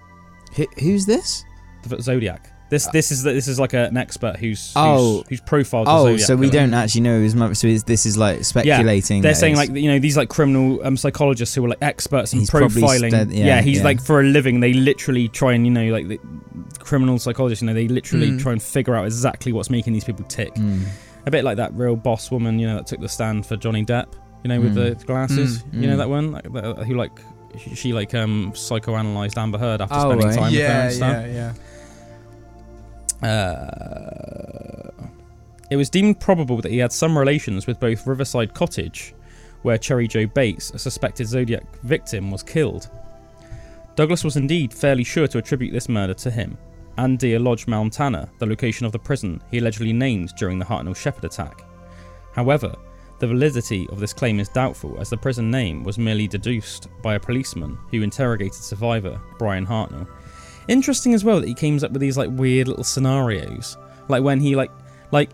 Who, 0.56 0.68
who's 0.80 1.06
this? 1.06 1.44
the 1.84 2.02
Zodiac. 2.02 2.52
This 2.70 2.86
this 2.88 3.12
is 3.12 3.24
this 3.24 3.48
is 3.48 3.60
like 3.60 3.74
an 3.74 3.98
expert 3.98 4.36
who's 4.38 4.68
who's, 4.68 4.74
Oh. 4.76 5.24
who's 5.28 5.42
profiled. 5.42 5.88
the 5.88 5.92
Oh, 5.92 6.04
Zodiac 6.06 6.20
so 6.28 6.36
we 6.36 6.50
killer. 6.50 6.62
don't 6.62 6.74
actually 6.76 7.02
know 7.02 7.20
his 7.20 7.34
mother. 7.36 7.56
So 7.56 7.68
is- 7.68 7.84
this 7.84 8.06
is 8.06 8.16
like 8.18 8.44
speculating. 8.46 9.18
Yeah, 9.18 9.22
They're 9.24 9.34
saying 9.36 9.54
it's- 9.54 9.70
like 9.70 9.78
you 9.82 9.90
know 9.92 9.98
these 10.00 10.16
like 10.16 10.30
criminal 10.30 10.86
um, 10.86 10.96
psychologists 10.96 11.56
who 11.56 11.66
are 11.66 11.70
like 11.70 11.80
experts 11.82 12.32
in 12.34 12.40
He's 12.40 12.50
probably 12.52 12.82
profiling. 12.82 13.10
stud- 13.10 13.32
yeah, 13.32 13.46
yeah, 13.46 13.62
he's 13.62 13.80
yeah. 13.80 13.84
like 13.86 14.02
for 14.02 14.20
a 14.20 14.24
living. 14.24 14.60
They 14.60 14.74
literally 14.74 15.28
try 15.30 15.54
and 15.54 15.66
you 15.66 15.72
know 15.74 15.86
like 15.92 16.08
the 16.08 16.20
criminal 16.80 17.18
psychologists. 17.20 17.62
You 17.62 17.68
know 17.68 17.74
they 17.74 17.88
literally 17.88 18.32
Mm. 18.32 18.40
try 18.42 18.52
and 18.52 18.62
figure 18.62 18.96
out 18.96 19.06
exactly 19.06 19.52
what's 19.52 19.70
making 19.70 19.94
these 19.94 20.04
people 20.04 20.26
tick. 20.26 20.54
Mm. 20.56 20.84
A 21.26 21.32
bit 21.32 21.44
like 21.44 21.58
that 21.58 21.74
real 21.74 21.96
boss 21.96 22.32
woman 22.32 22.60
you 22.60 22.68
know 22.68 22.76
that 22.76 22.88
took 22.88 23.00
the 23.02 23.10
stand 23.10 23.46
for 23.46 23.58
Johnny 23.58 23.84
Depp. 23.84 24.14
You 24.44 24.50
know 24.50 24.62
with 24.62 24.76
Mm. 24.76 25.00
the 25.00 25.06
glasses. 25.06 25.64
Mm, 25.64 25.82
You 25.82 25.88
know 25.88 25.96
mm. 25.96 25.98
that 25.98 26.10
one 26.10 26.32
like, 26.32 26.54
that, 26.54 26.86
who 26.86 26.94
like 26.96 27.12
she, 27.58 27.76
she 27.76 27.94
like 27.94 28.14
um 28.14 28.52
psychoanalyzed 28.54 29.38
Amber 29.38 29.58
Heard 29.58 29.82
after 29.82 29.96
Oh, 29.96 30.10
spending 30.12 30.28
right. 30.28 30.36
time 30.36 30.52
with 30.52 30.62
her 30.62 30.68
Yeah, 30.68 30.84
and 30.84 30.94
stuff. 30.94 31.26
yeah, 31.26 31.34
yeah. 31.34 31.54
Uh, 33.22 34.92
it 35.70 35.76
was 35.76 35.90
deemed 35.90 36.20
probable 36.20 36.58
that 36.62 36.72
he 36.72 36.78
had 36.80 36.92
some 36.92 37.18
relations 37.18 37.68
with 37.68 37.80
both 37.80 38.08
Riverside 38.08 38.54
Cottage, 38.54 39.14
where 39.62 39.78
Cheri 39.78 40.08
Jo 40.08 40.26
Bates, 40.26 40.72
a 40.72 40.80
suspected 40.80 41.28
Zodiac 41.28 41.64
victim, 41.84 42.32
was 42.32 42.44
killed. 42.44 42.90
Douglas 43.96 44.24
was 44.24 44.38
indeed 44.38 44.74
fairly 44.74 45.04
sure 45.04 45.28
to 45.28 45.38
attribute 45.38 45.74
this 45.74 45.90
murder 45.90 46.14
to 46.16 46.32
him, 46.32 46.58
and 46.98 47.20
Deer 47.20 47.40
Lodge, 47.40 47.68
Montana, 47.68 48.30
the 48.40 48.46
location 48.46 48.86
of 48.86 48.92
the 48.92 49.00
prison 49.00 49.42
he 49.52 49.60
allegedly 49.60 49.94
named 49.94 50.34
during 50.38 50.58
the 50.58 50.66
Hartnell 50.66 50.96
Shepard 50.96 51.26
attack. 51.26 51.64
However, 52.34 52.76
the 53.20 53.28
validity 53.28 53.86
of 53.90 54.00
this 54.00 54.14
claim 54.14 54.40
is 54.40 54.48
doubtful, 54.48 54.98
as 55.00 55.10
the 55.10 55.18
prison 55.18 55.52
name 55.52 55.84
was 55.84 55.98
merely 55.98 56.28
deduced 56.28 56.88
by 57.02 57.16
a 57.16 57.20
policeman 57.20 57.78
who 57.92 58.02
interrogated 58.02 58.54
survivor 58.54 59.20
Brian 59.38 59.68
Hartnell. 59.68 60.08
Interesting 60.70 61.14
as 61.14 61.24
well 61.26 61.40
that 61.42 61.48
he 61.48 61.54
came 61.54 61.76
up 61.84 61.92
with 61.92 62.00
these 62.02 62.18
like 62.18 62.30
weird 62.32 62.68
little 62.68 62.84
scenarios, 62.84 63.78
like 64.08 64.24
when 64.24 64.40
he 64.40 64.56
like 64.56 64.72
like 65.12 65.30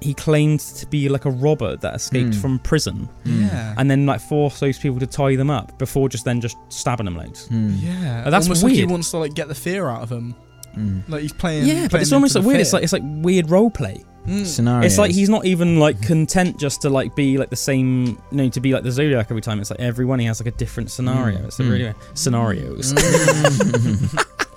he 0.00 0.14
claimed 0.14 0.60
to 0.60 0.86
be 0.86 1.10
like 1.10 1.26
a 1.26 1.30
robber 1.30 1.76
that 1.76 1.94
escaped 1.94 2.34
Hmm. 2.34 2.40
from 2.40 2.58
prison, 2.60 3.08
Yeah. 3.24 3.74
and 3.76 3.90
then 3.90 4.06
like 4.06 4.20
forced 4.22 4.60
those 4.60 4.78
people 4.78 4.98
to 5.00 5.06
tie 5.06 5.36
them 5.36 5.50
up 5.50 5.78
before 5.78 6.08
just 6.08 6.24
then 6.24 6.40
just 6.40 6.56
stabbing 6.70 7.04
them 7.04 7.16
loads. 7.16 7.48
Mm. 7.48 7.74
yeah. 7.82 8.22
Oh, 8.26 8.30
that's 8.30 8.46
almost 8.46 8.62
like 8.62 8.72
he 8.72 8.86
wants 8.86 9.10
to 9.10 9.18
like 9.18 9.34
get 9.34 9.48
the 9.48 9.54
fear 9.54 9.88
out 9.88 10.02
of 10.02 10.08
them. 10.08 10.34
Mm. 10.76 11.02
Like 11.08 11.22
he's 11.22 11.32
playing. 11.32 11.66
Yeah, 11.66 11.88
but 11.90 12.00
it's 12.00 12.12
almost 12.12 12.34
like 12.34 12.42
the 12.44 12.48
weird. 12.48 12.60
It's 12.60 12.72
like 12.72 12.82
it's 12.84 12.92
like 12.94 13.02
weird 13.04 13.50
role 13.50 13.70
play. 13.70 14.02
Mm. 14.26 14.46
Scenarios. 14.46 14.92
It's 14.92 14.98
like 14.98 15.10
he's 15.10 15.28
not 15.28 15.44
even 15.46 15.78
like 15.80 16.00
content 16.00 16.58
just 16.60 16.80
to 16.82 16.90
like 16.90 17.14
be 17.16 17.36
like 17.38 17.50
the 17.50 17.56
same, 17.56 18.06
you 18.30 18.36
know, 18.38 18.48
to 18.50 18.60
be 18.60 18.72
like 18.72 18.84
the 18.84 18.92
Zodiac 18.92 19.26
every 19.30 19.40
time. 19.42 19.60
It's 19.60 19.70
like 19.70 19.80
every 19.80 20.04
one 20.04 20.18
he 20.18 20.26
has 20.26 20.40
like 20.40 20.54
a 20.54 20.56
different 20.56 20.90
scenario. 20.90 21.38
Mm, 21.40 21.44
It's 21.46 21.58
a 21.58 21.62
mm. 21.62 21.70
really 21.70 21.94
scenarios. 22.14 22.92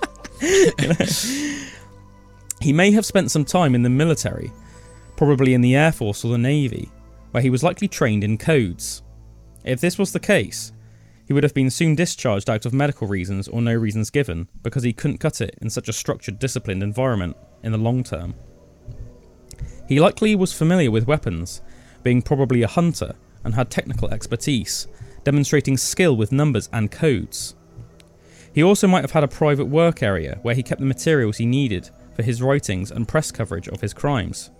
He 2.64 2.72
may 2.72 2.92
have 2.92 3.04
spent 3.04 3.30
some 3.30 3.44
time 3.44 3.74
in 3.74 3.82
the 3.82 3.90
military, 3.90 4.50
probably 5.16 5.52
in 5.52 5.60
the 5.60 5.76
Air 5.76 5.92
Force 5.92 6.24
or 6.24 6.28
the 6.28 6.38
Navy, 6.38 6.90
where 7.30 7.42
he 7.42 7.50
was 7.50 7.62
likely 7.62 7.88
trained 7.88 8.24
in 8.24 8.38
codes. 8.38 9.02
If 9.64 9.82
this 9.82 9.98
was 9.98 10.12
the 10.12 10.18
case, 10.18 10.72
he 11.26 11.34
would 11.34 11.42
have 11.42 11.52
been 11.52 11.68
soon 11.68 11.94
discharged 11.94 12.48
out 12.48 12.64
of 12.64 12.72
medical 12.72 13.06
reasons 13.06 13.48
or 13.48 13.60
no 13.60 13.74
reasons 13.74 14.08
given 14.08 14.48
because 14.62 14.82
he 14.82 14.94
couldn't 14.94 15.18
cut 15.18 15.42
it 15.42 15.58
in 15.60 15.68
such 15.68 15.90
a 15.90 15.92
structured, 15.92 16.38
disciplined 16.38 16.82
environment 16.82 17.36
in 17.62 17.70
the 17.70 17.76
long 17.76 18.02
term. 18.02 18.34
He 19.86 20.00
likely 20.00 20.34
was 20.34 20.54
familiar 20.54 20.90
with 20.90 21.06
weapons, 21.06 21.60
being 22.02 22.22
probably 22.22 22.62
a 22.62 22.66
hunter 22.66 23.14
and 23.44 23.54
had 23.54 23.70
technical 23.70 24.08
expertise, 24.08 24.88
demonstrating 25.22 25.76
skill 25.76 26.16
with 26.16 26.32
numbers 26.32 26.70
and 26.72 26.90
codes. 26.90 27.56
He 28.54 28.62
also 28.62 28.86
might 28.86 29.02
have 29.02 29.10
had 29.10 29.24
a 29.24 29.28
private 29.28 29.66
work 29.66 30.02
area 30.02 30.38
where 30.42 30.54
he 30.54 30.62
kept 30.62 30.80
the 30.80 30.86
materials 30.86 31.38
he 31.38 31.46
needed 31.46 31.90
for 32.14 32.22
his 32.22 32.40
writings 32.40 32.92
and 32.92 33.08
press 33.08 33.32
coverage 33.32 33.66
of 33.68 33.80
his 33.80 33.92
crimes. 33.92 34.50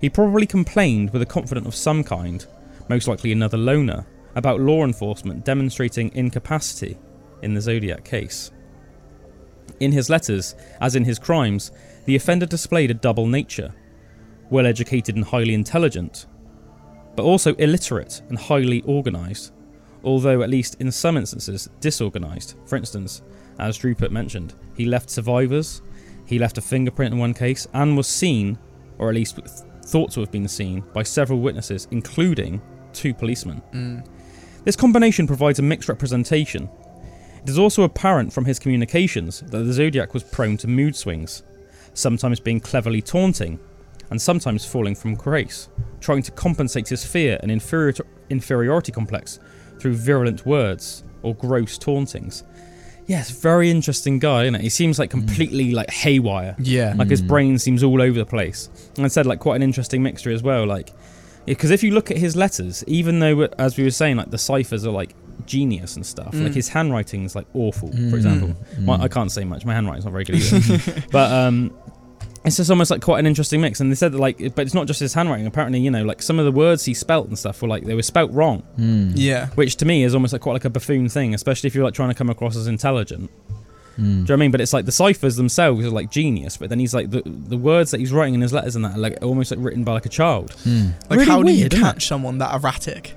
He 0.00 0.08
probably 0.08 0.46
complained 0.46 1.10
with 1.10 1.20
a 1.20 1.26
confidant 1.26 1.66
of 1.66 1.74
some 1.74 2.02
kind, 2.02 2.46
most 2.88 3.06
likely 3.06 3.30
another 3.30 3.58
loner, 3.58 4.06
about 4.34 4.60
law 4.60 4.84
enforcement 4.84 5.44
demonstrating 5.44 6.10
incapacity 6.14 6.96
in 7.42 7.52
the 7.52 7.60
Zodiac 7.60 8.04
case. 8.04 8.50
In 9.80 9.92
his 9.92 10.08
letters, 10.08 10.54
as 10.80 10.96
in 10.96 11.04
his 11.04 11.18
crimes, 11.18 11.72
the 12.06 12.16
offender 12.16 12.46
displayed 12.46 12.90
a 12.90 12.94
double 12.94 13.26
nature 13.26 13.74
well 14.48 14.66
educated 14.66 15.14
and 15.14 15.24
highly 15.24 15.54
intelligent, 15.54 16.26
but 17.14 17.22
also 17.22 17.54
illiterate 17.54 18.20
and 18.28 18.38
highly 18.38 18.82
organised, 18.82 19.52
although 20.04 20.42
at 20.42 20.50
least 20.50 20.76
in 20.80 20.90
some 20.90 21.16
instances 21.16 21.68
disorganised. 21.80 22.54
For 22.66 22.76
instance, 22.76 23.22
as 23.58 23.78
Drupert 23.78 24.10
mentioned, 24.10 24.54
he 24.76 24.86
left 24.86 25.10
survivors, 25.10 25.82
he 26.24 26.38
left 26.38 26.58
a 26.58 26.62
fingerprint 26.62 27.12
in 27.12 27.20
one 27.20 27.34
case, 27.34 27.66
and 27.74 27.96
was 27.96 28.06
seen, 28.06 28.58
or 28.98 29.08
at 29.08 29.14
least 29.14 29.38
thought 29.84 30.12
to 30.12 30.20
have 30.20 30.30
been 30.30 30.48
seen, 30.48 30.84
by 30.92 31.02
several 31.02 31.40
witnesses, 31.40 31.88
including 31.90 32.60
two 32.92 33.12
policemen. 33.12 33.62
Mm. 33.72 34.06
This 34.64 34.76
combination 34.76 35.26
provides 35.26 35.58
a 35.58 35.62
mixed 35.62 35.88
representation. 35.88 36.68
It 37.42 37.48
is 37.48 37.58
also 37.58 37.82
apparent 37.82 38.32
from 38.32 38.44
his 38.44 38.58
communications 38.58 39.40
that 39.40 39.58
the 39.58 39.72
Zodiac 39.72 40.12
was 40.12 40.22
prone 40.22 40.56
to 40.58 40.68
mood 40.68 40.94
swings, 40.94 41.42
sometimes 41.94 42.40
being 42.40 42.60
cleverly 42.60 43.02
taunting, 43.02 43.58
and 44.10 44.20
sometimes 44.20 44.64
falling 44.64 44.94
from 44.94 45.14
grace, 45.14 45.68
trying 46.00 46.22
to 46.22 46.32
compensate 46.32 46.88
his 46.88 47.04
fear 47.04 47.38
and 47.42 47.50
inferior- 47.50 48.06
inferiority 48.28 48.92
complex 48.92 49.38
through 49.80 49.94
virulent 49.94 50.44
words 50.46 51.02
or 51.22 51.34
gross 51.34 51.78
tauntings. 51.78 52.44
Yes, 53.06 53.30
very 53.30 53.70
interesting 53.70 54.18
guy, 54.20 54.42
isn't 54.44 54.54
it? 54.54 54.60
He 54.60 54.68
seems 54.68 54.98
like 54.98 55.10
completely 55.10 55.72
like 55.72 55.90
haywire. 55.90 56.54
Yeah. 56.60 56.94
Like 56.96 57.08
his 57.10 57.20
Mm. 57.22 57.26
brain 57.28 57.58
seems 57.58 57.82
all 57.82 58.00
over 58.00 58.16
the 58.18 58.26
place. 58.26 58.68
And 58.96 59.04
I 59.04 59.08
said 59.08 59.26
like 59.26 59.40
quite 59.40 59.56
an 59.56 59.62
interesting 59.62 60.02
mixture 60.02 60.30
as 60.30 60.42
well. 60.44 60.64
Like, 60.66 60.92
because 61.44 61.72
if 61.72 61.82
you 61.82 61.90
look 61.90 62.10
at 62.12 62.18
his 62.18 62.36
letters, 62.36 62.84
even 62.86 63.18
though 63.18 63.48
as 63.58 63.76
we 63.76 63.82
were 63.82 63.90
saying, 63.90 64.16
like 64.16 64.30
the 64.30 64.38
ciphers 64.38 64.86
are 64.86 64.92
like 64.92 65.14
genius 65.46 65.96
and 65.96 66.06
stuff, 66.06 66.32
like 66.34 66.52
Mm. 66.52 66.54
his 66.54 66.68
handwriting's 66.68 67.34
like 67.34 67.46
awful. 67.54 67.88
For 67.90 67.96
Mm. 67.96 68.14
example, 68.14 68.48
Mm. 68.78 68.84
My, 68.84 68.94
I 69.02 69.08
can't 69.08 69.32
say 69.32 69.44
much. 69.44 69.64
My 69.64 69.74
handwriting's 69.74 70.04
not 70.04 70.12
very 70.12 70.24
good 70.24 70.36
either. 70.36 71.04
but 71.10 71.32
um, 71.32 71.72
it's 72.44 72.56
just 72.56 72.70
almost 72.70 72.90
like 72.90 73.02
quite 73.02 73.18
an 73.18 73.26
interesting 73.26 73.60
mix. 73.60 73.80
And 73.80 73.90
they 73.90 73.94
said 73.94 74.12
that 74.12 74.18
like, 74.18 74.38
but 74.54 74.60
it's 74.66 74.74
not 74.74 74.86
just 74.86 75.00
his 75.00 75.12
handwriting. 75.14 75.46
Apparently, 75.46 75.78
you 75.80 75.90
know, 75.90 76.04
like 76.04 76.22
some 76.22 76.38
of 76.38 76.44
the 76.46 76.52
words 76.52 76.84
he 76.86 76.94
spelt 76.94 77.28
and 77.28 77.38
stuff 77.38 77.60
were 77.60 77.68
like 77.68 77.84
they 77.84 77.94
were 77.94 78.02
spelt 78.02 78.30
wrong, 78.32 78.62
Mm. 78.78 79.12
Yeah. 79.14 79.48
which 79.56 79.76
to 79.76 79.84
me 79.84 80.02
is 80.04 80.14
almost 80.14 80.32
like 80.32 80.42
quite 80.42 80.54
like 80.54 80.64
a 80.64 80.70
buffoon 80.70 81.08
thing, 81.08 81.34
especially 81.34 81.66
if 81.68 81.74
you're 81.74 81.84
like 81.84 81.94
trying 81.94 82.08
to 82.10 82.14
come 82.14 82.30
across 82.30 82.56
as 82.56 82.66
intelligent. 82.66 83.30
Mm. 83.30 83.96
Do 83.96 84.02
you 84.02 84.08
know 84.14 84.22
what 84.22 84.30
I 84.30 84.36
mean? 84.36 84.50
But 84.52 84.60
it's 84.62 84.72
like 84.72 84.86
the 84.86 84.92
ciphers 84.92 85.36
themselves 85.36 85.84
are 85.84 85.90
like 85.90 86.10
genius, 86.10 86.56
but 86.56 86.70
then 86.70 86.78
he's 86.78 86.94
like 86.94 87.10
the 87.10 87.22
the 87.26 87.58
words 87.58 87.90
that 87.90 88.00
he's 88.00 88.12
writing 88.12 88.34
in 88.34 88.40
his 88.40 88.52
letters 88.52 88.74
and 88.76 88.84
that 88.84 88.94
are 88.96 88.98
like 88.98 89.18
almost 89.22 89.50
like 89.50 89.60
written 89.62 89.84
by 89.84 89.92
like 89.92 90.06
a 90.06 90.10
child. 90.10 90.52
Mm. 90.64 90.92
Like, 91.10 91.18
Really 91.18 91.24
how 91.30 91.42
do 91.42 91.52
you 91.52 91.58
weird, 91.60 91.74
it? 91.74 91.80
catch 91.80 92.06
someone 92.06 92.38
that 92.38 92.54
erratic? 92.54 93.14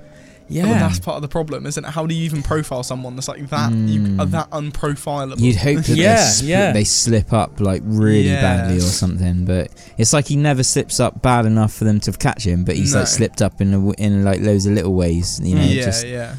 Yeah, 0.48 0.64
Well, 0.64 0.74
that's 0.74 0.98
part 0.98 1.16
of 1.16 1.22
the 1.22 1.28
problem, 1.28 1.64
isn't 1.66 1.82
it? 1.84 1.90
How 1.90 2.04
do 2.06 2.14
you 2.14 2.22
even 2.24 2.42
profile 2.42 2.82
someone 2.82 3.16
that's 3.16 3.28
like 3.28 3.48
that? 3.48 3.72
You 3.72 4.00
Mm. 4.00 4.20
are 4.20 4.26
that 4.26 4.50
unprofilable. 4.50 5.40
You'd 5.40 5.56
hope 5.56 5.78
that 5.84 5.88
Yeah, 5.96 6.16
they, 6.16 6.22
sp- 6.36 6.44
yeah. 6.44 6.72
they 6.72 6.84
slip 6.84 7.32
up 7.32 7.60
like 7.60 7.80
really 7.84 8.28
Yeah. 8.28 8.42
badly 8.42 8.76
or 8.76 8.80
something, 8.82 9.46
but 9.46 9.70
it's 9.96 10.12
like 10.12 10.26
he 10.28 10.36
never 10.36 10.62
slips 10.62 11.00
up 11.00 11.22
bad 11.22 11.46
enough 11.46 11.72
for 11.72 11.84
them 11.84 11.98
to 12.00 12.12
catch 12.12 12.44
him, 12.46 12.64
but 12.64 12.76
he's 12.76 12.92
No. 12.92 13.00
like 13.00 13.08
slipped 13.08 13.40
up 13.40 13.60
in 13.62 13.68
a 13.68 13.76
w 13.76 13.94
in 13.96 14.22
like 14.22 14.40
loads 14.42 14.66
of 14.66 14.72
little 14.74 14.92
ways, 14.94 15.40
you 15.42 15.54
know. 15.54 15.62
yeah, 15.64 15.84
just, 15.84 16.06
yeah. 16.06 16.34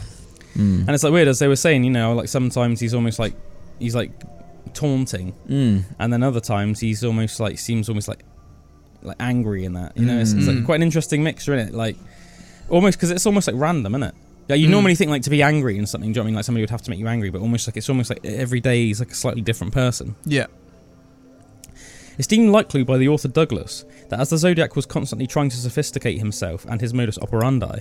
mm. 0.56 0.82
and 0.82 0.90
it's 0.92 1.04
like 1.04 1.12
weird 1.14 1.28
as 1.28 1.40
they 1.40 1.48
were 1.48 1.56
saying. 1.56 1.84
You 1.84 1.90
know, 1.92 2.14
like 2.14 2.28
sometimes 2.30 2.80
he's 2.80 2.94
almost 2.94 3.18
like 3.18 3.34
he's 3.80 3.96
like 3.96 4.12
taunting, 4.74 5.34
Mm. 5.50 5.84
and 6.00 6.14
then 6.14 6.22
other 6.24 6.40
times 6.42 6.80
he's 6.80 7.04
almost 7.04 7.40
like 7.40 7.58
seems 7.60 7.90
almost 7.90 8.08
like 8.08 8.24
like 9.02 9.18
angry 9.20 9.66
in 9.66 9.74
that. 9.74 9.96
You 9.98 10.06
know, 10.06 10.20
it's, 10.20 10.32
it's 10.34 10.48
like 10.48 10.58
Mm. 10.58 10.66
quite 10.66 10.76
an 10.76 10.84
interesting 10.84 11.24
mixture 11.24 11.54
in 11.54 11.60
it. 11.68 11.74
Like 11.74 11.96
almost 12.70 12.98
because 12.98 13.12
it's 13.12 13.26
almost 13.26 13.48
like 13.48 13.56
random, 13.60 13.94
isn't 13.96 14.04
it? 14.10 14.16
Yeah, 14.48 14.56
you 14.58 14.68
Mm. 14.68 14.72
normally 14.72 14.96
think 14.96 15.10
like 15.10 15.24
to 15.24 15.30
be 15.30 15.42
angry 15.42 15.78
in 15.78 15.86
something. 15.88 16.12
Do 16.12 16.18
you 16.20 16.22
know 16.22 16.22
what 16.22 16.26
I 16.26 16.28
mean? 16.28 16.36
Like 16.36 16.46
somebody 16.46 16.62
would 16.64 16.70
have 16.70 16.82
to 16.84 16.90
make 16.92 17.00
you 17.00 17.08
angry, 17.08 17.30
but 17.32 17.42
almost 17.42 17.68
like 17.68 17.78
it's 17.78 17.90
almost 17.90 18.10
like 18.12 18.24
every 18.26 18.60
day 18.60 18.86
he's 18.86 19.00
like 19.00 19.12
a 19.12 19.16
slightly 19.16 19.42
different 19.42 19.74
person. 19.74 20.16
Yeah. 20.26 20.46
It's 22.18 22.28
deemed 22.28 22.52
likely 22.52 22.84
by 22.84 22.98
the 22.98 23.08
author 23.10 23.28
Douglas 23.28 23.84
that 24.10 24.20
as 24.20 24.30
the 24.30 24.38
Zodiac 24.38 24.76
was 24.76 24.86
constantly 24.86 25.28
trying 25.28 25.50
to 25.50 25.58
sophisticate 25.58 26.18
himself 26.20 26.66
and 26.70 26.80
his 26.80 26.94
modus 26.94 27.18
operandi, 27.18 27.80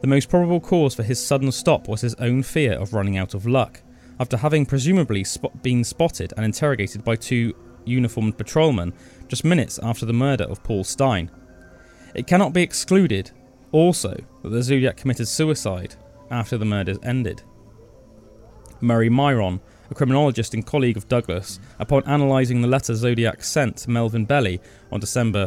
the 0.00 0.06
most 0.06 0.28
probable 0.30 0.60
cause 0.60 0.94
for 0.94 1.02
his 1.02 1.24
sudden 1.24 1.52
stop 1.52 1.88
was 1.88 2.00
his 2.00 2.14
own 2.16 2.42
fear 2.42 2.72
of 2.74 2.94
running 2.94 3.18
out 3.18 3.34
of 3.34 3.46
luck, 3.46 3.82
after 4.20 4.36
having 4.38 4.64
presumably 4.64 5.24
spot- 5.24 5.62
been 5.62 5.82
spotted 5.84 6.32
and 6.36 6.46
interrogated 6.46 7.04
by 7.04 7.16
two 7.16 7.52
uniformed 7.84 8.38
patrolmen 8.38 8.92
just 9.28 9.44
minutes 9.44 9.78
after 9.82 10.06
the 10.06 10.12
murder 10.12 10.44
of 10.44 10.62
Paul 10.62 10.84
Stine. 10.84 11.30
It 12.14 12.26
cannot 12.26 12.52
be 12.52 12.62
excluded, 12.62 13.32
also, 13.74 14.16
that 14.42 14.50
the 14.50 14.62
Zodiac 14.62 14.96
committed 14.96 15.26
suicide 15.26 15.96
after 16.30 16.56
the 16.56 16.64
murders 16.64 16.98
ended. 17.02 17.42
Murray 18.80 19.08
Miron, 19.08 19.60
a 19.90 19.94
criminologist 19.94 20.54
and 20.54 20.64
colleague 20.64 20.96
of 20.96 21.08
Douglas, 21.08 21.58
upon 21.80 22.04
analysing 22.06 22.62
the 22.62 22.68
letter 22.68 22.94
Zodiac 22.94 23.42
sent 23.42 23.78
to 23.78 23.90
Melvin 23.90 24.26
Belli 24.26 24.60
on 24.92 25.00
December 25.00 25.46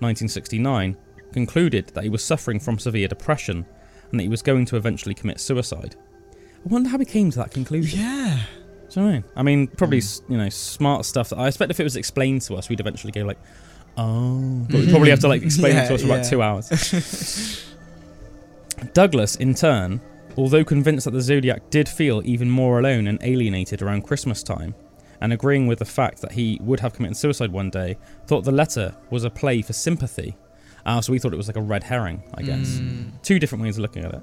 1969, 0.00 0.96
concluded 1.32 1.88
that 1.88 2.04
he 2.04 2.08
was 2.08 2.24
suffering 2.24 2.58
from 2.58 2.78
severe 2.78 3.08
depression 3.08 3.66
and 4.10 4.18
that 4.18 4.24
he 4.24 4.30
was 4.30 4.40
going 4.40 4.64
to 4.64 4.76
eventually 4.76 5.14
commit 5.14 5.38
suicide. 5.38 5.96
I 6.32 6.68
wonder 6.68 6.88
how 6.88 6.98
he 6.98 7.04
came 7.04 7.30
to 7.30 7.38
that 7.40 7.50
conclusion. 7.50 8.00
Yeah. 8.00 8.42
Do 8.88 9.00
you 9.00 9.06
know 9.06 9.12
what 9.12 9.12
I 9.12 9.12
mean? 9.12 9.24
I 9.36 9.42
mean, 9.42 9.66
probably 9.66 9.98
hmm. 9.98 10.04
s 10.06 10.22
you 10.30 10.38
know 10.38 10.48
smart 10.48 11.04
stuff. 11.04 11.28
That 11.28 11.38
I 11.38 11.48
expect 11.48 11.70
if 11.70 11.78
it 11.78 11.84
was 11.84 11.96
explained 11.96 12.40
to 12.42 12.54
us, 12.54 12.70
we'd 12.70 12.80
eventually 12.80 13.12
go 13.12 13.22
like, 13.24 13.38
"Oh," 13.96 14.66
but 14.70 14.80
we'd 14.80 14.90
probably 14.90 15.10
have 15.10 15.20
to 15.20 15.28
like 15.28 15.42
explain 15.42 15.76
it 15.76 15.88
to 15.88 15.94
us 15.94 16.02
for 16.02 16.06
about 16.06 16.24
two 16.24 16.42
hours. 16.42 17.64
Douglas, 18.92 19.36
in 19.36 19.54
turn, 19.54 20.00
although 20.36 20.64
convinced 20.64 21.06
that 21.06 21.12
the 21.12 21.20
Zodiac 21.20 21.70
did 21.70 21.88
feel 21.88 22.22
even 22.24 22.50
more 22.50 22.78
alone 22.78 23.06
and 23.06 23.18
alienated 23.22 23.82
around 23.82 24.02
Christmas 24.02 24.42
time, 24.42 24.74
and 25.20 25.32
agreeing 25.32 25.66
with 25.66 25.78
the 25.78 25.84
fact 25.84 26.20
that 26.20 26.32
he 26.32 26.58
would 26.62 26.80
have 26.80 26.92
committed 26.92 27.16
suicide 27.16 27.50
one 27.50 27.70
day, 27.70 27.96
thought 28.26 28.44
the 28.44 28.52
letter 28.52 28.94
was 29.10 29.24
a 29.24 29.30
play 29.30 29.62
for 29.62 29.72
sympathy. 29.72 30.36
Ah, 30.84 31.00
so 31.00 31.12
we 31.12 31.18
thought 31.18 31.32
it 31.32 31.36
was 31.36 31.48
like 31.48 31.56
a 31.56 31.62
red 31.62 31.82
herring, 31.82 32.22
I 32.34 32.42
guess. 32.42 32.78
Mm. 32.78 33.10
Two 33.22 33.38
different 33.38 33.64
ways 33.64 33.76
of 33.78 33.82
looking 33.82 34.04
at 34.04 34.14
it. 34.14 34.22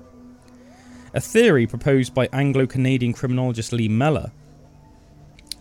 A 1.16 1.20
theory 1.20 1.68
proposed 1.68 2.14
by 2.14 2.30
Anglo 2.32 2.66
Canadian 2.66 3.14
criminologist 3.14 3.74
Lee 3.74 3.88
Mellor 3.88 4.32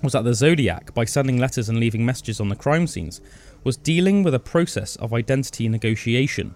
was 0.03 0.13
that 0.13 0.25
the 0.25 0.35
Zodiac, 0.35 0.95
by 0.95 1.05
sending 1.05 1.39
letters 1.39 1.69
and 1.69 1.79
leaving 1.79 2.05
messages 2.05 2.41
on 2.41 2.49
the 2.49 2.57
crime 2.57 2.87
scenes, 2.87 3.21
was 3.65 3.77
dealing 3.77 4.23
with 4.23 4.35
a 4.35 4.41
process 4.41 4.97
of 4.97 5.13
identity 5.13 5.69
negotiation. 5.69 6.55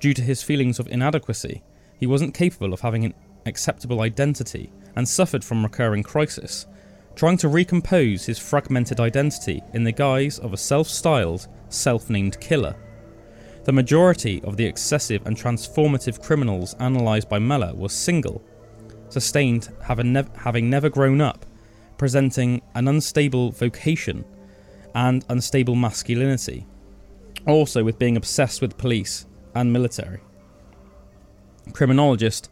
Due 0.00 0.14
to 0.14 0.22
his 0.22 0.42
feelings 0.42 0.78
of 0.78 0.88
inadequacy, 0.88 1.62
he 1.98 2.06
wasn't 2.06 2.34
capable 2.34 2.72
of 2.72 2.80
having 2.80 3.04
an 3.04 3.14
acceptable 3.46 4.00
identity 4.02 4.70
and 4.96 5.08
suffered 5.08 5.44
from 5.44 5.62
recurring 5.62 6.02
crisis, 6.02 6.66
trying 7.16 7.36
to 7.36 7.48
recompose 7.48 8.26
his 8.26 8.38
fragmented 8.38 9.00
identity 9.00 9.62
in 9.74 9.84
the 9.84 9.92
guise 9.92 10.38
of 10.38 10.52
a 10.52 10.56
self 10.56 10.88
styled, 10.88 11.48
self 11.68 12.08
named 12.10 12.38
killer. 12.40 12.76
The 13.64 13.72
majority 13.72 14.40
of 14.44 14.56
the 14.56 14.64
excessive 14.64 15.26
and 15.26 15.36
transformative 15.36 16.22
criminals 16.22 16.74
analysed 16.78 17.28
by 17.28 17.38
Mellor 17.38 17.74
were 17.74 17.88
single, 17.88 18.42
sustained 19.08 19.68
having, 19.82 20.12
nev- 20.12 20.30
having 20.36 20.70
never 20.70 20.88
grown 20.88 21.20
up, 21.20 21.44
presenting 21.96 22.62
an 22.74 22.88
unstable 22.88 23.50
vocation 23.50 24.24
and 24.94 25.24
unstable 25.28 25.74
masculinity, 25.74 26.66
also 27.46 27.84
with 27.84 27.98
being 27.98 28.16
obsessed 28.16 28.60
with 28.60 28.76
police 28.78 29.26
and 29.54 29.72
military. 29.72 30.20
Criminologist 31.72 32.50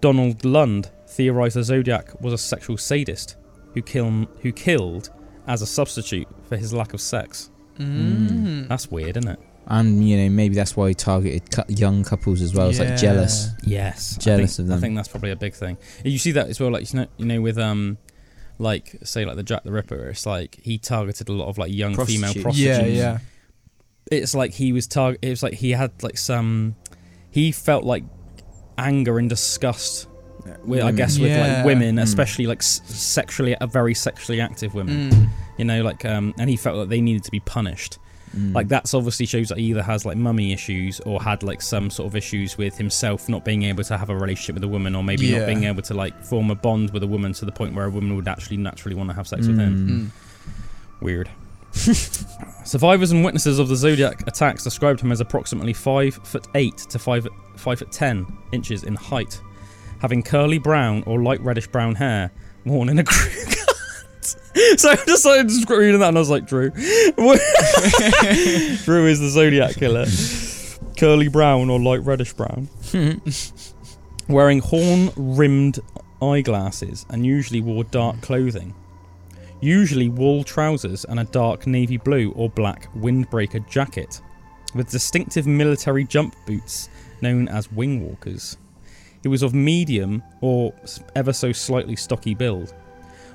Donald 0.00 0.44
Lund 0.44 0.90
theorised 1.08 1.56
the 1.56 1.62
Zodiac 1.64 2.20
was 2.20 2.32
a 2.32 2.38
sexual 2.38 2.76
sadist 2.76 3.36
who, 3.74 3.82
kill- 3.82 4.26
who 4.42 4.52
killed 4.52 5.10
as 5.46 5.62
a 5.62 5.66
substitute 5.66 6.26
for 6.48 6.56
his 6.56 6.72
lack 6.72 6.94
of 6.94 7.00
sex. 7.00 7.50
Mm. 7.78 8.68
That's 8.68 8.90
weird, 8.90 9.16
isn't 9.16 9.28
it? 9.30 9.38
And 9.66 10.06
you 10.08 10.16
know 10.16 10.28
maybe 10.30 10.54
that's 10.56 10.76
why 10.76 10.88
he 10.88 10.94
targeted 10.94 11.42
young 11.68 12.02
couples 12.02 12.42
as 12.42 12.54
well. 12.54 12.70
It's 12.70 12.78
Yeah. 12.80 12.90
like 12.90 12.98
jealous. 12.98 13.48
Yes, 13.62 14.16
Jealous 14.16 14.56
think, 14.56 14.64
of 14.64 14.68
them. 14.68 14.78
I 14.78 14.80
think 14.80 14.96
that's 14.96 15.08
probably 15.08 15.30
a 15.30 15.36
big 15.36 15.54
thing. 15.54 15.76
You 16.04 16.18
see 16.18 16.32
that 16.32 16.48
as 16.48 16.58
well, 16.58 16.70
like 16.72 16.92
you 16.92 17.00
know, 17.00 17.06
you 17.18 17.26
know 17.26 17.40
with 17.40 17.56
um, 17.56 17.98
like 18.60 18.96
say 19.02 19.24
like 19.24 19.36
the 19.36 19.42
Jack 19.42 19.64
the 19.64 19.72
Ripper. 19.72 20.08
It's 20.10 20.26
like 20.26 20.58
he 20.62 20.78
targeted 20.78 21.28
a 21.28 21.32
lot 21.32 21.48
of 21.48 21.58
like 21.58 21.72
young 21.72 21.94
female 22.04 22.34
Prostitutes. 22.34 22.56
Yeah, 22.58 22.84
yeah. 22.84 23.18
It's 24.12 24.34
like 24.34 24.52
he 24.52 24.72
was 24.72 24.86
target. 24.86 25.18
It 25.22 25.30
was 25.30 25.42
like 25.42 25.54
he 25.54 25.70
had 25.72 25.90
like 26.02 26.18
some. 26.18 26.76
He 27.30 27.52
felt 27.52 27.84
like 27.84 28.04
anger 28.78 29.18
and 29.18 29.28
disgust. 29.28 30.06
With, 30.64 30.82
I 30.82 30.90
guess 30.92 31.18
with 31.18 31.30
Yeah. 31.30 31.58
like 31.58 31.66
women, 31.66 31.96
Mm. 31.96 32.02
especially 32.02 32.46
like 32.46 32.60
s- 32.60 32.80
sexually, 32.86 33.54
a 33.60 33.66
very 33.66 33.94
sexually 33.94 34.40
active 34.40 34.74
women. 34.74 35.10
Mm. 35.10 35.28
You 35.58 35.64
know, 35.66 35.82
like 35.82 36.04
um, 36.04 36.34
and 36.38 36.48
he 36.48 36.56
felt 36.56 36.76
like 36.78 36.88
they 36.88 37.00
needed 37.00 37.24
to 37.24 37.30
be 37.30 37.40
punished. 37.40 37.98
Mm. 38.36 38.54
Like 38.54 38.68
that's 38.68 38.94
obviously 38.94 39.26
shows 39.26 39.48
that 39.48 39.58
he 39.58 39.64
either 39.64 39.82
has 39.82 40.04
like 40.06 40.16
mummy 40.16 40.52
issues 40.52 41.00
or 41.00 41.20
had 41.20 41.42
like 41.42 41.60
some 41.60 41.90
sort 41.90 42.06
of 42.06 42.14
issues 42.14 42.56
with 42.56 42.76
himself 42.78 43.28
not 43.28 43.44
being 43.44 43.64
able 43.64 43.82
to 43.84 43.98
have 43.98 44.08
a 44.08 44.14
relationship 44.14 44.54
with 44.54 44.62
a 44.64 44.68
woman 44.68 44.94
or 44.94 45.02
maybe 45.02 45.26
Yeah. 45.26 45.40
not 45.40 45.46
being 45.46 45.64
able 45.64 45.82
to 45.82 45.94
like 45.94 46.22
form 46.24 46.50
a 46.50 46.54
bond 46.54 46.90
with 46.90 47.02
a 47.02 47.06
woman 47.08 47.32
to 47.34 47.44
the 47.44 47.50
point 47.52 47.74
where 47.74 47.86
a 47.86 47.90
woman 47.90 48.14
would 48.14 48.28
actually 48.28 48.56
naturally 48.58 48.94
want 48.94 49.10
to 49.10 49.14
have 49.16 49.26
sex 49.26 49.46
with 49.48 49.58
him. 49.58 50.12
Mm. 50.12 51.02
Weird. 51.02 51.28
Survivors 52.64 53.10
and 53.12 53.24
witnesses 53.24 53.58
of 53.58 53.68
the 53.68 53.76
Zodiac 53.76 54.26
attacks 54.26 54.64
described 54.64 55.00
him 55.00 55.12
as 55.12 55.20
approximately 55.20 55.72
five 55.72 56.14
foot 56.24 56.46
eight 56.54 56.76
to 56.78 56.98
five 56.98 57.26
five 57.56 57.78
foot 57.78 57.90
ten 57.92 58.26
inches 58.52 58.84
in 58.84 58.94
height, 58.94 59.40
having 60.00 60.22
curly 60.22 60.58
brown 60.58 61.02
or 61.06 61.22
light 61.22 61.40
reddish 61.42 61.66
brown 61.68 61.94
hair, 61.94 62.30
worn 62.64 62.88
in 62.88 62.98
a 62.98 63.04
crew 63.04 63.30
cut. 63.46 63.69
So 64.22 64.90
I 64.90 64.96
just 65.06 65.22
started 65.22 65.48
just 65.48 65.68
reading 65.70 66.00
that 66.00 66.08
and 66.08 66.16
I 66.16 66.20
was 66.20 66.30
like, 66.30 66.46
Drew. 66.46 66.70
Drew 66.70 67.38
is 69.06 69.20
the 69.20 69.30
Zodiac 69.30 69.74
killer. 69.76 70.06
Curly 70.98 71.28
brown 71.28 71.70
or 71.70 71.78
light 71.80 72.02
reddish 72.04 72.32
brown. 72.32 72.68
Wearing 74.28 74.58
horn 74.60 75.10
rimmed 75.16 75.80
eyeglasses 76.22 77.06
and 77.08 77.24
usually 77.24 77.60
wore 77.60 77.84
dark 77.84 78.20
clothing. 78.20 78.74
Usually 79.60 80.08
wool 80.08 80.44
trousers 80.44 81.04
and 81.04 81.20
a 81.20 81.24
dark 81.24 81.66
navy 81.66 81.96
blue 81.96 82.32
or 82.32 82.48
black 82.50 82.92
windbreaker 82.94 83.68
jacket. 83.68 84.20
With 84.74 84.90
distinctive 84.90 85.46
military 85.46 86.04
jump 86.04 86.34
boots 86.46 86.88
known 87.20 87.48
as 87.48 87.68
wingwalkers. 87.68 88.56
He 89.22 89.28
was 89.28 89.42
of 89.42 89.52
medium 89.52 90.22
or 90.40 90.72
ever 91.14 91.32
so 91.32 91.52
slightly 91.52 91.96
stocky 91.96 92.34
build. 92.34 92.74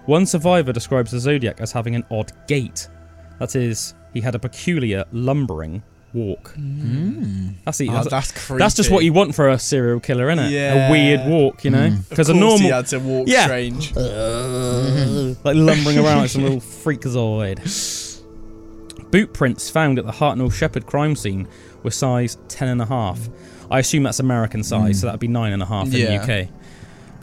One 0.05 0.25
survivor 0.25 0.71
describes 0.73 1.11
the 1.11 1.19
Zodiac 1.19 1.59
as 1.61 1.71
having 1.71 1.95
an 1.95 2.03
odd 2.11 2.31
gait. 2.47 2.87
That 3.39 3.55
is, 3.55 3.93
he 4.13 4.21
had 4.21 4.35
a 4.35 4.39
peculiar 4.39 5.05
lumbering 5.11 5.83
walk. 6.13 6.53
Mm. 6.55 7.55
That's, 7.65 7.77
the, 7.79 7.89
Oh, 7.89 7.93
that's, 8.03 8.09
that's 8.09 8.47
that's 8.47 8.73
just 8.75 8.89
what 8.89 9.03
you 9.03 9.11
want 9.11 9.35
for 9.35 9.49
a 9.49 9.59
serial 9.59 9.99
killer, 9.99 10.29
isn't 10.29 10.45
it? 10.45 10.51
Yeah. 10.51 10.87
A 10.87 10.91
weird 10.91 11.27
walk, 11.27 11.65
you 11.65 11.71
know? 11.71 11.89
Mm. 11.89 12.07
Because 12.09 12.27
course 12.27 12.37
a 12.37 12.39
normal 12.39 12.57
he 12.59 12.67
had 12.67 12.85
to 12.87 12.99
walk 12.99 13.27
Yeah. 13.27 13.43
strange. 13.45 13.93
like 15.43 15.55
lumbering 15.55 15.97
around 15.97 16.19
like 16.19 16.29
some 16.29 16.43
little 16.43 16.59
freakazoid. 16.83 17.59
Boot 19.11 19.33
prints 19.33 19.69
found 19.69 19.99
at 19.99 20.05
the 20.05 20.11
Hartnell 20.11 20.51
Shepard 20.53 20.85
crime 20.85 21.15
scene 21.15 21.47
were 21.83 21.91
size 21.91 22.37
ten 22.47 22.67
and 22.69 22.81
a 22.81 22.85
half. 22.85 23.29
I 23.69 23.79
assume 23.79 24.03
that's 24.03 24.19
American 24.19 24.63
size, 24.63 24.97
Mm. 24.97 25.01
so 25.01 25.05
that'd 25.07 25.19
be 25.19 25.27
nine 25.27 25.51
and 25.53 25.61
a 25.63 25.65
half 25.65 25.87
in 25.87 25.93
Yeah. 25.93 26.17
the 26.25 26.43
UK. 26.43 26.49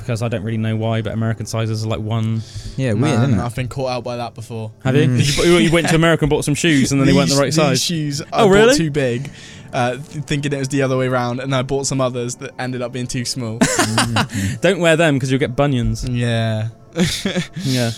Because 0.03 0.21
I 0.23 0.29
don't 0.29 0.43
really 0.43 0.59
know 0.59 0.77
why, 0.77 1.01
but 1.03 1.13
American 1.13 1.47
sizes 1.47 1.85
are 1.85 1.89
like 1.89 2.01
one. 2.01 2.43
Yeah, 2.77 2.89
weird, 2.93 2.99
Man, 3.01 3.23
isn't 3.31 3.39
it? 3.41 3.43
I've 3.43 3.55
been 3.57 3.69
caught 3.69 3.91
out 3.91 4.05
by 4.05 4.17
that 4.17 4.35
before. 4.35 4.73
Have 4.85 4.97
you? 4.97 5.07
Mm. 5.09 5.45
You? 5.47 5.57
You 5.59 5.73
went 5.73 5.89
to 5.89 5.95
America 5.95 6.25
and 6.25 6.31
bought 6.31 6.45
some 6.45 6.55
shoes, 6.55 6.93
and 6.93 7.01
then 7.01 7.07
they 7.07 7.13
weren't 7.15 7.31
the 7.31 7.37
right 7.37 7.55
size. 7.55 7.83
Shoes 7.83 8.21
Oh, 8.33 8.47
bought 8.47 8.51
really? 8.51 8.77
too 8.77 8.91
big, 8.91 9.31
uh, 9.73 9.97
thinking 9.99 10.53
it 10.53 10.59
was 10.59 10.69
the 10.69 10.83
other 10.83 10.97
way 10.99 11.07
around, 11.07 11.41
and 11.41 11.55
I 11.55 11.63
bought 11.63 11.87
some 11.87 12.01
others 12.01 12.35
that 12.37 12.51
ended 12.59 12.83
up 12.83 12.93
being 12.93 13.07
too 13.07 13.25
small. 13.25 13.59
Don't 14.61 14.81
wear 14.81 14.97
them 14.97 15.15
because 15.15 15.31
you'll 15.31 15.41
get 15.41 15.57
bunions. 15.57 16.07
yeah. 16.09 16.69
Yeah. 17.65 17.93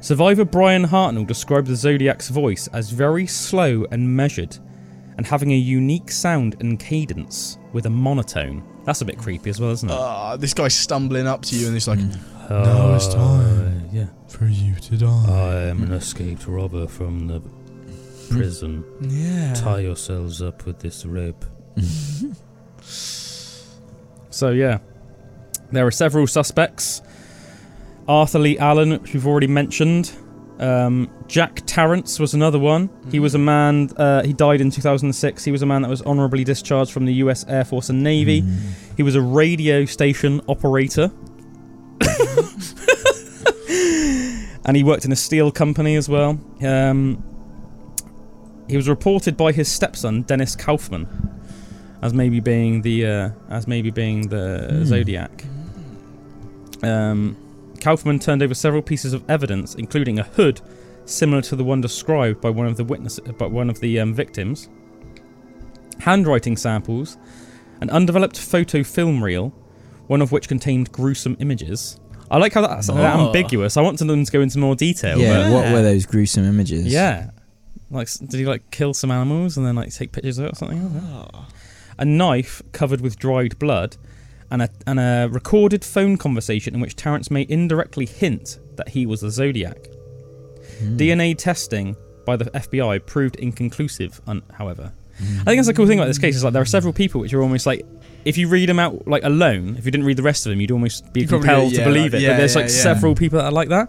Survivor 0.00 0.44
Brian 0.44 0.84
Hartnell 0.84 1.26
described 1.26 1.66
the 1.66 1.74
Zodiac's 1.76 2.28
voice 2.28 2.68
as 2.68 2.90
very 2.90 3.26
slow 3.26 3.86
and 3.90 4.14
measured, 4.14 4.58
and 5.16 5.26
having 5.26 5.52
a 5.52 5.56
unique 5.56 6.10
sound 6.10 6.56
and 6.60 6.78
cadence 6.78 7.58
with 7.72 7.86
a 7.86 7.90
monotone. 7.90 8.62
That's 8.84 9.00
a 9.00 9.04
bit 9.04 9.18
creepy 9.18 9.50
as 9.50 9.60
well, 9.60 9.70
isn't 9.70 9.88
it? 9.90 9.94
Ah, 9.94 10.36
this 10.36 10.54
guy's 10.54 10.74
stumbling 10.74 11.26
up 11.26 11.42
to 11.46 11.56
you, 11.56 11.66
and 11.66 11.74
he's 11.74 11.88
like, 11.88 11.98
Mm. 11.98 12.18
now 12.50 12.94
it's 12.94 13.08
time. 13.12 13.66
Uh, 13.66 13.70
yeah. 13.92 14.06
"For 14.28 14.44
you 14.46 14.74
to 14.76 14.96
die." 14.96 15.24
I 15.28 15.54
am 15.70 15.82
an 15.82 15.92
escaped 15.92 16.46
robber 16.46 16.86
from 16.86 17.26
the 17.26 17.40
prison. 18.30 18.84
yeah. 19.00 19.54
Tie 19.54 19.80
yourselves 19.80 20.40
up 20.42 20.64
with 20.66 20.78
this 20.80 21.04
rope. 21.06 21.44
so 24.30 24.50
yeah, 24.50 24.78
there 25.72 25.86
are 25.86 25.90
several 25.90 26.26
suspects. 26.26 27.02
Arthur 28.08 28.38
Leigh 28.38 28.58
Allen, 28.58 28.90
which 28.90 29.12
we've 29.14 29.26
already 29.26 29.48
mentioned. 29.48 30.12
Um, 30.58 31.10
Jack 31.26 31.62
Tarrance 31.66 32.18
was 32.18 32.32
another 32.34 32.58
one. 32.58 32.88
He 33.10 33.18
was 33.20 33.34
a 33.34 33.38
man. 33.38 33.90
Uh, 33.96 34.22
he 34.22 34.32
died 34.32 34.60
in 34.60 34.70
2006. 34.70 35.44
He 35.44 35.52
was 35.52 35.60
a 35.62 35.66
man 35.66 35.82
that 35.82 35.88
was 35.88 36.00
honorably 36.02 36.44
discharged 36.44 36.92
from 36.92 37.04
the 37.04 37.14
U.S. 37.14 37.44
Air 37.46 37.64
Force 37.64 37.90
and 37.90 38.02
Navy. 38.02 38.42
Mm. 38.42 38.58
He 38.96 39.02
was 39.02 39.14
a 39.14 39.20
radio 39.20 39.84
station 39.84 40.40
operator. 40.48 41.10
and 44.64 44.76
he 44.76 44.82
worked 44.82 45.04
in 45.04 45.12
a 45.12 45.16
steel 45.16 45.50
company 45.50 45.96
as 45.96 46.08
well. 46.08 46.38
Um, 46.62 47.22
he 48.68 48.76
was 48.76 48.88
reported 48.88 49.36
by 49.36 49.52
his 49.52 49.70
stepson 49.70 50.22
Dennis 50.22 50.56
Kaufman 50.56 51.06
as 52.02 52.12
maybe 52.12 52.40
being 52.40 52.82
the 52.82 53.06
uh, 53.06 53.30
as 53.48 53.66
maybe 53.66 53.90
being 53.90 54.28
the 54.28 54.68
Hmm. 54.70 54.84
Zodiac. 54.84 55.44
Um, 56.82 57.36
Kaufman 57.86 58.18
turned 58.18 58.42
over 58.42 58.52
several 58.52 58.82
pieces 58.82 59.12
of 59.12 59.22
evidence, 59.30 59.76
including 59.76 60.18
a 60.18 60.24
hood 60.24 60.60
similar 61.04 61.40
to 61.42 61.54
the 61.54 61.62
one 61.62 61.80
described 61.80 62.40
by 62.40 62.50
one 62.50 62.66
of 62.66 62.76
the 62.76 62.82
witnesses, 62.82 63.20
by 63.38 63.46
one 63.46 63.70
of 63.70 63.78
the 63.78 64.00
um, 64.00 64.12
victims, 64.12 64.68
handwriting 66.00 66.56
samples, 66.56 67.16
an 67.80 67.88
undeveloped 67.90 68.40
photo 68.40 68.82
film 68.82 69.22
reel, 69.22 69.50
one 70.08 70.20
of 70.20 70.32
which 70.32 70.48
contained 70.48 70.90
gruesome 70.90 71.36
images. 71.38 72.00
I 72.28 72.38
like 72.38 72.54
how 72.54 72.62
that's 72.66 72.90
Oh. 72.90 72.96
ambiguous. 72.96 73.76
I 73.76 73.82
want 73.82 74.00
them 74.00 74.24
to 74.24 74.32
go 74.32 74.40
into 74.40 74.58
more 74.58 74.74
detail. 74.74 75.20
Yeah, 75.20 75.44
but- 75.44 75.52
what 75.52 75.72
were 75.72 75.82
those 75.82 76.06
gruesome 76.06 76.44
images? 76.44 76.86
yeah. 76.86 77.30
Like, 77.88 78.08
did 78.18 78.32
he 78.34 78.46
like 78.46 78.68
kill 78.72 78.94
some 78.94 79.12
animals 79.12 79.56
and 79.56 79.64
then 79.64 79.76
like 79.76 79.94
take 79.94 80.10
pictures 80.10 80.38
of 80.38 80.46
it 80.46 80.52
or 80.54 80.56
something? 80.56 81.00
I. 81.22 81.44
A 82.00 82.04
knife 82.04 82.60
covered 82.72 83.00
with 83.00 83.16
dried 83.16 83.60
blood, 83.60 83.96
and 84.50 84.62
a 84.62 84.68
and 84.86 84.98
a 85.00 85.28
recorded 85.30 85.84
phone 85.84 86.16
conversation 86.16 86.74
in 86.74 86.80
which 86.80 86.96
Tarrance 86.96 87.30
may 87.30 87.46
indirectly 87.48 88.06
hint 88.06 88.58
that 88.76 88.88
he 88.90 89.06
was 89.06 89.20
the 89.20 89.30
Zodiac. 89.30 89.88
Mm. 90.80 90.96
DNA 90.98 91.36
testing 91.36 91.96
by 92.24 92.36
the 92.36 92.44
FBI 92.46 93.06
proved 93.06 93.36
inconclusive. 93.36 94.20
Un- 94.26 94.42
however, 94.52 94.92
I 95.18 95.22
think 95.44 95.56
that's 95.58 95.66
the 95.68 95.74
cool 95.74 95.86
thing 95.86 95.98
about 95.98 96.08
this 96.08 96.18
case 96.18 96.36
is 96.36 96.44
like 96.44 96.52
there 96.52 96.62
are 96.62 96.66
several 96.66 96.92
people 96.92 97.20
which 97.22 97.32
are 97.32 97.40
almost 97.42 97.64
like 97.66 97.86
if 98.24 98.36
you 98.36 98.48
read 98.48 98.68
them 98.68 98.78
out 98.78 99.06
like 99.08 99.24
alone, 99.24 99.76
if 99.78 99.84
you 99.86 99.90
didn't 99.90 100.06
read 100.06 100.18
the 100.18 100.22
rest 100.22 100.44
of 100.46 100.50
them, 100.50 100.60
you'd 100.60 100.70
almost 100.72 101.12
be 101.12 101.20
You'd 101.20 101.28
probably 101.30 101.48
compelled 101.48 101.74
to 101.74 101.84
believe 101.84 102.12
like- 102.12 102.20
it. 102.20 102.24
yeah, 102.24 102.32
but 102.32 102.36
there's 102.38 102.54
yeah, 102.54 102.60
like 102.62 102.70
yeah. 102.70 102.82
several 102.82 103.14
people 103.14 103.38
that 103.38 103.46
are 103.46 103.52
like 103.52 103.68
that. 103.70 103.88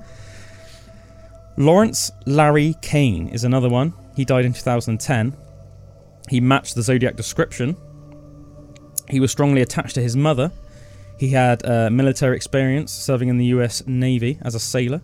Lawrence 1.58 2.12
Larry 2.26 2.76
Kane 2.82 3.30
is 3.30 3.44
another 3.44 3.70
one. 3.70 3.94
He 4.16 4.26
died 4.26 4.46
in 4.46 4.54
2010. 4.54 5.36
He 6.30 6.40
matched 6.40 6.76
the 6.76 6.82
Zodiac 6.84 7.16
description. 7.16 7.76
He 9.10 9.20
was 9.20 9.32
strongly 9.32 9.62
attached 9.62 9.96
to 9.96 10.02
his 10.02 10.16
mother. 10.16 10.52
He 11.18 11.30
had 11.30 11.66
uh, 11.66 11.90
military 11.90 12.36
experience 12.36 12.92
serving 12.92 13.30
in 13.30 13.38
the 13.38 13.46
U.S. 13.46 13.86
Navy 13.88 14.38
as 14.42 14.54
a 14.56 14.60
sailor. 14.60 15.02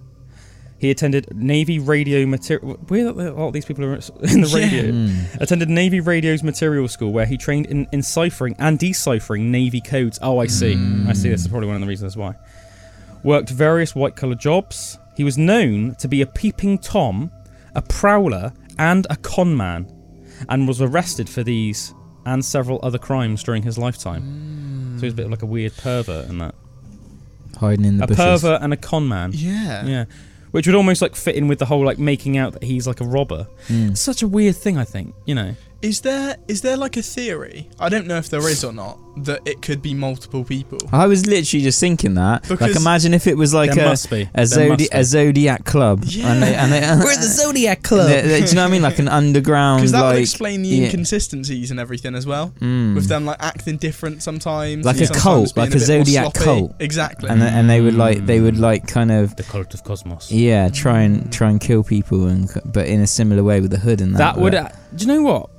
He 0.78 0.92
attended 0.92 1.34
Navy 1.34 1.80
radio 1.80 2.26
material. 2.26 2.74
Where 2.90 3.08
are 3.08 3.34
all 3.38 3.52
these 3.52 3.64
people 3.66 3.86
are 3.86 3.94
in 3.96 4.42
the 4.42 4.48
Yeah. 4.50 4.56
radio? 4.58 4.84
Mm. 4.92 5.42
Attended 5.42 5.70
Navy 5.70 6.02
Radio's 6.02 6.44
material 6.44 6.88
school 6.90 7.14
where 7.14 7.26
he 7.26 7.38
trained 7.38 7.68
in 7.68 7.88
enciphering 7.94 8.56
and 8.60 8.78
deciphering 8.78 9.50
Navy 9.50 9.80
codes. 9.80 10.20
Oh, 10.22 10.40
I 10.40 10.48
see. 10.48 10.74
I 11.08 11.14
see. 11.14 11.30
This 11.30 11.42
is 11.42 11.48
probably 11.48 11.68
one 11.68 11.76
of 11.78 11.82
the 11.82 11.88
reasons 11.88 12.18
why. 12.18 12.36
Worked 13.24 13.50
various 13.50 13.96
white 13.96 14.18
collar 14.18 14.36
jobs. 14.36 15.00
He 15.16 15.24
was 15.24 15.38
known 15.38 15.96
to 16.00 16.10
be 16.10 16.22
a 16.22 16.26
peeping 16.28 16.80
Tom, 16.80 17.32
a 17.76 17.82
prowler, 17.82 18.52
and 18.78 19.08
a 19.10 19.16
con 19.16 19.56
man, 19.56 19.88
and 20.50 20.68
was 20.68 20.82
arrested 20.82 21.30
for 21.30 21.44
these 21.44 21.94
and 22.26 22.44
several 22.44 22.80
other 22.84 22.98
crimes 22.98 23.44
during 23.44 23.64
his 23.64 23.78
lifetime. 23.78 24.98
So 24.98 25.06
he's 25.06 25.14
a 25.14 25.16
bit 25.16 25.26
of 25.26 25.32
like 25.32 25.42
a 25.42 25.46
weird 25.48 25.76
pervert 25.78 26.30
and 26.30 26.42
that. 26.42 26.56
Hiding 27.58 27.86
in 27.86 27.98
the 27.98 28.06
a 28.06 28.08
bushes. 28.08 28.24
pervert 28.24 28.62
and 28.62 28.74
a 28.74 28.78
con 28.78 29.08
man. 29.08 29.32
Yeah. 29.34 29.86
Yeah. 29.86 30.06
Which 30.52 30.68
would 30.68 30.76
almost 30.76 31.02
like 31.02 31.16
fit 31.16 31.36
in 31.36 31.48
with 31.48 31.60
the 31.60 31.66
whole 31.66 31.84
like 31.84 31.98
making 31.98 32.38
out 32.38 32.54
that 32.54 32.64
he's 32.64 32.86
like 32.88 33.02
a 33.02 33.06
robber. 33.06 33.48
Mm. 33.68 33.92
It's 33.92 34.02
such 34.02 34.22
a 34.22 34.28
weird 34.28 34.56
thing, 34.56 34.78
I 34.78 34.84
think. 34.84 35.16
You 35.26 35.36
know. 35.36 35.56
Is 35.82 36.02
there 36.02 36.38
is 36.48 36.62
there 36.62 36.78
like 36.78 36.96
a 36.96 37.02
theory? 37.02 37.70
I 37.80 37.90
don't 37.90 38.08
know 38.08 38.18
if 38.18 38.30
there 38.30 38.48
is 38.48 38.64
or 38.64 38.72
not 38.72 38.98
that 39.16 39.42
it 39.46 39.62
could 39.62 39.82
be 39.82 39.94
multiple 39.94 40.44
people. 40.44 40.80
I 40.92 41.06
was 41.08 41.26
literally 41.28 41.64
just 41.64 41.80
thinking 41.80 42.16
that. 42.16 42.50
like, 42.50 42.60
Because- 42.60 42.76
imagine 42.78 43.14
if 43.14 43.28
it 43.28 43.38
was 43.38 43.54
like 43.54 43.72
a 43.74 43.76
must 43.76 44.10
be. 44.10 44.24
a, 44.34 44.42
zodi- 44.42 44.70
must 44.70 44.80
be. 44.80 44.90
a 44.92 45.04
zodiac 45.04 45.66
club. 45.66 46.04
And 46.20 46.42
they, 46.42 46.56
and 46.56 46.72
they, 46.72 46.80
We're 47.04 47.16
the 47.16 47.22
Zodiac 47.44 47.84
Club. 47.84 48.08
they- 48.10 48.42
do 48.42 48.46
you 48.48 48.56
know 48.56 48.62
what 48.64 48.68
I 48.68 48.72
mean? 48.72 48.82
Like 48.82 49.00
an 49.00 49.08
underground, 49.20 49.82
Because 49.82 49.92
that 49.92 50.02
like 50.02 50.14
would 50.16 50.22
explain 50.22 50.62
the 50.64 50.70
yeah. 50.70 50.86
inconsistencies 50.86 51.70
and 51.72 51.80
everything 51.80 52.16
as 52.16 52.26
well. 52.26 52.54
mm. 52.60 52.96
With 52.96 53.08
them 53.08 53.26
like 53.26 53.38
acting 53.40 53.78
different 53.78 54.24
sometimes. 54.24 54.86
Like 54.86 54.96
a 54.98 55.06
sometimes 55.06 55.22
cult, 55.24 55.58
like 55.58 55.70
a 55.70 55.74
bit 55.74 55.80
more 55.80 55.86
Zodiac 55.86 56.34
cult. 56.34 56.76
Exactly. 56.80 57.30
and 57.30 57.42
they, 57.42 57.48
and 57.50 57.70
they 57.70 57.82
would 57.82 57.94
like 57.96 58.26
they 58.26 58.40
would 58.40 58.58
like 58.58 58.88
kind 58.88 59.12
of 59.12 59.36
the 59.36 59.44
cult 59.44 59.74
of 59.74 59.84
cosmos. 59.84 60.32
yeah 60.32 60.70
try 60.70 61.02
and 61.02 61.32
try 61.32 61.50
and 61.50 61.60
kill 61.62 61.84
people 61.84 62.28
and 62.28 62.50
but 62.66 62.88
in 62.88 63.00
a 63.02 63.08
similar 63.08 63.44
way 63.44 63.62
with 63.62 63.72
the 63.72 63.78
hood 63.80 64.02
and 64.02 64.14
that. 64.16 64.36
That 64.36 64.38
would. 64.42 64.56
Uh, 64.56 64.70
do 64.96 65.06
you 65.06 65.08
know 65.14 65.22
what? 65.24 65.50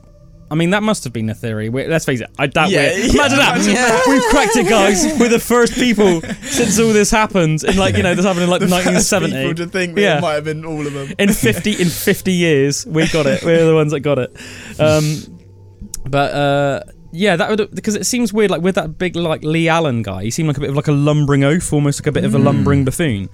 I 0.54 0.56
mean, 0.56 0.70
that 0.70 0.82
must 0.84 1.02
have 1.04 1.12
been 1.12 1.28
a 1.28 1.34
theory. 1.34 1.68
Wait, 1.68 1.88
let's 1.88 2.04
face 2.04 2.20
it. 2.20 2.30
I 2.38 2.46
doubt 2.46 2.70
Yeah, 2.70 2.82
it. 2.82 3.06
yeah, 3.06 3.12
Imagine 3.14 3.38
that. 3.38 3.56
imagine 3.66 4.12
We've 4.12 4.22
cracked 4.30 4.56
it, 4.56 4.68
guys. 4.68 5.04
We're 5.18 5.28
the 5.28 5.40
first 5.40 5.74
people 5.74 6.20
since 6.42 6.78
all 6.78 6.92
this 6.92 7.10
happened. 7.10 7.64
In 7.64 7.76
like, 7.76 7.96
you 7.96 8.04
know, 8.04 8.14
this 8.14 8.24
happened 8.24 8.44
in 8.44 8.50
like 8.50 8.60
the 8.60 8.68
first 8.68 8.86
1970. 9.12 9.32
people 9.48 9.54
to 9.66 9.70
think 9.70 9.94
that 9.96 10.00
Yeah. 10.00 10.18
it 10.18 10.20
might 10.22 10.34
have 10.34 10.44
been 10.44 10.64
all 10.64 10.86
of 10.86 10.92
them. 10.92 11.12
in 11.18 11.32
50 11.32 11.72
in 11.82 11.88
50 11.88 12.32
years 12.32 12.86
we 12.86 13.08
got 13.08 13.26
it 13.26 13.42
we're 13.44 13.66
the 13.66 13.74
ones 13.74 13.90
that 13.92 14.00
got 14.00 14.18
it 14.20 14.30
um 14.78 15.04
but 16.08 16.32
uh 16.34 16.80
yeah 17.12 17.36
that 17.36 17.50
would 17.50 17.74
because 17.74 17.94
it 17.94 18.04
seems 18.06 18.32
weird 18.32 18.50
like 18.50 18.62
with 18.62 18.74
that 18.76 18.98
big 18.98 19.16
like 19.16 19.42
leigh 19.44 19.68
allen 19.68 20.02
guy 20.02 20.22
he 20.24 20.30
seemed 20.30 20.46
like 20.48 20.56
a 20.56 20.60
bit 20.60 20.70
of 20.70 20.76
like 20.76 20.88
a 20.88 20.92
lumbering 20.92 21.44
oaf 21.44 21.72
almost 21.72 22.00
like 22.00 22.06
a 22.06 22.12
bit 22.12 22.24
of 22.24 22.34
a 22.34 22.38
Mm. 22.38 22.44
lumbering 22.44 22.84
buffoon 22.84 23.28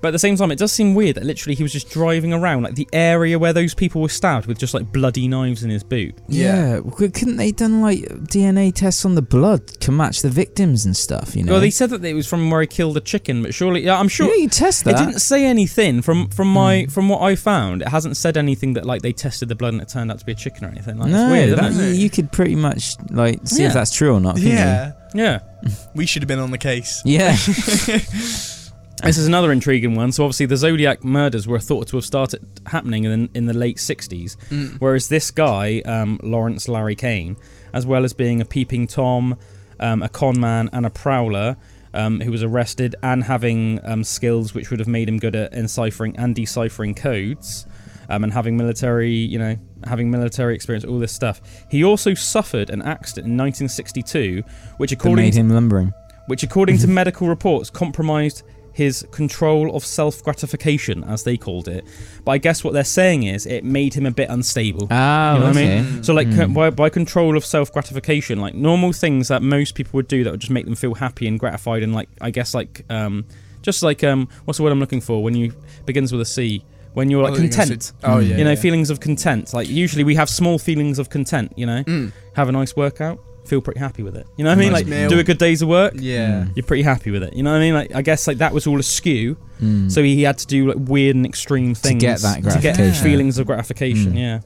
but 0.00 0.08
at 0.08 0.12
the 0.12 0.18
same 0.18 0.36
time 0.36 0.50
it 0.50 0.58
does 0.58 0.72
seem 0.72 0.94
weird 0.94 1.16
that 1.16 1.24
literally 1.24 1.54
he 1.54 1.62
was 1.62 1.72
just 1.72 1.90
driving 1.90 2.32
around 2.32 2.62
like 2.62 2.74
the 2.74 2.88
area 2.92 3.38
where 3.38 3.52
those 3.52 3.74
people 3.74 4.00
were 4.02 4.08
stabbed 4.08 4.46
with 4.46 4.58
just 4.58 4.74
like 4.74 4.90
bloody 4.92 5.26
knives 5.28 5.62
in 5.64 5.70
his 5.70 5.82
boot 5.82 6.14
yeah, 6.28 6.76
w- 6.76 7.10
couldn't 7.10 7.36
they 7.36 7.52
done 7.52 7.80
like 7.80 7.98
DNA 8.26 8.74
tests 8.74 9.04
on 9.04 9.14
the 9.14 9.22
blood 9.22 9.66
to 9.66 9.90
match 9.92 10.22
the 10.22 10.30
victims 10.30 10.84
and 10.86 10.96
stuff? 10.96 11.34
You 11.36 11.44
know, 11.44 11.52
well 11.52 11.60
they 11.60 11.70
said 11.70 11.90
that 11.90 12.04
it 12.04 12.14
was 12.14 12.26
from 12.26 12.50
where 12.50 12.60
he 12.60 12.66
killed 12.66 12.96
a 12.96 13.00
chicken 13.00 13.42
but 13.42 13.52
surely 13.54 13.82
yeah 13.84 13.98
i'm 13.98 14.08
sure 14.08 14.26
yeah, 14.28 14.34
you 14.42 14.48
test 14.48 14.82
It 14.82 14.84
that. 14.92 14.98
didn't 15.04 15.20
say 15.20 15.44
anything 15.44 16.02
from 16.02 16.28
from 16.28 16.52
my 16.52 16.82
Hmm. 16.82 16.88
from 16.88 17.08
what 17.08 17.20
I 17.22 17.34
found. 17.34 17.82
It 17.82 17.88
hasn't 17.88 18.16
said 18.16 18.36
anything 18.36 18.74
that 18.74 18.84
like 18.86 19.02
they 19.02 19.12
tested 19.12 19.48
the 19.48 19.54
blood 19.54 19.72
and 19.74 19.82
it 19.82 19.88
turned 19.88 20.10
out 20.10 20.18
to 20.20 20.24
be 20.24 20.32
a 20.32 20.34
chicken 20.34 20.64
or 20.64 20.68
anything. 20.68 20.98
Like, 20.98 21.10
no, 21.10 21.24
it's 21.24 21.32
weird, 21.32 21.58
that, 21.58 21.70
isn't 21.70 21.84
it? 21.84 21.88
you, 21.96 22.02
you 22.04 22.10
could 22.10 22.30
pretty 22.32 22.54
much 22.54 22.96
like 23.10 23.40
see 23.46 23.62
Yeah. 23.62 23.68
if 23.68 23.74
that's 23.74 23.92
true 23.94 24.14
or 24.14 24.20
not. 24.20 24.36
couldn't 24.36 24.50
you? 24.50 24.54
Yeah. 24.56 24.92
Yeah. 25.14 25.40
We 25.94 26.06
should 26.06 26.22
have 26.22 26.28
been 26.28 26.38
on 26.38 26.50
the 26.52 26.58
case. 26.58 27.02
yeah. 27.04 27.36
This 29.02 29.16
is 29.16 29.26
another 29.26 29.50
intriguing 29.50 29.94
one. 29.94 30.12
So 30.12 30.24
obviously 30.24 30.46
the 30.46 30.56
Zodiac 30.56 31.02
murders 31.04 31.46
were 31.48 31.58
thought 31.58 31.88
to 31.88 31.96
have 31.96 32.04
started 32.04 32.44
happening 32.66 33.04
in, 33.04 33.30
in 33.34 33.46
the 33.46 33.54
late 33.54 33.78
60s, 33.78 34.36
Mm. 34.50 34.76
whereas 34.78 35.08
this 35.08 35.30
guy, 35.30 35.80
um, 35.86 36.20
Lawrence 36.22 36.68
Larry 36.68 36.94
Kane, 36.94 37.36
as 37.72 37.86
well 37.86 38.04
as 38.04 38.12
being 38.12 38.40
a 38.40 38.44
peeping 38.44 38.86
tom, 38.86 39.38
um, 39.78 40.02
a 40.02 40.08
con 40.08 40.38
man, 40.38 40.68
and 40.72 40.84
a 40.84 40.90
prowler, 40.90 41.56
um, 41.94 42.20
who 42.20 42.30
was 42.30 42.42
arrested 42.42 42.94
and 43.02 43.24
having 43.24 43.80
um, 43.84 44.04
skills 44.04 44.54
which 44.54 44.70
would 44.70 44.78
have 44.78 44.88
made 44.88 45.08
him 45.08 45.18
good 45.18 45.34
at 45.34 45.52
enciphering 45.54 46.14
and 46.16 46.34
deciphering 46.36 46.94
codes. 46.94 47.66
Um, 48.08 48.24
and 48.24 48.32
having 48.32 48.56
military, 48.56 49.12
you 49.12 49.38
know, 49.38 49.56
having 49.84 50.10
military 50.10 50.56
experience, 50.56 50.84
all 50.84 50.98
this 50.98 51.12
stuff. 51.12 51.40
He 51.70 51.84
also 51.84 52.12
suffered 52.12 52.68
an 52.68 52.82
accident 52.82 53.28
in 53.28 53.36
1962, 53.36 54.42
which, 54.78 54.90
that 54.90 54.96
according 54.98 55.26
made 55.26 55.34
him 55.36 55.48
lumbering. 55.48 55.92
which, 56.26 56.42
according 56.42 56.78
to 56.78 56.88
medical 57.00 57.28
reports, 57.28 57.70
compromised 57.70 58.42
his 58.72 59.06
control 59.10 59.74
of 59.74 59.84
self 59.84 60.22
gratification, 60.22 61.04
as 61.04 61.24
they 61.24 61.36
called 61.36 61.68
it. 61.68 61.84
But 62.24 62.32
I 62.32 62.38
guess 62.38 62.62
what 62.64 62.72
they're 62.72 62.84
saying 62.84 63.24
is 63.24 63.46
it 63.46 63.64
made 63.64 63.94
him 63.94 64.06
a 64.06 64.10
bit 64.10 64.28
unstable. 64.30 64.88
Oh, 64.90 65.34
You 65.34 65.40
know 65.40 65.46
what 65.46 65.56
I 65.56 65.60
okay. 65.60 65.82
mean? 65.82 66.02
So, 66.04 66.14
like, 66.14 66.28
Mm. 66.28 66.54
by, 66.54 66.70
by 66.70 66.88
control 66.88 67.36
of 67.36 67.44
self 67.44 67.72
gratification, 67.72 68.40
like 68.40 68.54
normal 68.54 68.92
things 68.92 69.28
that 69.28 69.42
most 69.42 69.74
people 69.74 69.92
would 69.98 70.08
do 70.08 70.24
that 70.24 70.30
would 70.30 70.40
just 70.40 70.50
make 70.52 70.64
them 70.66 70.74
feel 70.76 70.94
happy 70.94 71.26
and 71.26 71.38
gratified, 71.38 71.82
and 71.82 71.94
like, 71.94 72.08
I 72.20 72.30
guess, 72.30 72.54
like, 72.54 72.84
um, 72.90 73.24
just 73.62 73.82
like, 73.82 74.02
um, 74.04 74.28
what's 74.44 74.56
the 74.58 74.62
word 74.62 74.72
I'm 74.72 74.80
looking 74.80 75.00
for? 75.00 75.22
When 75.22 75.34
you 75.34 75.52
begins 75.84 76.12
with 76.12 76.20
a 76.20 76.24
C, 76.24 76.64
when 76.94 77.10
you're 77.10 77.22
like 77.22 77.32
Oh, 77.34 77.36
you're 77.36 77.48
content. 77.50 77.82
say- 77.82 77.92
Oh 78.04 78.18
yeah. 78.18 78.36
you 78.38 78.44
know, 78.44 78.50
yeah. 78.50 78.56
feelings 78.56 78.90
of 78.90 79.00
content. 79.00 79.52
Like, 79.54 79.68
usually 79.68 80.02
we 80.04 80.14
have 80.14 80.28
small 80.28 80.58
feelings 80.58 80.98
of 80.98 81.10
content, 81.10 81.52
you 81.56 81.66
know? 81.66 81.84
Mm. 81.84 82.12
Have 82.36 82.48
a 82.48 82.52
nice 82.52 82.74
workout, 82.74 83.20
feel 83.46 83.60
pretty 83.60 83.80
happy 83.80 84.02
with 84.02 84.16
it. 84.16 84.26
You 84.36 84.44
know 84.44 84.50
what 84.50 84.58
I 84.58 84.60
mean? 84.60 84.72
Nice 84.72 84.82
Like, 84.82 84.86
meal. 84.88 85.08
do 85.08 85.18
a 85.18 85.24
good 85.24 85.38
day's 85.38 85.60
of 85.62 85.68
work, 85.68 85.94
Yeah. 85.96 86.44
Mm. 86.44 86.56
you're 86.56 86.64
pretty 86.64 86.82
happy 86.84 87.10
with 87.10 87.22
it. 87.22 87.34
You 87.34 87.42
know 87.42 87.50
what 87.52 87.56
I 87.58 87.60
mean? 87.60 87.74
Like 87.74 87.94
I 87.94 88.02
guess 88.02 88.26
like 88.26 88.38
that 88.38 88.52
was 88.52 88.66
all 88.66 88.78
askew. 88.78 89.36
Mm. 89.60 89.90
So 89.90 90.02
he 90.02 90.22
had 90.22 90.38
to 90.38 90.46
do 90.46 90.68
like 90.68 90.76
weird 90.78 91.16
and 91.16 91.26
extreme 91.26 91.74
things 91.74 92.00
get 92.00 92.20
that 92.20 92.36
to 92.36 92.40
get 92.42 92.60
gratification. 92.76 93.04
feelings 93.04 93.38
of 93.38 93.46
gratification. 93.46 94.12
Mm. 94.12 94.18
Yeah. 94.18 94.40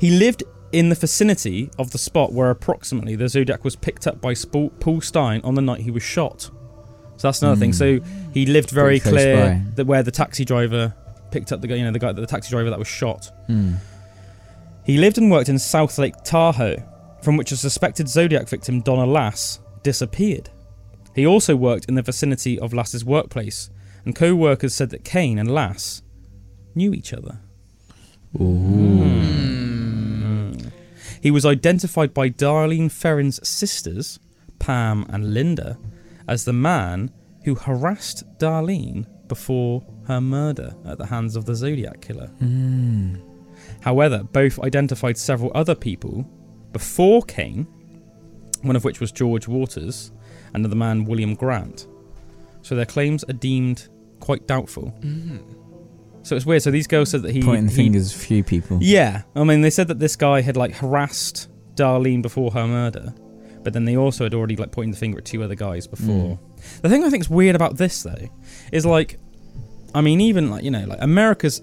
He 0.00 0.10
lived 0.10 0.44
in 0.72 0.88
the 0.90 0.94
vicinity 0.94 1.70
of 1.78 1.90
the 1.90 1.98
spot 1.98 2.32
where 2.32 2.50
approximately 2.50 3.16
the 3.16 3.28
Zodiac 3.28 3.64
was 3.64 3.74
picked 3.74 4.06
up 4.06 4.20
by 4.20 4.34
Sp- 4.36 4.70
Paul 4.80 5.00
Stine 5.00 5.40
on 5.42 5.54
the 5.54 5.62
night 5.62 5.80
he 5.80 5.90
was 5.90 6.02
shot. 6.02 6.42
So 7.16 7.28
that's 7.28 7.42
another 7.42 7.58
thing. 7.58 7.72
Mm. 7.72 7.74
So 7.74 8.00
he 8.32 8.46
lived 8.46 8.70
very 8.70 9.00
Pretty 9.00 9.16
clear 9.16 9.36
by. 9.36 9.62
that 9.76 9.86
where 9.86 10.02
the 10.02 10.10
taxi 10.12 10.44
driver 10.44 10.94
picked 11.32 11.50
up 11.52 11.60
the 11.60 11.66
guy, 11.66 11.74
you 11.74 11.84
know, 11.84 11.90
the 11.90 11.98
guy, 11.98 12.12
the 12.12 12.26
taxi 12.26 12.50
driver 12.50 12.70
that 12.70 12.78
was 12.78 12.86
shot. 12.88 13.30
Mm. 13.48 13.76
He 14.84 14.98
lived 14.98 15.18
and 15.18 15.30
worked 15.30 15.48
in 15.48 15.58
South 15.58 15.98
Lake 15.98 16.14
Tahoe, 16.24 16.76
from 17.22 17.36
which 17.36 17.52
a 17.52 17.56
suspected 17.56 18.08
Zodiac 18.08 18.48
victim, 18.48 18.80
Donna 18.80 19.06
Lass, 19.06 19.60
disappeared. 19.82 20.50
He 21.14 21.26
also 21.26 21.56
worked 21.56 21.86
in 21.86 21.94
the 21.94 22.02
vicinity 22.02 22.58
of 22.58 22.72
Lass's 22.72 23.04
workplace, 23.04 23.70
and 24.04 24.14
co 24.14 24.34
workers 24.34 24.74
said 24.74 24.90
that 24.90 25.04
Kane 25.04 25.38
and 25.38 25.52
Lass 25.52 26.02
knew 26.74 26.92
each 26.92 27.12
other. 27.12 27.40
Mm. 28.36 29.08
He 31.20 31.30
was 31.30 31.44
identified 31.44 32.14
by 32.14 32.30
Darlene 32.30 32.90
Ferrin's 32.90 33.46
sisters, 33.46 34.18
Pam 34.58 35.04
and 35.08 35.34
Linda, 35.34 35.78
as 36.28 36.44
the 36.44 36.52
man 36.52 37.10
who 37.44 37.54
harassed 37.54 38.24
Darlene 38.38 39.06
before 39.26 39.84
her 40.06 40.20
murder 40.20 40.74
at 40.84 40.98
the 40.98 41.06
hands 41.06 41.36
of 41.36 41.44
the 41.44 41.54
Zodiac 41.54 42.00
killer. 42.00 42.30
Mm. 42.40 43.20
However, 43.80 44.22
both 44.22 44.58
identified 44.60 45.18
several 45.18 45.50
other 45.54 45.74
people 45.74 46.28
before 46.72 47.22
Kane, 47.22 47.66
one 48.62 48.76
of 48.76 48.84
which 48.84 49.00
was 49.00 49.12
George 49.12 49.48
Waters, 49.48 50.12
and 50.54 50.64
the 50.64 50.74
man 50.76 51.04
William 51.04 51.34
Grant. 51.34 51.86
So 52.62 52.74
their 52.74 52.86
claims 52.86 53.24
are 53.24 53.32
deemed 53.34 53.88
quite 54.20 54.46
doubtful. 54.46 54.92
Mm. 55.00 55.42
So 56.22 56.36
it's 56.36 56.44
weird. 56.44 56.62
So 56.62 56.70
these 56.70 56.86
girls 56.86 57.10
said 57.10 57.22
that 57.22 57.30
he 57.32 57.42
Pointing 57.42 57.68
he- 57.68 57.74
fingers, 57.74 58.12
few 58.12 58.42
people. 58.44 58.78
Yeah, 58.82 59.22
I 59.34 59.44
mean 59.44 59.60
they 59.62 59.70
said 59.70 59.88
that 59.88 59.98
this 59.98 60.16
guy 60.16 60.40
had 60.40 60.56
like 60.56 60.74
harassed 60.74 61.48
Darlene 61.74 62.20
before 62.22 62.50
her 62.52 62.66
murder, 62.66 63.14
but 63.62 63.72
then 63.72 63.84
they 63.84 63.96
also 63.96 64.24
had 64.24 64.34
already 64.34 64.56
like 64.56 64.72
pointing 64.72 64.90
the 64.90 64.96
finger 64.98 65.18
at 65.18 65.24
two 65.24 65.42
other 65.42 65.54
guys 65.54 65.86
before. 65.86 66.38
The 66.82 66.88
thing 66.88 67.04
I 67.04 67.10
think 67.10 67.22
is 67.22 67.30
weird 67.30 67.54
about 67.54 67.76
this 67.76 68.02
though 68.02 68.28
is 68.72 68.84
like, 68.84 69.18
I 69.94 70.00
mean 70.00 70.20
even 70.20 70.50
like 70.50 70.64
you 70.64 70.70
know 70.70 70.84
like 70.84 70.98
America's 71.00 71.62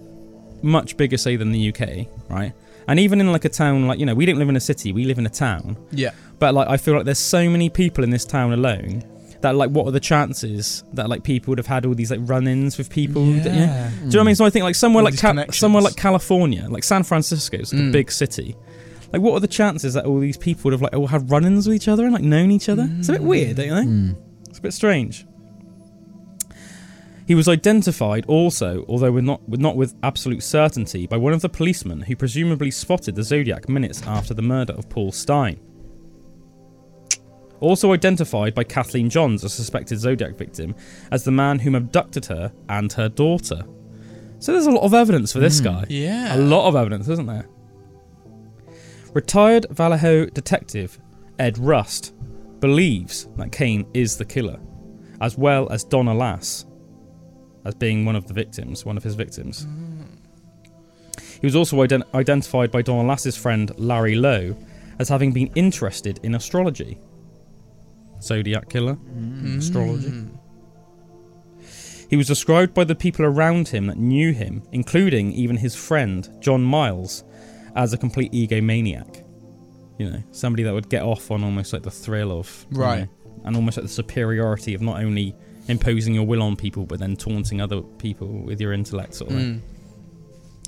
much 0.63 0.97
bigger 0.97 1.17
say 1.17 1.35
than 1.35 1.51
the 1.51 1.69
UK, 1.69 2.07
right? 2.29 2.53
And 2.87 2.99
even 2.99 3.19
in 3.19 3.31
like 3.31 3.45
a 3.45 3.49
town 3.49 3.87
like 3.87 3.99
you 3.99 4.05
know 4.05 4.13
we 4.15 4.25
don't 4.25 4.37
live 4.37 4.49
in 4.49 4.55
a 4.55 4.59
city, 4.61 4.91
we 4.91 5.05
live 5.05 5.17
in 5.17 5.25
a 5.25 5.29
town. 5.29 5.77
Yeah. 5.91 6.11
But 6.39 6.53
like 6.53 6.67
I 6.67 6.77
feel 6.77 6.95
like 6.95 7.05
there's 7.05 7.19
so 7.19 7.49
many 7.49 7.69
people 7.69 8.03
in 8.03 8.09
this 8.09 8.25
town 8.25 8.53
alone 8.53 9.03
that 9.41 9.55
like 9.55 9.69
what 9.71 9.85
are 9.87 9.91
the 9.91 9.99
chances 9.99 10.83
that 10.93 11.09
like 11.09 11.23
people 11.23 11.51
would 11.51 11.57
have 11.57 11.67
had 11.67 11.85
all 11.85 11.93
these 11.93 12.11
like 12.11 12.19
run-ins 12.23 12.77
with 12.77 12.89
people? 12.89 13.25
that- 13.25 13.45
Yeah. 13.45 13.89
do 13.89 13.95
you 14.05 14.11
know 14.11 14.19
what 14.19 14.21
I 14.21 14.23
mean? 14.23 14.35
So 14.35 14.45
I 14.45 14.49
think 14.49 14.63
like 14.63 14.75
somewhere 14.75 15.01
All 15.03 15.09
like 15.11 15.17
Ca- 15.19 15.51
somewhere 15.51 15.81
like 15.83 15.95
California, 15.95 16.67
like 16.69 16.83
San 16.83 17.03
Francisco, 17.03 17.57
it's 17.57 17.73
like 17.73 17.81
a 17.81 17.85
Mm. 17.85 17.91
big 17.91 18.11
city. 18.11 18.55
Like, 19.13 19.21
what 19.21 19.33
are 19.35 19.39
the 19.39 19.47
chances 19.47 19.93
that 19.93 20.05
all 20.05 20.19
these 20.19 20.35
people 20.37 20.61
would 20.65 20.73
have 20.73 20.81
like 20.81 20.93
all 20.95 21.07
had 21.07 21.29
run-ins 21.31 21.67
with 21.67 21.75
each 21.75 21.87
other 21.87 22.03
and 22.05 22.13
like 22.13 22.23
known 22.23 22.51
each 22.51 22.67
other? 22.69 22.89
It's 22.99 23.07
a 23.09 23.13
bit 23.13 23.23
weird, 23.23 23.55
don't 23.57 23.67
you 23.67 23.75
think? 23.75 23.89
Mm. 23.89 24.15
It's 24.49 24.59
a 24.59 24.61
bit 24.61 24.73
strange. 24.73 25.25
He 27.27 27.33
was 27.35 27.47
identified 27.47 28.25
also, 28.27 28.85
although 28.87 29.11
with 29.11 29.23
not, 29.23 29.47
with 29.49 29.59
not 29.59 29.75
with 29.75 29.95
absolute 30.03 30.43
certainty, 30.43 31.07
by 31.07 31.17
one 31.17 31.33
of 31.33 31.41
the 31.41 31.49
policemen 31.49 32.01
who 32.01 32.15
presumably 32.15 32.69
spotted 32.69 33.15
the 33.15 33.23
Zodiac 33.23 33.67
minutes 33.67 34.03
after 34.05 34.33
the 34.33 34.43
murder 34.43 34.73
of 34.73 34.89
Paul 34.89 35.11
Stine. 35.11 35.59
Also 37.61 37.93
identified 37.93 38.53
by 38.53 38.63
Kathleen 38.63 39.09
Johns, 39.09 39.43
a 39.43 39.49
suspected 39.49 39.97
Zodiac 39.97 40.35
victim, 40.35 40.75
as 41.11 41.23
the 41.23 41.31
man 41.31 41.57
whom 41.59 41.73
abducted 41.73 42.25
her 42.25 42.51
and 42.69 42.91
her 42.93 43.09
daughter. 43.09 43.63
So 44.39 44.51
there's 44.51 44.67
a 44.67 44.71
lot 44.71 44.83
of 44.83 44.93
evidence 44.93 45.31
for 45.31 45.39
this 45.39 45.61
Mm. 45.61 45.63
guy. 45.63 45.85
Yeah. 45.89 46.35
A 46.35 46.37
lot 46.37 46.67
of 46.67 46.75
evidence, 46.75 47.07
isn't 47.07 47.25
there? 47.25 47.47
Retired 49.13 49.65
Vallejo 49.71 50.25
detective 50.27 50.99
Ed 51.39 51.57
Rust 51.57 52.13
believes 52.59 53.29
that 53.37 53.51
Kane 53.51 53.85
is 53.93 54.17
the 54.17 54.25
killer, 54.25 54.59
as 55.21 55.37
well 55.37 55.67
as 55.71 55.83
Donna 55.85 56.13
Lass 56.13 56.65
as 57.65 57.75
being 57.75 58.05
one 58.05 58.15
of 58.15 58.27
the 58.27 58.33
victims, 58.33 58.85
one 58.85 58.97
of 58.97 59.03
his 59.03 59.15
victims. 59.15 59.67
He 61.41 61.45
was 61.45 61.55
also 61.55 61.77
ident- 61.77 62.13
identified 62.13 62.71
by 62.71 62.81
Donna 62.81 63.07
Lass's 63.07 63.35
friend 63.35 63.71
Larry 63.77 64.15
Lowe 64.15 64.55
as 64.99 65.09
having 65.09 65.31
been 65.31 65.51
interested 65.55 66.19
in 66.23 66.35
astrology. 66.35 66.97
Zodiac 68.21 68.69
killer, 68.69 68.95
mm. 68.95 69.57
astrology. 69.57 70.27
He 72.09 72.17
was 72.17 72.27
described 72.27 72.73
by 72.73 72.83
the 72.83 72.95
people 72.95 73.25
around 73.25 73.67
him 73.67 73.87
that 73.87 73.97
knew 73.97 74.31
him, 74.31 74.63
including 74.71 75.33
even 75.33 75.57
his 75.57 75.75
friend, 75.75 76.29
John 76.39 76.63
Miles, 76.63 77.23
as 77.75 77.93
a 77.93 77.97
complete 77.97 78.31
egomaniac. 78.31 79.23
You 79.97 80.11
know, 80.11 80.23
somebody 80.31 80.63
that 80.63 80.73
would 80.73 80.89
get 80.89 81.03
off 81.03 81.31
on 81.31 81.43
almost 81.43 81.73
like 81.73 81.83
the 81.83 81.91
thrill 81.91 82.31
of 82.31 82.65
Right. 82.71 83.01
know, 83.01 83.07
and 83.43 83.55
almost 83.55 83.77
like 83.77 83.85
the 83.85 83.91
superiority 83.91 84.73
of 84.73 84.81
not 84.81 85.01
only 85.03 85.35
imposing 85.67 86.13
your 86.13 86.25
will 86.25 86.41
on 86.43 86.55
people 86.55 86.85
but 86.85 86.99
then 86.99 87.15
taunting 87.15 87.59
other 87.61 87.81
people 87.81 88.27
with 88.27 88.59
your 88.61 88.73
intellect 88.73 89.13
sort 89.15 89.31
of. 89.31 89.37
Mm. 89.37 89.61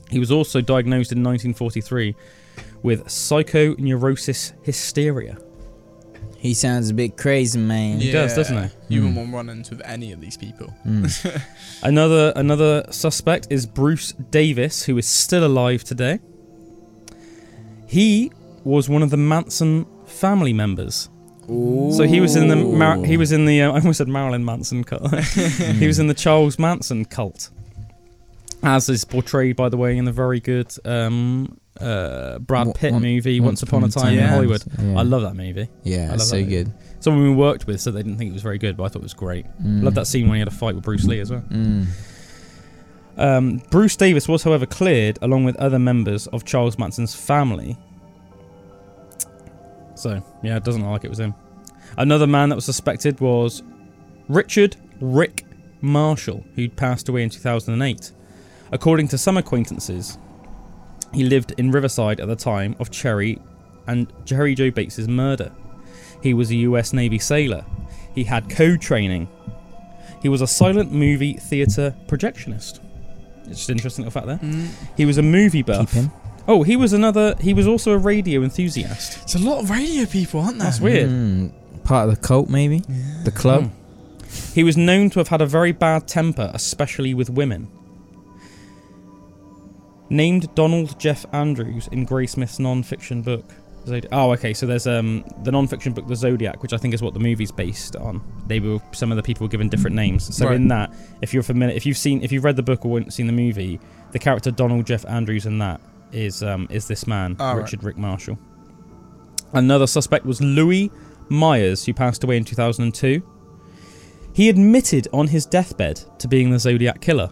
He 0.09 0.19
was 0.19 0.31
also 0.31 0.61
diagnosed 0.61 1.11
in 1.11 1.23
1943 1.23 2.15
with 2.81 3.05
psychoneurosis 3.05 4.53
hysteria. 4.63 5.37
He 6.37 6.53
sounds 6.53 6.89
a 6.89 6.93
bit 6.93 7.17
crazy, 7.17 7.59
man. 7.59 7.99
He 7.99 8.11
does, 8.11 8.35
doesn't 8.35 8.71
he? 8.87 8.95
You 8.95 9.01
Mm. 9.01 9.15
wouldn't 9.15 9.17
want 9.17 9.47
to 9.47 9.51
run-ins 9.51 9.69
with 9.71 9.81
any 9.83 10.11
of 10.11 10.21
these 10.21 10.37
people. 10.37 10.73
Mm. 10.85 11.41
Another 11.83 12.31
another 12.35 12.85
suspect 12.91 13.47
is 13.49 13.65
Bruce 13.65 14.13
Davis, 14.13 14.83
who 14.83 14.97
is 14.97 15.07
still 15.07 15.43
alive 15.45 15.83
today. 15.83 16.19
He 17.87 18.31
was 18.63 18.87
one 18.89 19.01
of 19.03 19.09
the 19.09 19.17
Manson 19.17 19.85
family 20.05 20.53
members. 20.53 21.09
So 21.47 22.03
he 22.03 22.19
was 22.19 22.35
in 22.35 22.49
the 22.49 22.55
Mar- 22.57 23.03
he 23.05 23.15
was 23.17 23.31
in 23.31 23.45
the 23.45 23.61
uh, 23.61 23.71
I 23.73 23.75
almost 23.79 23.97
said 23.99 24.07
Marilyn 24.09 24.43
Manson 24.43 24.83
cult. 24.83 25.13
he 25.23 25.87
was 25.87 25.97
in 25.99 26.07
the 26.07 26.13
Charles 26.13 26.59
Manson 26.59 27.05
cult, 27.05 27.49
as 28.63 28.89
is 28.89 29.05
portrayed 29.05 29.55
by 29.55 29.69
the 29.69 29.77
way 29.77 29.97
in 29.97 30.03
the 30.05 30.11
very 30.11 30.39
good 30.41 30.73
um, 30.83 31.57
uh, 31.79 32.39
Brad 32.39 32.75
Pitt 32.75 32.93
movie 32.93 33.39
Once 33.39 33.61
Upon 33.63 33.83
a 33.85 33.89
Time 33.89 34.13
in 34.13 34.19
Yeah. 34.19 34.27
Hollywood. 34.27 34.63
Yeah. 34.77 34.99
I 34.99 35.03
love 35.03 35.21
that 35.21 35.35
movie. 35.35 35.69
Yeah, 35.83 36.09
I 36.11 36.13
it's 36.15 36.19
love 36.19 36.21
so 36.21 36.35
that 36.35 36.41
movie. 36.43 36.55
good. 36.65 36.73
Someone 36.99 37.23
we 37.23 37.33
worked 37.33 37.65
with 37.67 37.79
said 37.79 37.93
they 37.93 38.03
didn't 38.03 38.17
think 38.17 38.29
it 38.31 38.33
was 38.33 38.41
very 38.41 38.57
good, 38.57 38.75
but 38.75 38.83
I 38.83 38.87
thought 38.89 38.99
it 38.99 39.03
was 39.03 39.13
great. 39.13 39.45
Mm. 39.63 39.83
Love 39.83 39.93
that 39.95 40.07
scene 40.07 40.27
when 40.27 40.35
he 40.35 40.39
had 40.39 40.47
a 40.47 40.51
fight 40.51 40.75
with 40.75 40.83
Bruce 40.83 41.05
Lee 41.05 41.19
as 41.19 41.31
well. 41.31 41.41
Mm. 41.49 41.85
Um, 43.17 43.61
Bruce 43.71 43.95
Davis 43.95 44.27
was, 44.27 44.43
however, 44.43 44.65
cleared 44.65 45.17
along 45.21 45.43
with 45.45 45.55
other 45.57 45.79
members 45.79 46.27
of 46.27 46.43
Charles 46.45 46.77
Manson's 46.77 47.15
family. 47.15 47.77
So, 49.97 50.23
yeah, 50.43 50.57
it 50.57 50.63
doesn't 50.63 50.81
look 50.81 50.91
like 50.91 51.03
it 51.03 51.09
was 51.09 51.19
him. 51.19 51.33
Another 51.97 52.27
man 52.27 52.49
that 52.49 52.55
was 52.55 52.65
suspected 52.65 53.19
was 53.19 53.63
Richard 54.27 54.75
Rick 54.99 55.45
Marshall, 55.81 56.43
who'd 56.55 56.75
passed 56.75 57.09
away 57.09 57.23
in 57.23 57.29
2008. 57.29 58.11
According 58.71 59.07
to 59.09 59.17
some 59.17 59.37
acquaintances, 59.37 60.17
he 61.13 61.23
lived 61.23 61.53
in 61.57 61.71
Riverside 61.71 62.19
at 62.19 62.27
the 62.27 62.35
time 62.35 62.75
of 62.79 62.91
Cherry 62.91 63.39
and 63.87 64.11
Jerry 64.25 64.53
Joe 64.55 64.71
Bates's 64.71 65.07
murder. 65.07 65.51
He 66.21 66.33
was 66.33 66.51
a 66.51 66.55
US 66.55 66.93
Navy 66.93 67.19
sailor. 67.19 67.63
He 68.13 68.23
had 68.23 68.49
code 68.49 68.81
training. 68.81 69.29
He 70.21 70.29
was 70.29 70.41
a 70.41 70.47
silent 70.47 70.91
movie 70.91 71.33
theatre 71.33 71.95
projectionist. 72.07 72.79
It's 73.45 73.59
just 73.59 73.69
an 73.69 73.77
interesting 73.77 74.05
little 74.05 74.19
fact 74.19 74.27
there. 74.27 74.49
Mm. 74.49 74.69
He 74.97 75.05
was 75.05 75.17
a 75.17 75.21
movie 75.21 75.61
buff. 75.61 75.95
Keep 76.47 76.53
him. 76.55 76.59
Oh, 76.59 76.63
he 76.63 76.75
was 76.75 76.93
another. 76.93 77.35
He 77.39 77.53
was 77.53 77.67
also 77.67 77.91
a 77.91 77.97
radio 77.97 78.41
enthusiast. 78.43 79.19
It's 79.23 79.35
a 79.35 79.39
lot 79.39 79.59
of 79.63 79.69
radio 79.69 80.05
people, 80.05 80.39
aren't 80.39 80.57
there? 80.59 80.65
That's 80.67 80.79
weird. 80.79 81.09
Mm. 81.09 81.51
Part 81.83 82.09
of 82.09 82.15
the 82.15 82.21
cult, 82.21 82.49
maybe? 82.49 82.79
The 83.23 83.31
club? 83.31 83.63
Hmm. 83.65 84.53
He 84.53 84.63
was 84.63 84.75
known 84.77 85.09
to 85.11 85.19
have 85.19 85.29
had 85.29 85.41
a 85.41 85.45
very 85.45 85.71
bad 85.71 86.07
temper, 86.07 86.51
especially 86.53 87.13
with 87.13 87.29
women. 87.29 87.69
Named 90.09 90.53
Donald 90.55 90.99
Jeff 90.99 91.25
Andrews 91.33 91.87
in 91.91 92.05
Graysmith's 92.05 92.59
non-fiction 92.59 93.21
book. 93.23 93.43
Zodi- 93.85 94.07
Oh, 94.11 94.31
okay. 94.33 94.53
So 94.53 94.65
there's 94.65 94.87
um 94.87 95.23
the 95.43 95.51
non-fiction 95.51 95.93
book, 95.93 96.07
The 96.07 96.15
Zodiac, 96.15 96.61
which 96.61 96.73
I 96.73 96.77
think 96.77 96.93
is 96.93 97.01
what 97.01 97.13
the 97.13 97.19
movie's 97.19 97.51
based 97.51 97.95
on. 97.95 98.21
They 98.47 98.59
were 98.59 98.79
some 98.91 99.11
of 99.11 99.17
the 99.17 99.23
people 99.23 99.45
were 99.45 99.49
given 99.49 99.69
different 99.69 99.95
names. 99.95 100.33
So 100.35 100.47
Right. 100.47 100.55
in 100.55 100.67
that, 100.69 100.93
if 101.21 101.33
you're 101.33 101.43
familiar, 101.43 101.75
if 101.75 101.85
you've 101.85 101.97
seen, 101.97 102.21
if 102.23 102.31
you've 102.31 102.43
read 102.43 102.55
the 102.55 102.63
book 102.63 102.85
or 102.85 102.91
weren't 102.91 103.13
seen 103.13 103.27
the 103.27 103.33
movie, 103.33 103.79
the 104.11 104.19
character 104.19 104.49
Donald 104.51 104.85
Jeff 104.85 105.05
Andrews 105.05 105.45
in 105.45 105.57
that 105.59 105.81
is 106.11 106.43
um 106.43 106.67
is 106.69 106.87
this 106.87 107.07
man, 107.07 107.35
right. 107.39 107.53
Richard 107.53 107.83
Rick 107.83 107.97
Marshall. 107.97 108.37
Another 109.53 109.87
suspect 109.87 110.25
was 110.25 110.41
Louis 110.41 110.91
Myers, 111.29 111.85
who 111.85 111.93
passed 111.93 112.23
away 112.23 112.37
in 112.37 112.43
2002. 112.43 113.21
He 114.33 114.49
admitted 114.49 115.07
on 115.13 115.27
his 115.27 115.45
deathbed 115.45 116.03
to 116.19 116.27
being 116.27 116.51
the 116.51 116.59
Zodiac 116.59 117.01
killer. 117.01 117.31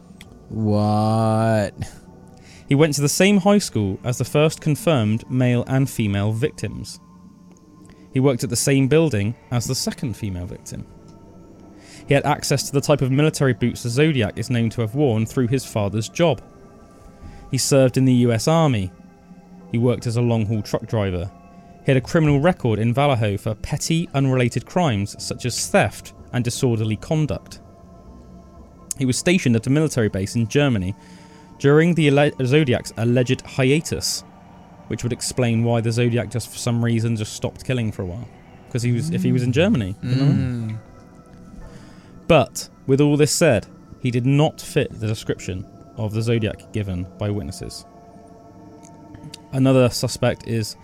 What? 0.49 1.73
He 2.67 2.76
went 2.76 2.95
to 2.95 3.01
the 3.01 3.09
same 3.09 3.38
high 3.38 3.59
school 3.59 3.99
as 4.03 4.17
the 4.17 4.26
first 4.26 4.59
confirmed 4.59 5.30
male 5.30 5.63
and 5.67 5.89
female 5.89 6.32
victims. 6.32 6.99
He 8.11 8.19
worked 8.19 8.43
at 8.43 8.49
the 8.49 8.55
same 8.55 8.88
building 8.88 9.36
as 9.51 9.67
the 9.67 9.76
second 9.76 10.15
female 10.15 10.45
victim. 10.45 10.88
He 12.07 12.13
had 12.13 12.26
access 12.26 12.63
to 12.63 12.71
the 12.71 12.82
type 12.82 13.01
of 13.01 13.11
military 13.11 13.53
boots 13.53 13.84
the 13.84 13.89
Zodiac 13.89 14.38
is 14.38 14.49
known 14.49 14.69
to 14.71 14.82
have 14.82 14.95
worn 14.95 15.26
through 15.26 15.47
his 15.47 15.65
father's 15.65 16.09
job. 16.09 16.41
He 17.52 17.58
served 17.58 17.98
in 17.98 18.06
the 18.06 18.14
US 18.14 18.48
Army. 18.48 18.91
He 19.72 19.78
worked 19.78 20.08
as 20.08 20.18
a 20.18 20.22
long 20.22 20.46
haul 20.46 20.62
truck 20.62 20.88
driver. 20.88 21.32
He 21.86 21.91
had 21.91 21.98
a 21.98 22.02
criminal 22.02 22.39
record 22.39 22.80
in 22.80 22.93
Vallejo 22.93 23.38
for 23.38 23.54
petty, 23.56 24.10
unrelated 24.14 24.66
crimes 24.66 25.16
such 25.24 25.46
as 25.46 25.68
theft 25.68 26.14
and 26.34 26.43
disorderly 26.43 26.96
conduct. 26.96 27.62
He 28.98 29.06
was 29.06 29.18
stationed 29.18 29.56
at 29.56 29.68
a 29.68 29.70
military 29.70 30.10
base 30.10 30.36
in 30.36 30.48
Germany 30.48 30.96
during 31.60 31.93
the 31.93 32.34
Zodiac's 32.43 32.93
alleged 32.98 33.41
hiatus, 33.41 34.24
which 34.88 35.04
would 35.04 35.14
explain 35.14 35.64
why 35.64 35.82
the 35.82 35.91
Zodiac 35.91 36.30
just 36.32 36.50
for 36.50 36.58
some 36.58 36.84
reason 36.84 37.16
just 37.16 37.34
stopped 37.34 37.66
killing 37.66 37.91
for 37.91 38.02
a 38.02 38.06
while. 38.06 38.28
Because 38.68 38.84
he 38.84 38.91
was, 38.91 39.12
if 39.12 39.24
he 39.24 39.32
was 39.32 39.43
in 39.43 39.52
Germany, 39.52 39.96
you 40.02 40.16
know? 40.16 40.24
Mm. 40.24 40.78
But 42.28 42.70
with 42.88 43.00
all 43.00 43.18
this 43.18 43.32
said, 43.32 43.68
he 44.00 44.12
did 44.12 44.26
not 44.26 44.60
fit 44.60 45.00
the 45.00 45.08
description 45.08 45.66
of 45.98 46.14
the 46.14 46.22
Zodiac 46.22 46.72
given 46.72 47.08
by 47.18 47.30
witnesses. 47.30 47.86
Another 49.52 49.89
suspect 49.89 50.48
is 50.48 50.76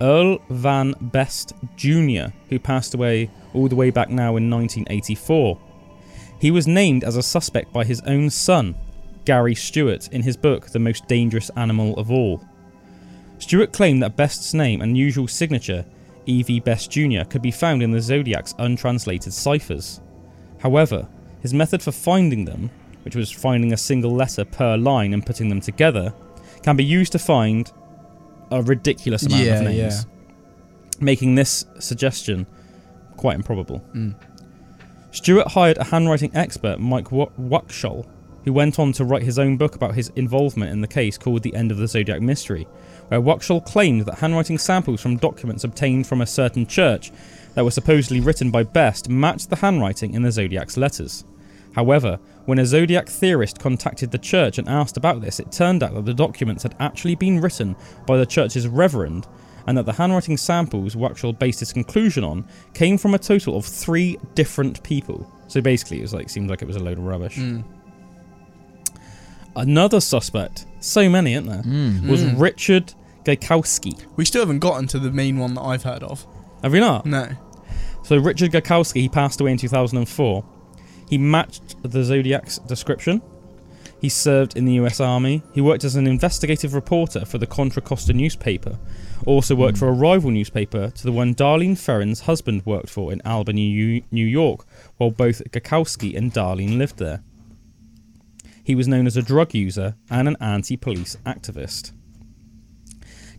Earl 0.00 0.38
Van 0.50 0.94
Best 1.00 1.54
Jr., 1.76 2.32
who 2.48 2.58
passed 2.58 2.94
away 2.94 3.30
all 3.54 3.68
the 3.68 3.76
way 3.76 3.90
back 3.90 4.10
now 4.10 4.36
in 4.36 4.50
1984. 4.50 5.58
He 6.38 6.50
was 6.50 6.66
named 6.66 7.04
as 7.04 7.16
a 7.16 7.22
suspect 7.22 7.72
by 7.72 7.84
his 7.84 8.00
own 8.02 8.28
son, 8.30 8.74
Gary 9.24 9.54
Stewart, 9.54 10.08
in 10.08 10.22
his 10.22 10.36
book 10.36 10.68
The 10.68 10.78
Most 10.78 11.06
Dangerous 11.08 11.50
Animal 11.56 11.96
of 11.96 12.10
All. 12.10 12.44
Stewart 13.38 13.72
claimed 13.72 14.02
that 14.02 14.16
Best's 14.16 14.52
name 14.54 14.82
and 14.82 14.98
usual 14.98 15.28
signature, 15.28 15.84
E.V. 16.26 16.60
Best 16.60 16.90
Jr., 16.90 17.24
could 17.28 17.42
be 17.42 17.50
found 17.50 17.82
in 17.82 17.90
the 17.90 18.00
Zodiac's 18.00 18.54
untranslated 18.58 19.32
ciphers. 19.32 20.00
However, 20.58 21.08
his 21.40 21.54
method 21.54 21.82
for 21.82 21.92
finding 21.92 22.44
them, 22.44 22.70
which 23.06 23.14
was 23.14 23.30
finding 23.30 23.72
a 23.72 23.76
single 23.76 24.10
letter 24.10 24.44
per 24.44 24.76
line 24.76 25.14
and 25.14 25.24
putting 25.24 25.48
them 25.48 25.60
together, 25.60 26.12
can 26.64 26.74
be 26.74 26.82
used 26.84 27.12
to 27.12 27.20
find 27.20 27.70
a 28.50 28.60
ridiculous 28.60 29.24
amount 29.24 29.44
Yeah, 29.44 29.58
of 29.60 29.64
names, 29.64 29.76
yeah. 29.78 30.98
making 31.00 31.36
this 31.36 31.66
suggestion 31.78 32.48
quite 33.16 33.36
improbable. 33.36 33.80
Mm. 33.94 34.16
Stewart 35.12 35.46
hired 35.46 35.78
a 35.78 35.84
handwriting 35.84 36.32
expert, 36.34 36.80
Mike 36.80 37.12
Wa- 37.12 37.30
who 38.44 38.52
went 38.52 38.80
on 38.80 38.92
to 38.94 39.04
write 39.04 39.22
his 39.22 39.38
own 39.38 39.56
book 39.56 39.76
about 39.76 39.94
his 39.94 40.10
involvement 40.16 40.72
in 40.72 40.80
the 40.80 40.88
case 40.88 41.16
called 41.16 41.44
The 41.44 41.54
End 41.54 41.70
of 41.70 41.78
the 41.78 41.86
Zodiac 41.86 42.20
Mystery, 42.20 42.66
where 43.06 43.20
Wakshull 43.20 43.64
claimed 43.64 44.02
that 44.06 44.18
handwriting 44.18 44.58
samples 44.58 45.00
from 45.00 45.16
documents 45.16 45.62
obtained 45.62 46.08
from 46.08 46.20
a 46.22 46.26
certain 46.26 46.66
church 46.66 47.12
that 47.54 47.64
were 47.64 47.70
supposedly 47.70 48.18
written 48.18 48.50
by 48.50 48.64
Best 48.64 49.08
matched 49.08 49.48
the 49.50 49.56
handwriting 49.56 50.12
in 50.12 50.22
the 50.22 50.32
Zodiac's 50.32 50.76
letters. 50.76 51.24
However, 51.76 52.18
when 52.46 52.58
a 52.58 52.64
Zodiac 52.66 53.06
theorist 53.08 53.58
contacted 53.60 54.10
the 54.10 54.18
church 54.18 54.56
and 54.58 54.66
asked 54.66 54.96
about 54.96 55.20
this, 55.20 55.38
it 55.38 55.52
turned 55.52 55.82
out 55.82 55.92
that 55.94 56.06
the 56.06 56.14
documents 56.14 56.62
had 56.62 56.74
actually 56.80 57.14
been 57.14 57.38
written 57.40 57.76
by 58.06 58.16
the 58.16 58.24
church's 58.26 58.66
reverend, 58.66 59.26
and 59.66 59.76
that 59.76 59.84
the 59.84 59.92
handwriting 59.92 60.38
samples 60.38 60.94
Wakshull 60.94 61.38
based 61.38 61.60
his 61.60 61.74
conclusion 61.74 62.24
on 62.24 62.46
came 62.72 62.96
from 62.96 63.12
a 63.14 63.18
total 63.18 63.56
of 63.58 63.66
three 63.66 64.16
different 64.34 64.82
people. 64.84 65.30
So 65.48 65.60
basically, 65.60 65.98
it 65.98 66.02
was 66.02 66.14
like 66.14 66.30
seemed 66.30 66.48
like 66.48 66.62
it 66.62 66.66
was 66.66 66.76
a 66.76 66.80
load 66.82 66.96
of 66.98 67.04
rubbish. 67.04 67.36
Mm. 67.36 67.62
Another 69.54 70.00
suspect, 70.00 70.66
so 70.80 71.08
many, 71.10 71.32
isn't 71.34 71.46
there, 71.46 71.62
Mm. 71.62 72.08
was 72.08 72.22
Mm. 72.22 72.40
Richard 72.40 72.94
Gaikowski. 73.24 73.98
We 74.16 74.24
still 74.24 74.42
haven't 74.42 74.60
gotten 74.60 74.86
to 74.88 74.98
the 74.98 75.10
main 75.10 75.38
one 75.38 75.54
that 75.54 75.62
I've 75.62 75.82
heard 75.82 76.02
of. 76.02 76.26
Have 76.62 76.72
we 76.72 76.80
not? 76.80 77.04
No. 77.06 77.28
So 78.02 78.16
Richard 78.18 78.52
Gaikowski, 78.52 79.00
he 79.02 79.08
passed 79.08 79.40
away 79.40 79.50
in 79.52 79.58
2004. 79.58 80.44
He 81.08 81.18
matched 81.18 81.82
the 81.82 82.02
Zodiac's 82.02 82.58
description. 82.58 83.22
He 84.00 84.08
served 84.08 84.56
in 84.56 84.64
the 84.64 84.74
US 84.74 85.00
Army. 85.00 85.42
He 85.54 85.60
worked 85.60 85.84
as 85.84 85.96
an 85.96 86.06
investigative 86.06 86.74
reporter 86.74 87.24
for 87.24 87.38
the 87.38 87.46
Contra 87.46 87.80
Costa 87.80 88.12
newspaper. 88.12 88.78
Also 89.24 89.54
worked 89.54 89.78
hmm. 89.78 89.80
for 89.80 89.88
a 89.88 89.92
rival 89.92 90.30
newspaper 90.30 90.90
to 90.90 91.02
the 91.02 91.12
one 91.12 91.34
Darlene 91.34 91.78
Ferrin's 91.78 92.20
husband 92.20 92.64
worked 92.66 92.90
for 92.90 93.12
in 93.12 93.22
Albany, 93.24 94.04
New 94.10 94.26
York, 94.26 94.66
while 94.98 95.10
both 95.10 95.42
Gaikowski 95.50 96.16
and 96.16 96.32
Darlene 96.32 96.76
lived 96.76 96.98
there. 96.98 97.22
He 98.62 98.74
was 98.74 98.88
known 98.88 99.06
as 99.06 99.16
a 99.16 99.22
drug 99.22 99.54
user 99.54 99.94
and 100.10 100.26
an 100.28 100.36
anti-police 100.40 101.16
activist. 101.24 101.92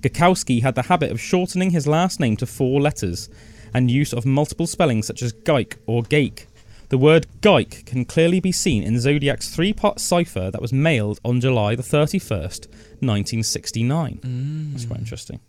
Gaikowski 0.01 0.61
had 0.61 0.75
the 0.75 0.83
habit 0.83 1.11
of 1.11 1.19
shortening 1.19 1.71
his 1.71 1.87
last 1.87 2.19
name 2.19 2.37
to 2.37 2.45
four 2.45 2.79
letters 2.79 3.29
and 3.73 3.91
use 3.91 4.13
of 4.13 4.25
multiple 4.25 4.67
spellings 4.67 5.05
such 5.05 5.21
as 5.21 5.33
Geik 5.33 5.77
or 5.85 6.03
Gake, 6.03 6.47
The 6.89 6.97
word 6.97 7.27
Geik 7.41 7.85
can 7.85 8.05
clearly 8.05 8.39
be 8.39 8.51
seen 8.53 8.81
in 8.83 8.99
Zodiac's 8.99 9.53
three 9.53 9.73
part 9.73 9.99
cipher 9.99 10.49
that 10.51 10.61
was 10.61 10.71
mailed 10.71 11.19
on 11.25 11.41
July 11.41 11.75
the 11.75 11.83
31st, 11.83 12.67
1969. 13.01 14.19
Mm. 14.21 14.71
That's 14.71 14.85
quite 14.85 14.99
interesting. 14.99 15.41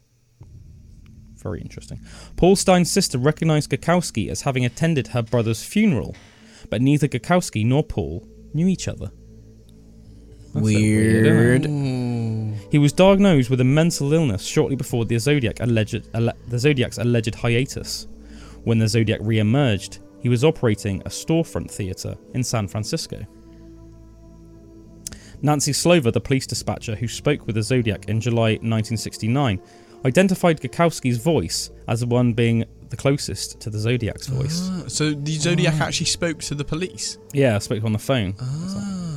Very 1.37 1.61
interesting. 1.61 2.01
Paul 2.37 2.57
Stine's 2.57 2.91
sister 2.91 3.19
recognized 3.19 3.71
Gaikowski 3.71 4.29
as 4.29 4.43
having 4.43 4.65
attended 4.65 5.09
her 5.09 5.23
brother's 5.23 5.63
funeral, 5.63 6.17
but 6.69 6.83
neither 6.83 7.07
Gaikowski 7.07 7.65
nor 7.65 7.85
Paul 7.85 8.27
knew 8.53 8.67
each 8.67 8.89
other. 8.89 9.13
That's 10.55 10.57
a 10.57 10.73
bit 10.73 10.81
Weird. 10.81 11.67
He 12.73 12.79
was 12.79 12.93
diagnosed 12.93 13.51
with 13.51 13.61
a 13.61 13.65
mental 13.65 14.13
illness 14.13 14.45
shortly 14.45 14.75
before 14.75 15.05
the 15.05 15.17
Zodiac 15.19 15.61
alleged, 15.61 16.09
alle- 16.15 16.33
the 16.49 16.59
Zodiac's 16.59 16.99
alleged 16.99 17.37
hiatus. 17.37 18.09
When 18.65 18.79
the 18.79 18.89
Zodiac 18.89 19.21
re-emerged, 19.23 20.01
he 20.21 20.29
was 20.29 20.45
operating 20.45 21.01
a 21.03 21.09
storefront 21.09 21.71
theater 21.71 22.17
in 22.35 22.43
San 22.43 22.69
Francisco. 22.69 23.27
Nancy 25.41 25.73
Slover, 25.73 26.11
the 26.11 26.21
police 26.21 26.47
dispatcher 26.47 26.97
who 26.97 27.07
spoke 27.07 27.47
with 27.47 27.55
the 27.55 27.63
Zodiac 27.63 28.09
in 28.09 28.21
July 28.21 28.53
1969, 28.53 29.61
identified 30.05 30.61
Gaikowski's 30.61 31.19
voice 31.19 31.71
as 31.87 32.01
the 32.01 32.07
one 32.07 32.33
being 32.33 32.65
the 32.91 32.97
closest 32.97 33.61
to 33.61 33.71
the 33.71 33.79
Zodiac's 33.79 34.27
voice. 34.27 34.69
Ah, 34.73 34.85
so 34.89 35.13
the 35.13 35.35
Zodiac 35.35 35.81
actually 35.81 36.07
spoke 36.07 36.41
to 36.41 36.55
the 36.55 36.65
police. 36.65 37.19
Yeah, 37.33 37.57
I 37.57 37.59
spoke 37.59 37.85
on 37.85 37.93
the 37.93 37.99
phone. 37.99 38.35
Ah. 38.41 39.09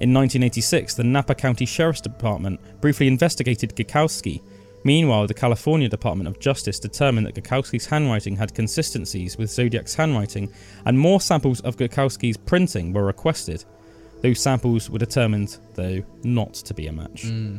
In 0.00 0.14
1986, 0.14 0.94
the 0.94 1.04
Napa 1.04 1.34
County 1.34 1.66
Sheriff's 1.66 2.00
Department 2.00 2.60
briefly 2.80 3.08
investigated 3.08 3.74
Gaikowski. 3.74 4.42
Meanwhile, 4.84 5.26
the 5.26 5.34
California 5.34 5.88
Department 5.88 6.28
of 6.28 6.38
Justice 6.38 6.78
determined 6.78 7.26
that 7.26 7.34
Gaikowski's 7.34 7.86
handwriting 7.86 8.36
had 8.36 8.54
consistencies 8.54 9.36
with 9.36 9.50
Zodiac's 9.50 9.94
handwriting, 9.94 10.52
and 10.86 10.98
more 10.98 11.20
samples 11.20 11.60
of 11.62 11.76
Gaikowski's 11.76 12.36
printing 12.36 12.92
were 12.92 13.04
requested. 13.04 13.64
Those 14.22 14.40
samples 14.40 14.90
were 14.90 14.98
determined, 14.98 15.58
though, 15.74 16.02
not 16.22 16.54
to 16.54 16.74
be 16.74 16.86
a 16.86 16.92
match. 16.92 17.24
Hmm. 17.24 17.58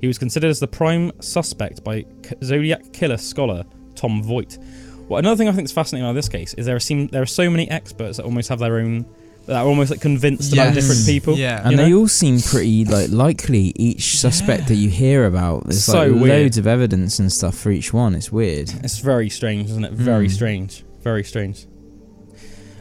He 0.00 0.06
was 0.06 0.18
considered 0.18 0.50
as 0.50 0.60
the 0.60 0.68
prime 0.68 1.10
suspect 1.20 1.82
by 1.82 2.04
Zodiac 2.42 2.92
killer 2.92 3.16
scholar 3.16 3.64
Tom 3.94 4.22
Voigt. 4.22 4.58
Well, 5.08 5.18
another 5.18 5.36
thing 5.36 5.48
I 5.48 5.52
think 5.52 5.64
is 5.64 5.72
fascinating 5.72 6.06
about 6.06 6.14
this 6.14 6.28
case 6.28 6.54
is 6.54 6.66
there 6.66 6.78
seem 6.80 7.06
there 7.08 7.22
are 7.22 7.26
so 7.26 7.48
many 7.48 7.70
experts 7.70 8.16
that 8.16 8.24
almost 8.24 8.48
have 8.48 8.58
their 8.58 8.78
own 8.78 9.06
that 9.46 9.56
are 9.56 9.66
almost 9.66 9.90
like 9.90 10.00
convinced 10.00 10.52
about 10.52 10.74
different 10.74 11.04
people. 11.06 11.36
Yeah. 11.36 11.62
And 11.62 11.72
you 11.72 11.76
they 11.76 11.94
all 11.94 12.08
seem 12.08 12.40
pretty 12.40 12.84
like 12.84 13.10
likely. 13.10 13.72
Each 13.76 14.18
suspect 14.18 14.68
that 14.68 14.74
you 14.74 14.90
hear 14.90 15.24
about, 15.26 15.64
there's 15.64 15.84
So 15.84 16.06
like 16.06 16.22
weird. 16.22 16.28
loads 16.42 16.58
of 16.58 16.66
evidence 16.66 17.18
and 17.18 17.32
stuff 17.32 17.56
for 17.56 17.70
each 17.70 17.92
one. 17.92 18.14
It's 18.14 18.32
weird. 18.32 18.70
It's 18.82 18.98
very 18.98 19.28
strange, 19.30 19.70
isn't 19.70 19.84
it? 19.84 19.92
Very 19.92 20.26
Mm. 20.28 20.32
strange. 20.32 20.84
Very 21.02 21.22
strange. 21.24 21.66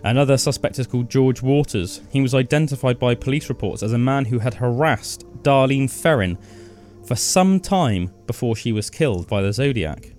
Another 0.03 0.38
suspect 0.38 0.78
is 0.78 0.86
called 0.88 1.09
George 1.09 1.41
Waters. 1.41 2.01
He 2.11 2.22
was 2.22 2.36
identified 2.36 2.99
by 2.99 3.16
police 3.16 3.49
reports 3.49 3.82
as 3.82 3.91
a 3.93 3.97
man 3.97 4.26
who 4.26 4.39
had 4.39 4.55
harassed 4.55 5.24
Darlene 5.41 5.89
Ferrin 5.89 6.38
for 7.05 7.16
some 7.16 7.59
time 7.59 8.11
before 8.28 8.55
she 8.55 8.72
was 8.72 8.89
killed 8.89 9.28
by 9.28 9.41
the 9.41 9.51
Zodiac. 9.51 10.11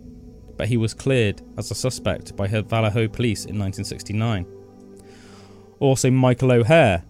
But 0.56 0.68
he 0.68 0.76
was 0.76 0.94
cleared 0.94 1.42
as 1.56 1.70
a 1.70 1.74
suspect 1.74 2.34
by 2.36 2.48
her 2.48 2.62
Vallejo 2.62 3.06
police 3.08 3.44
in 3.44 3.58
1969. 3.58 4.46
Also, 5.80 6.10
Michael 6.10 6.52
O'Hare, 6.52 7.04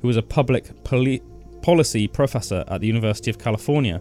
who 0.00 0.08
was 0.08 0.16
a 0.16 0.22
public 0.22 0.84
poli- 0.84 1.22
policy 1.62 2.06
professor 2.06 2.64
at 2.68 2.80
the 2.80 2.86
University 2.86 3.30
of 3.30 3.38
California. 3.38 4.00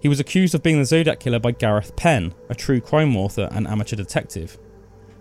He 0.00 0.08
was 0.08 0.20
accused 0.20 0.54
of 0.54 0.62
being 0.62 0.78
the 0.78 0.84
Zodiac 0.84 1.20
Killer 1.20 1.38
by 1.38 1.50
Gareth 1.52 1.94
Penn, 1.96 2.32
a 2.48 2.54
true 2.54 2.80
crime 2.80 3.16
author 3.16 3.48
and 3.52 3.66
amateur 3.66 3.96
detective, 3.96 4.58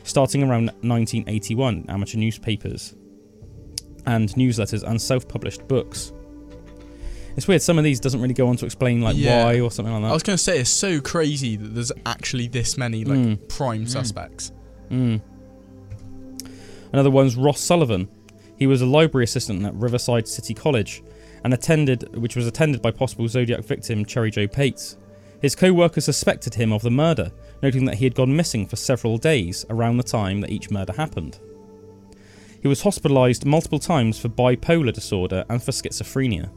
starting 0.04 0.42
around 0.44 0.68
1981, 0.82 1.86
amateur 1.90 2.18
newspapers 2.18 2.96
and 4.06 4.30
newsletters 4.36 4.84
and 4.84 5.02
self-published 5.02 5.68
books. 5.68 6.14
It's 7.36 7.48
weird. 7.48 7.62
Some 7.62 7.78
of 7.78 7.84
these 7.84 8.00
doesn't 8.00 8.22
really 8.22 8.34
go 8.34 8.48
on 8.48 8.58
to 8.58 8.66
explain 8.66 9.02
like 9.02 9.16
Yeah. 9.18 9.44
why 9.46 9.60
or 9.60 9.70
something 9.72 9.94
like 9.94 10.04
that. 10.04 10.10
I 10.10 10.14
was 10.14 10.24
going 10.24 10.38
to 10.38 10.44
say 10.44 10.60
it's 10.60 10.70
so 10.70 11.00
crazy 11.02 11.56
that 11.58 11.74
there's 11.76 11.92
actually 12.06 12.48
this 12.48 12.78
many 12.78 13.04
like 13.06 13.20
Mm. 13.20 13.48
prime 13.50 13.86
suspects. 13.86 14.52
Mm. 14.90 15.22
Another 16.92 17.12
one's 17.12 17.36
Ross 17.36 17.60
Sullivan. 17.60 18.10
He 18.58 18.68
was 18.68 18.82
a 18.82 18.86
library 18.86 19.24
assistant 19.24 19.64
at 19.66 19.74
Riverside 19.76 20.28
City 20.28 20.54
College 20.54 21.04
and 21.44 21.54
attended 21.54 22.18
which 22.18 22.36
was 22.36 22.48
attended 22.48 22.82
by 22.82 22.92
possible 22.92 23.28
Zodiac 23.28 23.64
victim 23.64 24.06
Cheri 24.06 24.32
Jo 24.32 24.48
Bates. 24.48 24.98
His 25.42 25.56
co-workers 25.56 26.06
suspected 26.06 26.56
him 26.56 26.74
of 26.74 26.82
the 26.82 26.92
murder, 26.92 27.32
noting 27.62 27.86
that 27.86 27.96
he 27.96 28.04
had 28.04 28.16
gone 28.16 28.36
missing 28.36 28.68
for 28.68 28.76
several 28.76 29.18
days 29.18 29.66
around 29.70 29.98
the 29.98 30.04
time 30.04 30.42
that 30.42 30.52
each 30.52 30.70
murder 30.70 30.94
happened. 30.94 31.40
He 32.62 32.68
was 32.68 32.82
hospitalized 32.82 33.46
multiple 33.46 33.80
times 33.80 34.20
for 34.20 34.28
bipolar 34.28 34.92
disorder 34.92 35.46
and 35.50 35.64
for 35.64 35.72
schizophrenia. 35.72 36.50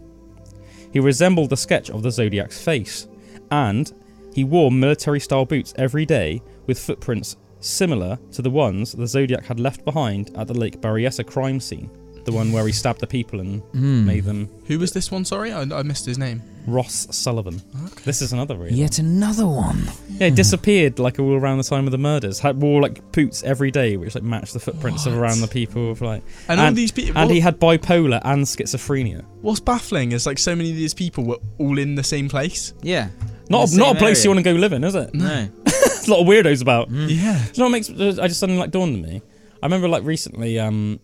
He 0.93 0.99
resembled 0.99 1.51
the 1.51 1.57
sketch 1.57 1.91
of 1.91 2.03
the 2.03 2.11
Zodiac's 2.11 2.63
face, 2.63 3.07
and 3.51 3.93
he 4.35 4.43
wore 4.43 4.73
military 4.73 5.21
style 5.21 5.45
boots 5.45 5.75
every 5.77 6.05
day 6.05 6.43
with 6.67 6.79
footprints 6.79 7.37
similar 7.63 8.19
to 8.33 8.43
the 8.43 8.51
ones 8.51 8.93
the 8.93 9.07
Zodiac 9.07 9.45
had 9.47 9.59
left 9.61 9.85
behind 9.85 10.31
at 10.37 10.47
the 10.49 10.55
Lake 10.55 10.81
Berryessa 10.81 11.25
crime 11.27 11.61
scene. 11.61 11.89
The 12.25 12.33
one 12.33 12.53
where 12.53 12.67
he 12.67 12.73
stabbed 12.73 13.01
the 13.01 13.07
people 13.07 13.41
and 13.41 13.63
Hmm. 13.73 14.07
made 14.07 14.25
them. 14.25 14.49
Who 14.67 14.79
was 14.79 14.93
this 14.93 15.11
one? 15.11 15.25
Sorry, 15.25 15.53
I, 15.53 15.63
I 15.63 15.83
missed 15.83 16.07
his 16.07 16.19
name. 16.19 16.43
Ross 16.67 17.07
Sullivan. 17.11 17.61
This 18.05 18.23
is 18.23 18.33
another 18.33 18.57
real. 18.57 18.73
Yet 18.73 18.99
another 18.99 19.47
one. 19.47 19.83
Yeah, 20.11 20.29
he 20.29 20.35
disappeared 20.35 20.99
like 20.99 21.19
all 21.19 21.33
around 21.35 21.59
the 21.59 21.65
time 21.65 21.87
of 21.87 21.91
the 21.93 21.99
murders. 21.99 22.39
Had 22.39 22.61
wore 22.61 22.81
like 22.81 23.13
boots 23.13 23.43
every 23.43 23.71
day, 23.71 23.97
which 23.97 24.15
like 24.15 24.25
matched 24.25 24.53
the 24.53 24.61
footprints 24.61 25.07
of 25.07 25.13
What? 25.15 25.21
around 25.21 25.41
the 25.41 25.49
people. 25.49 25.91
Of 25.91 26.01
like, 26.01 26.23
And, 26.49 26.61
all 26.61 26.73
these 26.73 26.93
people. 26.93 27.19
and 27.21 27.31
he 27.31 27.41
had 27.41 27.59
bipolar 27.59 28.21
and 28.25 28.45
schizophrenia. 28.45 29.25
what's 29.41 29.61
baffling 29.61 30.13
is 30.13 30.27
like 30.27 30.39
so 30.39 30.55
many 30.55 30.71
of 30.71 30.77
these 30.77 30.95
people 30.95 31.25
were 31.25 31.39
all 31.59 31.79
in 31.79 31.95
the 31.97 32.05
same 32.05 32.29
place. 32.29 32.75
Yeah. 32.83 33.09
Not 33.49 33.73
a, 33.73 33.77
not 33.77 33.87
a 33.87 33.91
same 33.91 33.97
place 33.97 34.25
you 34.25 34.31
want 34.31 34.39
to 34.39 34.45
go 34.45 34.53
live 34.59 34.73
in, 34.73 34.85
is 34.85 34.95
it? 34.95 35.13
No. 35.15 35.49
There's 35.65 36.07
a 36.09 36.11
lot 36.11 36.21
of 36.21 36.27
weirdos 36.27 36.63
about. 36.63 36.91
Mm. 36.91 37.09
Yeah. 37.11 37.39
Do 37.39 37.39
you 37.55 37.59
know 37.59 37.65
what 37.65 37.71
makes? 37.71 37.91
I 38.19 38.29
just 38.29 38.41
suddenly 38.41 38.61
like 38.61 38.71
dawned 38.71 38.95
on 38.97 39.03
me. 39.03 39.21
I 39.63 39.67
remember 39.67 39.89
like 39.89 40.05
recently. 40.05 40.59
Um, 40.59 41.01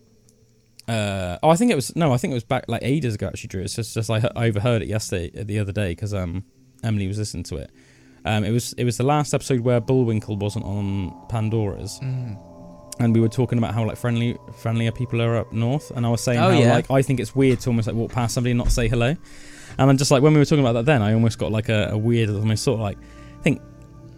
uh, 0.88 1.38
oh, 1.42 1.50
I 1.50 1.56
think 1.56 1.70
it 1.70 1.74
was 1.74 1.94
no, 1.96 2.12
I 2.12 2.16
think 2.16 2.30
it 2.32 2.34
was 2.34 2.44
back 2.44 2.64
like 2.68 2.82
ages 2.82 3.14
ago. 3.14 3.26
Actually, 3.28 3.48
Drew. 3.48 3.62
It's 3.62 3.74
just 3.76 3.94
just 3.94 4.08
like 4.08 4.24
I 4.24 4.46
overheard 4.46 4.82
it 4.82 4.88
yesterday, 4.88 5.30
the 5.44 5.58
other 5.58 5.72
day, 5.72 5.90
because 5.90 6.14
um, 6.14 6.44
Emily 6.82 7.06
was 7.06 7.18
listening 7.18 7.44
to 7.44 7.56
it. 7.56 7.70
Um, 8.24 8.44
it 8.44 8.50
was 8.50 8.72
it 8.74 8.84
was 8.84 8.96
the 8.96 9.04
last 9.04 9.34
episode 9.34 9.60
where 9.60 9.80
Bullwinkle 9.80 10.36
wasn't 10.36 10.64
on 10.64 11.12
Pandora's, 11.28 11.98
Mm. 12.02 12.36
and 13.00 13.14
we 13.14 13.20
were 13.20 13.28
talking 13.28 13.58
about 13.58 13.74
how 13.74 13.84
like 13.86 13.96
friendly 13.96 14.36
friendlier 14.56 14.90
people 14.90 15.20
are 15.22 15.36
up 15.36 15.52
north, 15.52 15.90
and 15.94 16.04
I 16.04 16.08
was 16.08 16.20
saying 16.22 16.38
Oh, 16.38 16.50
how 16.50 16.58
yeah. 16.58 16.72
like 16.74 16.90
I 16.90 17.02
think 17.02 17.20
it's 17.20 17.34
weird 17.36 17.60
to 17.60 17.70
almost 17.70 17.86
like 17.86 17.96
walk 17.96 18.10
past 18.12 18.34
somebody 18.34 18.52
and 18.52 18.58
not 18.58 18.72
say 18.72 18.88
hello, 18.88 19.08
and 19.78 19.90
I'm 19.90 19.96
just 19.98 20.10
like 20.10 20.22
when 20.22 20.32
we 20.32 20.38
were 20.38 20.44
talking 20.46 20.64
about 20.64 20.72
that 20.72 20.86
then, 20.86 21.02
I 21.02 21.12
almost 21.14 21.38
got 21.38 21.52
like 21.52 21.68
a, 21.68 21.90
a 21.92 21.98
weird 21.98 22.30
almost 22.30 22.64
sort 22.64 22.76
of 22.76 22.80
like 22.80 22.98
think 23.42 23.60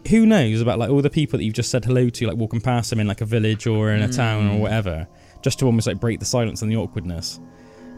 who 0.08 0.24
knows 0.24 0.60
about 0.62 0.78
like 0.78 0.88
all 0.88 1.02
the 1.02 1.10
people 1.10 1.36
that 1.38 1.44
you've 1.44 1.54
just 1.54 1.70
said 1.70 1.84
hello 1.84 2.08
to, 2.08 2.26
like 2.26 2.36
walking 2.36 2.60
past 2.60 2.88
them 2.90 3.00
in 3.00 3.06
like 3.06 3.20
a 3.20 3.26
village 3.26 3.66
or 3.66 3.90
in 3.92 4.00
a 4.02 4.08
town 4.10 4.46
or 4.48 4.54
Mm. 4.54 4.60
whatever, 4.60 5.06
just 5.42 5.58
to 5.60 5.66
almost 5.66 5.86
like 5.86 6.00
break 6.00 6.18
the 6.20 6.26
silence 6.26 6.62
and 6.62 6.70
the 6.70 6.76
awkwardness. 6.76 7.40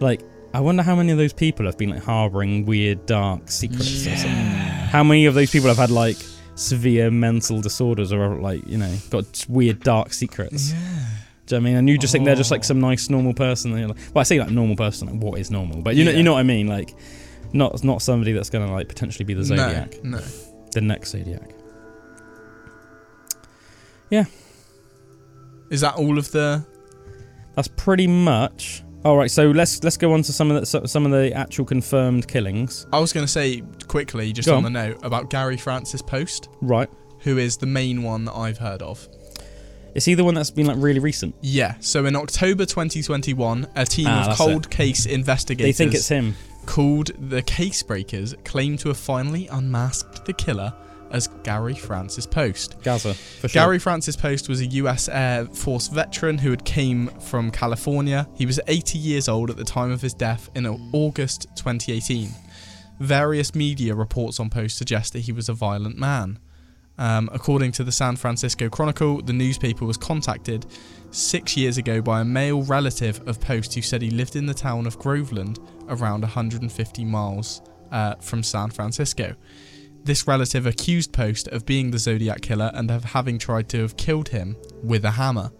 Like, 0.01 0.23
I 0.55 0.61
wonder 0.61 0.83
how 0.83 0.95
many 0.97 1.13
of 1.13 1.19
those 1.19 1.33
people 1.33 1.67
have 1.67 1.79
been 1.79 1.91
like 1.91 2.03
harboring 2.03 2.67
weird, 2.67 3.07
dark 3.07 3.51
secrets. 3.51 4.07
Or 4.07 4.17
something. 4.17 4.31
How 4.31 5.03
many 5.03 5.27
of 5.27 5.35
those 5.35 5.51
people 5.51 5.69
have 5.69 5.79
had 5.79 5.91
like 5.91 6.17
severe 6.55 7.11
mental 7.11 7.61
disorders 7.63 8.13
or 8.13 8.37
like 8.37 8.67
you 8.67 8.77
know 8.79 8.95
got 9.11 9.47
weird, 9.49 9.81
dark 9.81 10.13
secrets? 10.13 10.73
Yeah. 10.73 10.79
Do 11.47 11.57
you 11.57 11.61
know 11.61 11.65
what 11.65 11.69
I 11.69 11.71
mean? 11.71 11.77
And 11.79 11.89
you 11.89 11.99
just 11.99 12.13
think 12.13 12.25
they're 12.25 12.35
just 12.37 12.51
like 12.51 12.61
Oh. 12.61 12.65
some 12.65 12.81
nice, 12.81 13.09
normal 13.11 13.35
person. 13.35 13.73
Like, 13.73 13.97
well, 14.15 14.21
I 14.21 14.23
say 14.25 14.39
like 14.39 14.51
normal 14.51 14.77
person. 14.77 15.09
Like, 15.09 15.23
what 15.23 15.41
is 15.41 15.51
normal? 15.51 15.83
But 15.83 15.97
you 15.97 16.05
know, 16.05 16.11
you 16.13 16.23
know 16.23 16.35
what 16.35 16.41
I 16.41 16.45
mean. 16.45 16.67
Like, 16.69 16.95
not 17.53 17.83
not 17.83 18.03
somebody 18.03 18.33
that's 18.33 18.51
gonna 18.51 18.71
like 18.71 18.89
potentially 18.89 19.25
be 19.25 19.35
the 19.35 19.45
zodiac, 19.45 20.03
No, 20.05 20.19
no. 20.19 20.25
the 20.73 20.81
next 20.83 21.11
zodiac. 21.11 21.51
Yeah. 24.11 24.25
Is 25.71 25.81
that 25.81 25.95
all 25.95 26.19
of 26.19 26.31
the? 26.33 26.65
That's 27.55 27.69
pretty 27.69 28.07
much. 28.07 28.83
All 29.05 29.17
right, 29.17 29.31
so 29.31 29.51
let's 29.51 29.83
let's 29.83 29.97
go 29.97 30.13
on 30.13 30.23
to 30.23 30.33
some 30.33 30.51
of 30.51 30.61
the 30.61 30.87
some 30.89 31.05
of 31.07 31.13
the 31.13 31.33
actual 31.35 31.65
confirmed 31.65 32.29
killings. 32.29 32.87
I 32.93 33.01
was 33.01 33.13
going 33.13 33.27
to 33.27 33.31
say 33.33 33.63
quickly, 33.89 34.33
just 34.33 34.49
on 34.49 34.59
on. 34.59 34.63
the 34.65 34.71
note 34.71 34.99
about 35.05 35.29
Gary 35.31 35.57
Francis 35.57 36.01
Poste, 36.01 36.49
Right. 36.61 36.89
who 37.21 37.37
is 37.39 37.57
the 37.57 37.67
main 37.67 38.03
one 38.05 38.25
that 38.27 38.35
I've 38.35 38.59
heard 38.59 38.81
of. 38.81 39.09
Is 39.95 40.05
he 40.07 40.15
the 40.15 40.25
one 40.25 40.35
that's 40.35 40.51
been 40.51 40.67
like 40.67 40.77
really 40.79 41.01
recent? 41.01 41.35
Yeah. 41.43 41.75
So 41.81 42.07
in 42.07 42.15
October 42.17 42.65
2021, 42.65 43.67
a 43.75 43.85
team 43.85 44.07
Ah, 44.09 44.31
of 44.31 44.37
cold 44.39 44.71
case 44.71 45.05
investigators 45.05 45.77
They 45.77 45.85
think 45.85 45.95
it's 45.95 46.09
him. 46.09 46.35
called 46.65 47.11
the 47.29 47.43
Case 47.43 47.83
Breakers 47.83 48.35
claim 48.45 48.77
to 48.79 48.89
have 48.89 48.97
finally 48.97 49.49
unmasked 49.49 50.25
the 50.25 50.33
killer 50.33 50.73
as 51.13 51.29
Gary 51.43 51.75
Francis 51.75 52.27
Poste. 52.27 52.83
Gaza, 52.83 53.15
for 53.15 53.49
sure. 53.49 53.61
Gary 53.61 53.79
Francis 53.79 54.17
Poste 54.17 54.49
was 54.49 54.61
a 54.61 54.67
US 54.67 55.09
Air 55.09 55.47
Force 55.47 55.89
veteran 55.89 56.39
who 56.39 56.51
had 56.51 56.65
came 56.65 57.09
from 57.21 57.51
California. 57.51 58.29
He 58.35 58.47
was 58.47 58.61
80 58.67 58.99
years 58.99 59.29
old 59.29 59.51
at 59.51 59.57
the 59.57 59.65
time 59.65 59.91
of 59.91 60.01
his 60.01 60.15
death 60.15 60.51
in 60.55 60.67
August 60.93 61.49
2018. 61.57 62.31
Various 62.99 63.55
media 63.55 63.95
reports 63.95 64.41
on 64.41 64.51
Poste 64.51 64.77
suggest 64.77 65.13
that 65.13 65.21
he 65.21 65.33
was 65.33 65.49
a 65.49 65.55
violent 65.55 65.99
man. 65.99 66.39
Um, 66.99 67.31
according 67.33 67.73
to 67.73 67.85
the 67.85 67.93
San 67.93 68.17
Francisco 68.17 68.69
Chronicle, 68.69 69.23
the 69.23 69.33
newspaper 69.33 69.85
was 69.85 69.97
contacted 69.97 70.67
six 71.11 71.57
years 71.57 71.79
ago 71.79 72.01
by 72.01 72.21
a 72.21 72.25
male 72.25 72.63
relative 72.63 73.27
of 73.27 73.41
Poste 73.41 73.75
who 73.75 73.83
said 73.83 74.03
he 74.03 74.11
lived 74.11 74.37
in 74.37 74.47
the 74.47 74.55
town 74.55 74.87
of 74.87 74.99
Groveland, 74.99 75.59
around 75.89 76.21
150 76.21 77.05
miles 77.05 77.63
uh, 77.91 78.15
from 78.17 78.43
San 78.43 78.71
Francisco. 78.71 79.35
This 80.05 80.27
relative 80.27 80.67
accused 80.67 81.13
Poste 81.13 81.49
of 81.49 81.65
being 81.65 81.91
the 81.91 81.99
Zodiac 81.99 82.43
killer 82.43 82.71
and 82.75 82.91
of 82.91 83.05
having 83.05 83.39
tried 83.39 83.69
to 83.69 83.83
have 83.83 83.97
killed 83.97 84.29
him 84.29 84.57
with 84.83 85.05
a 85.05 85.13
hammer. 85.13 85.53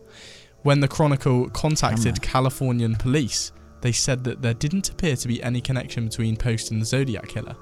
When 0.63 0.81
the 0.81 0.89
Chronicle 0.89 1.49
contacted 1.51 2.19
Hammer. 2.19 2.33
Californian 2.33 2.97
police, 2.97 3.53
they 3.83 3.93
said 3.93 4.25
that 4.25 4.43
there 4.43 4.55
didn't 4.55 4.91
appear 4.91 5.17
to 5.17 5.29
be 5.29 5.43
any 5.43 5.61
connection 5.61 6.07
between 6.07 6.37
Poste 6.37 6.71
and 6.71 6.81
the 6.81 6.87
Zodiac 6.87 7.29
killer. 7.29 7.57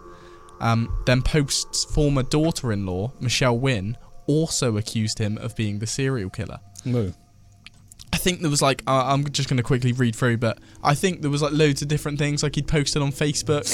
Um, 0.61 0.95
then 1.07 1.23
Poste's 1.23 1.85
former 1.85 2.23
daughter-in-law, 2.23 3.13
Michelle 3.21 3.59
Wynn, 3.59 3.97
also 4.27 4.77
accused 4.77 5.19
him 5.19 5.39
of 5.39 5.57
being 5.57 5.79
the 5.79 5.87
serial 5.87 6.31
killer. 6.31 6.61
Whoa. 6.85 7.13
I 8.21 8.23
think 8.23 8.43
there 8.43 8.51
was 8.51 8.61
like 8.61 8.83
uh, 8.87 9.05
I'm 9.07 9.25
just 9.31 9.49
going 9.49 9.57
to 9.57 9.63
quickly 9.63 9.93
read 9.93 10.15
through, 10.15 10.37
but 10.37 10.59
I 10.83 10.95
think 10.95 11.23
there 11.23 11.31
was 11.31 11.41
like 11.41 11.53
loads 11.53 11.81
of 11.81 11.89
different 11.89 12.19
things 12.19 12.43
like 12.43 12.55
he'd 12.55 12.69
posted 12.69 13.01
on 13.01 13.13
Facebook 13.13 13.65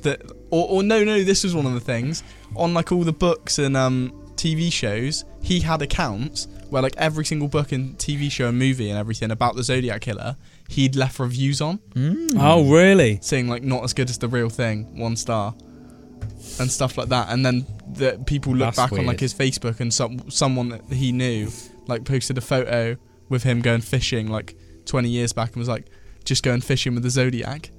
that, 0.00 0.22
or, 0.50 0.66
or 0.70 0.82
no, 0.82 1.04
no, 1.04 1.22
this 1.22 1.44
was 1.44 1.54
one 1.54 1.66
of 1.66 1.74
the 1.74 1.80
things 1.80 2.22
on 2.56 2.72
like 2.72 2.90
all 2.90 3.02
the 3.04 3.12
books 3.12 3.58
and 3.58 3.76
um, 3.76 4.10
TV 4.36 4.72
shows. 4.72 5.24
He 5.42 5.60
had 5.60 5.82
accounts 5.82 6.48
where 6.70 6.80
like 6.80 6.94
every 6.96 7.26
single 7.26 7.48
book 7.48 7.70
and 7.72 7.98
TV 7.98 8.30
show 8.30 8.48
and 8.48 8.58
movie 8.58 8.88
and 8.88 8.98
everything 8.98 9.30
about 9.30 9.56
the 9.56 9.62
Zodiac 9.62 10.00
killer, 10.00 10.36
he'd 10.68 10.96
left 10.96 11.18
reviews 11.18 11.60
on, 11.60 11.76
Mm. 11.94 12.36
Oh, 12.38 12.64
really? 12.72 13.18
saying 13.20 13.46
like 13.48 13.62
not 13.62 13.84
as 13.84 13.92
good 13.92 14.08
as 14.08 14.16
the 14.16 14.28
real 14.28 14.48
thing, 14.48 14.98
one 14.98 15.16
star, 15.16 15.54
and 16.58 16.70
stuff 16.72 16.96
like 16.96 17.10
that. 17.10 17.28
And 17.28 17.44
then 17.44 17.66
the 17.92 18.18
people 18.24 18.52
look 18.54 18.74
That's 18.74 18.76
back 18.78 18.92
on 18.92 19.04
like 19.04 19.20
weird. 19.20 19.20
his 19.20 19.34
Facebook 19.34 19.80
and 19.80 19.92
some 19.92 20.30
someone 20.30 20.70
that 20.70 20.82
he 20.90 21.12
knew 21.12 21.50
like 21.88 22.04
posted 22.06 22.38
a 22.38 22.40
photo 22.40 22.96
with 23.32 23.42
him 23.42 23.60
going 23.60 23.80
fishing 23.80 24.28
like 24.28 24.54
20 24.84 25.08
years 25.08 25.32
back 25.32 25.48
and 25.48 25.56
was 25.56 25.68
like 25.68 25.86
just 26.24 26.44
going 26.44 26.60
fishing 26.60 26.94
with 26.94 27.02
the 27.02 27.10
Zodiac. 27.10 27.70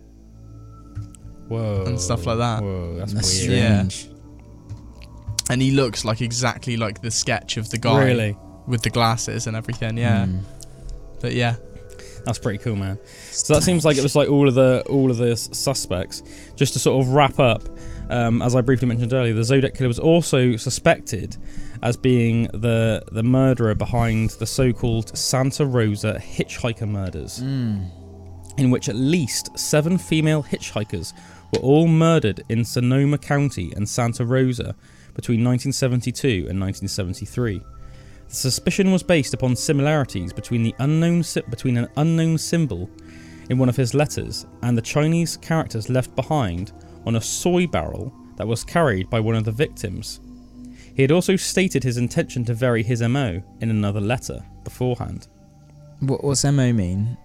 Whoa. 1.48 1.86
And 1.86 2.00
stuff 2.00 2.26
like 2.26 2.40
that. 2.40 2.62
Whoa, 2.62 2.96
that's, 2.98 3.14
That's 3.14 3.48
weird. 3.48 3.94
Yeah. 3.94 4.10
And 5.50 5.62
he 5.62 5.72
looks 5.72 6.04
like 6.04 6.22
exactly 6.22 6.76
like 6.78 7.02
the 7.02 7.12
sketch 7.12 7.58
of 7.58 7.70
the 7.70 7.78
guy 7.78 8.04
Really? 8.06 8.38
with 8.68 8.82
the 8.82 8.90
glasses 8.90 9.48
and 9.48 9.56
everything. 9.56 9.98
Yeah. 9.98 10.26
Mm. 10.26 10.42
But 11.22 11.34
yeah. 11.34 11.56
That's 12.26 12.40
pretty 12.40 12.60
cool, 12.60 12.78
man. 12.78 12.98
So 13.32 13.54
that 13.54 13.64
seems 13.64 13.84
like 13.84 13.98
it 13.98 14.04
was 14.04 14.16
like 14.16 14.30
all 14.30 14.48
of 14.48 14.56
the 14.56 14.84
all 14.90 15.12
of 15.12 15.18
the 15.18 15.36
suspects. 15.36 16.24
Just 16.56 16.72
to 16.74 16.80
sort 16.80 17.06
of 17.06 17.12
wrap 17.14 17.38
up, 17.38 17.64
um, 18.10 18.42
as 18.42 18.56
I 18.56 18.62
briefly 18.62 18.88
mentioned 18.88 19.12
earlier, 19.12 19.34
the 19.34 19.44
Zodiac 19.44 19.74
killer 19.74 19.90
was 19.90 20.00
also 20.00 20.56
suspected 20.56 21.36
as 21.84 21.96
being 21.98 22.44
the 22.54 23.04
the 23.12 23.22
murderer 23.24 23.76
behind 23.76 24.32
the 24.40 24.46
so-called 24.48 25.16
Santa 25.16 25.66
Rosa 25.66 26.18
hitchhiker 26.20 26.88
murders, 26.88 27.40
Mm. 27.42 27.90
in 28.58 28.72
which 28.72 28.90
at 28.90 28.96
least 28.96 29.50
seven 29.60 29.98
female 29.98 30.44
hitchhikers 30.44 31.14
were 31.52 31.60
all 31.60 31.88
murdered 31.88 32.42
in 32.50 32.64
Sonoma 32.66 33.18
County 33.18 33.72
and 33.76 33.88
Santa 33.88 34.26
Rosa 34.26 34.76
between 35.14 35.44
1972 35.44 36.48
and 36.50 36.60
1973. 36.60 37.62
The 38.30 38.36
suspicion 38.36 38.92
was 38.92 39.04
based 39.04 39.34
upon 39.34 39.56
similarities 39.56 40.34
between 40.34 40.64
the 40.64 40.74
unknown 40.80 41.22
sy- 41.22 41.42
between 41.50 41.78
an 41.78 41.90
unknown 41.98 42.38
symbol 42.40 42.90
in 43.50 43.58
one 43.58 43.70
of 43.70 43.76
his 43.76 43.94
letters 43.94 44.46
and 44.62 44.76
the 44.78 44.82
Chinese 44.82 45.38
characters 45.38 45.90
left 45.90 46.16
behind 46.16 46.72
on 47.06 47.18
a 47.18 47.22
soy 47.22 47.68
barrel 47.68 48.12
that 48.38 48.48
was 48.48 48.64
carried 48.64 49.10
by 49.10 49.20
one 49.20 49.36
of 49.36 49.44
the 49.44 49.52
victims. 49.52 50.22
He 50.96 51.02
had 51.02 51.12
also 51.12 51.36
stated 51.36 51.84
his 51.84 51.98
intention 51.98 52.46
to 52.46 52.54
vary 52.54 52.84
his 52.84 53.02
MO 53.02 53.42
in 53.62 53.70
another 53.70 54.02
letter 54.02 54.44
beforehand. 54.64 55.28
What, 56.00 56.24
what's 56.24 56.44
MO 56.44 56.72
mean? 56.74 57.18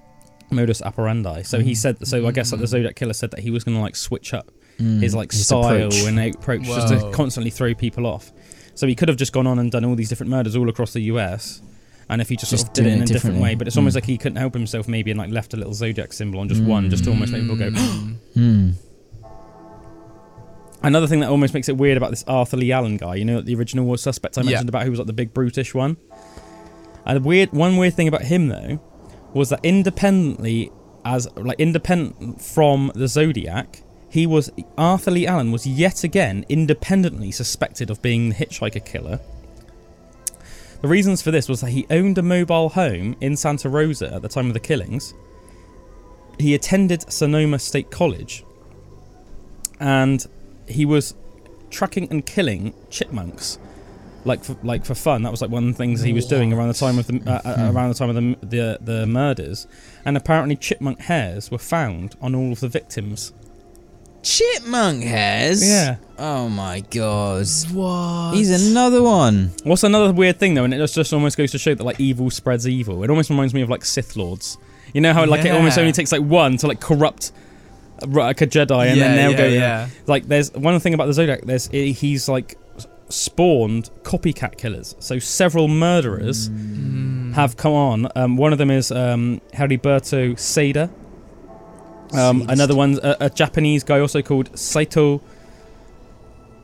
Modus 0.50 0.80
operandi. 0.82 1.42
So 1.42 1.60
he 1.60 1.72
mm. 1.72 1.76
said. 1.76 2.06
So 2.06 2.26
I 2.26 2.32
guess 2.32 2.52
like 2.52 2.60
the 2.60 2.66
mm. 2.66 2.70
Zodiac 2.70 2.96
killer 2.96 3.12
said 3.12 3.30
that 3.32 3.40
he 3.40 3.50
was 3.50 3.64
going 3.64 3.76
to 3.76 3.82
like 3.82 3.96
switch 3.96 4.32
up 4.34 4.50
Mm. 4.78 5.02
his 5.02 5.12
like 5.12 5.32
His 5.32 5.44
style 5.44 5.88
approach. 5.88 6.04
and 6.04 6.20
approach 6.36 6.62
just 6.62 6.88
to 6.88 7.10
constantly 7.12 7.50
throw 7.50 7.74
people 7.74 8.06
off. 8.06 8.30
So 8.76 8.86
he 8.86 8.94
could 8.94 9.08
have 9.08 9.16
just 9.16 9.32
gone 9.32 9.44
on 9.48 9.58
and 9.58 9.72
done 9.72 9.84
all 9.84 9.96
these 9.96 10.08
different 10.08 10.30
murders 10.30 10.54
all 10.54 10.68
across 10.68 10.92
the 10.92 11.00
US. 11.00 11.60
And 12.08 12.22
if 12.22 12.28
he 12.28 12.36
just, 12.36 12.52
Just 12.52 12.66
sort 12.66 12.68
of 12.78 12.84
did 12.84 12.86
it 12.86 12.92
in 12.92 13.02
a 13.02 13.06
different 13.06 13.40
way, 13.40 13.56
but 13.56 13.66
it's 13.66 13.76
almost 13.76 13.94
Mm. 13.94 13.96
like 13.96 14.04
he 14.04 14.16
couldn't 14.16 14.36
help 14.36 14.54
himself, 14.54 14.86
maybe, 14.86 15.10
and 15.10 15.18
like 15.18 15.30
left 15.32 15.52
a 15.52 15.56
little 15.56 15.74
zodiac 15.74 16.12
symbol 16.12 16.38
on 16.38 16.48
just 16.48 16.62
one, 16.62 16.88
just 16.90 17.02
to 17.04 17.10
almost 17.10 17.32
make 17.32 17.42
people 17.42 17.56
go. 17.56 17.70
Mm. 17.70 18.74
Another 20.88 21.06
thing 21.06 21.20
that 21.20 21.28
almost 21.28 21.52
makes 21.52 21.68
it 21.68 21.76
weird 21.76 21.98
about 21.98 22.08
this 22.08 22.24
Arthur 22.26 22.56
Leigh 22.56 22.72
Allen 22.72 22.96
guy, 22.96 23.16
you 23.16 23.24
know, 23.26 23.42
the 23.42 23.54
original 23.54 23.84
was 23.84 24.00
suspect 24.00 24.38
I 24.38 24.40
Yeah. 24.40 24.52
mentioned 24.52 24.70
about 24.70 24.84
who 24.84 24.90
was 24.90 24.98
like 24.98 25.06
the 25.06 25.12
big 25.12 25.34
brutish 25.34 25.74
one. 25.74 25.98
And 27.04 27.22
weird, 27.26 27.52
one 27.52 27.76
weird 27.76 27.92
thing 27.92 28.08
about 28.08 28.22
him 28.22 28.48
though, 28.48 28.80
was 29.34 29.50
that 29.50 29.60
independently, 29.62 30.72
as 31.04 31.28
like 31.36 31.60
independent 31.60 32.40
from 32.40 32.90
the 32.94 33.06
Zodiac, 33.06 33.82
he 34.08 34.26
was 34.26 34.50
Arthur 34.78 35.10
Leigh 35.10 35.26
Allen 35.26 35.52
was 35.52 35.66
yet 35.66 36.04
again 36.04 36.46
independently 36.48 37.32
suspected 37.32 37.90
of 37.90 38.00
being 38.00 38.30
the 38.30 38.34
hitchhiker 38.34 38.82
killer. 38.82 39.20
The 40.80 40.88
reasons 40.88 41.20
for 41.20 41.30
this 41.30 41.50
was 41.50 41.60
that 41.60 41.70
he 41.72 41.86
owned 41.90 42.16
a 42.16 42.22
mobile 42.22 42.70
home 42.70 43.14
in 43.20 43.36
Santa 43.36 43.68
Rosa 43.68 44.14
at 44.14 44.22
the 44.22 44.28
time 44.28 44.46
of 44.46 44.54
the 44.54 44.60
killings. 44.60 45.12
He 46.38 46.54
attended 46.54 47.12
Sonoma 47.12 47.58
State 47.58 47.90
College, 47.90 48.42
and 49.80 50.24
he 50.68 50.84
was 50.84 51.14
tracking 51.70 52.08
and 52.10 52.24
killing 52.24 52.74
chipmunks, 52.90 53.58
like 54.24 54.44
for, 54.44 54.56
like 54.62 54.84
for 54.84 54.94
fun. 54.94 55.22
That 55.22 55.30
was 55.30 55.42
like 55.42 55.50
one 55.50 55.68
of 55.68 55.72
the 55.72 55.78
things 55.78 56.00
he 56.02 56.12
was 56.12 56.26
doing 56.26 56.52
around 56.52 56.68
the 56.68 56.74
time 56.74 56.98
of 56.98 57.06
the 57.06 57.20
uh, 57.26 57.40
uh, 57.44 57.72
around 57.72 57.88
the 57.88 57.94
time 57.94 58.10
of 58.10 58.16
the, 58.16 58.46
the 58.46 58.78
the 58.80 59.06
murders. 59.06 59.66
And 60.04 60.16
apparently, 60.16 60.56
chipmunk 60.56 61.00
hairs 61.00 61.50
were 61.50 61.58
found 61.58 62.16
on 62.20 62.34
all 62.34 62.52
of 62.52 62.60
the 62.60 62.68
victims. 62.68 63.32
Chipmunk 64.22 65.04
hairs? 65.04 65.66
Yeah. 65.66 65.96
Oh 66.18 66.48
my 66.48 66.80
god. 66.80 67.46
What? 67.72 68.34
He's 68.34 68.70
another 68.70 69.02
one. 69.02 69.52
What's 69.62 69.84
another 69.84 70.12
weird 70.12 70.38
thing 70.38 70.54
though, 70.54 70.64
and 70.64 70.74
it 70.74 70.78
just, 70.78 70.94
just 70.94 71.12
almost 71.12 71.38
goes 71.38 71.52
to 71.52 71.58
show 71.58 71.74
that 71.74 71.84
like 71.84 72.00
evil 72.00 72.30
spreads 72.30 72.66
evil. 72.66 73.04
It 73.04 73.10
almost 73.10 73.30
reminds 73.30 73.54
me 73.54 73.62
of 73.62 73.68
like 73.68 73.84
Sith 73.84 74.16
lords. 74.16 74.58
You 74.92 75.00
know 75.00 75.12
how 75.12 75.24
like 75.26 75.44
it 75.44 75.50
almost 75.50 75.78
only 75.78 75.92
takes 75.92 76.12
like 76.12 76.22
one 76.22 76.56
to 76.58 76.66
like 76.66 76.80
corrupt 76.80 77.32
like 78.06 78.40
a 78.40 78.46
Jedi, 78.46 78.86
and 78.88 78.96
yeah, 78.96 79.08
then 79.08 79.16
they'll 79.16 79.30
yeah, 79.32 79.36
go. 79.36 79.46
yeah. 79.46 79.88
Like 80.06 80.26
there's 80.28 80.52
one 80.52 80.78
thing 80.80 80.94
about 80.94 81.06
the 81.06 81.12
Zodiac. 81.14 81.42
There's 81.42 81.66
he's 81.68 82.28
like 82.28 82.56
spawned 83.08 83.90
copycat 84.02 84.58
killers. 84.58 84.94
So 85.00 85.18
several 85.18 85.68
murderers 85.68 86.50
Mm. 86.50 87.34
have 87.34 87.56
come 87.56 87.72
on. 87.72 88.08
Um, 88.14 88.36
one 88.36 88.52
of 88.52 88.58
them 88.58 88.70
is 88.70 88.90
um, 88.92 89.40
Heriberto 89.54 90.34
Seda. 90.36 90.90
Um, 92.16 92.46
another 92.48 92.74
one's 92.74 92.98
a, 92.98 93.16
a 93.20 93.30
Japanese 93.30 93.84
guy 93.84 94.00
also 94.00 94.22
called 94.22 94.56
Saito 94.58 95.20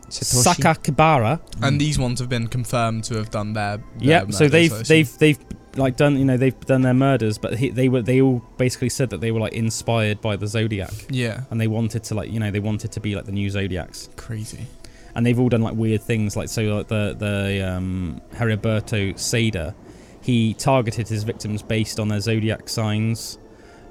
Satoshi. 0.09 0.55
Sakakibara. 0.55 1.41
And 1.63 1.81
these 1.81 1.99
ones 1.99 2.21
have 2.21 2.29
been 2.29 2.47
confirmed 2.49 3.05
to 3.05 3.17
have 3.17 3.31
done 3.31 3.53
their. 3.55 3.79
their 3.79 3.85
Yeah, 3.99 4.31
so 4.31 4.49
they've 4.49 4.87
they've 4.87 5.19
they've 5.19 5.39
like 5.77 5.97
done 5.97 6.17
you 6.19 6.25
know 6.25 6.37
they've 6.37 6.59
done 6.61 6.83
their 6.83 6.95
murders, 6.95 7.39
but 7.39 7.57
he, 7.59 7.71
they 7.71 7.89
were 7.89 8.03
they 8.03 8.21
all 8.21 8.45
basically 8.59 8.89
said 8.89 9.11
that 9.11 9.21
they 9.21 9.31
were 9.33 9.41
like 9.41 9.53
inspired 9.55 10.21
by 10.21 10.37
the 10.37 10.47
Zodiac, 10.47 10.93
Yeah. 11.09 11.43
and 11.51 11.61
they 11.61 11.67
wanted 11.67 12.05
to 12.05 12.15
like 12.15 12.31
you 12.31 12.39
know 12.41 12.51
they 12.51 12.61
wanted 12.61 12.93
to 12.93 13.01
be 13.01 13.15
like 13.15 13.25
the 13.25 13.33
new 13.33 13.51
Zodiacs, 13.51 14.09
Crazy. 14.17 14.67
and 15.15 15.25
they've 15.27 15.39
all 15.39 15.49
done 15.49 15.63
like 15.63 15.75
weird 15.75 16.03
things 16.03 16.37
like 16.37 16.49
so 16.49 16.63
like 16.63 16.89
the 16.89 17.15
the 17.19 17.69
um, 17.69 18.21
Heriberto 18.35 19.15
Seda, 19.15 19.75
he 20.23 20.55
targeted 20.55 21.09
his 21.09 21.25
victims 21.25 21.63
based 21.63 21.99
on 22.01 22.09
their 22.09 22.21
zodiac 22.21 22.69
signs, 22.69 23.39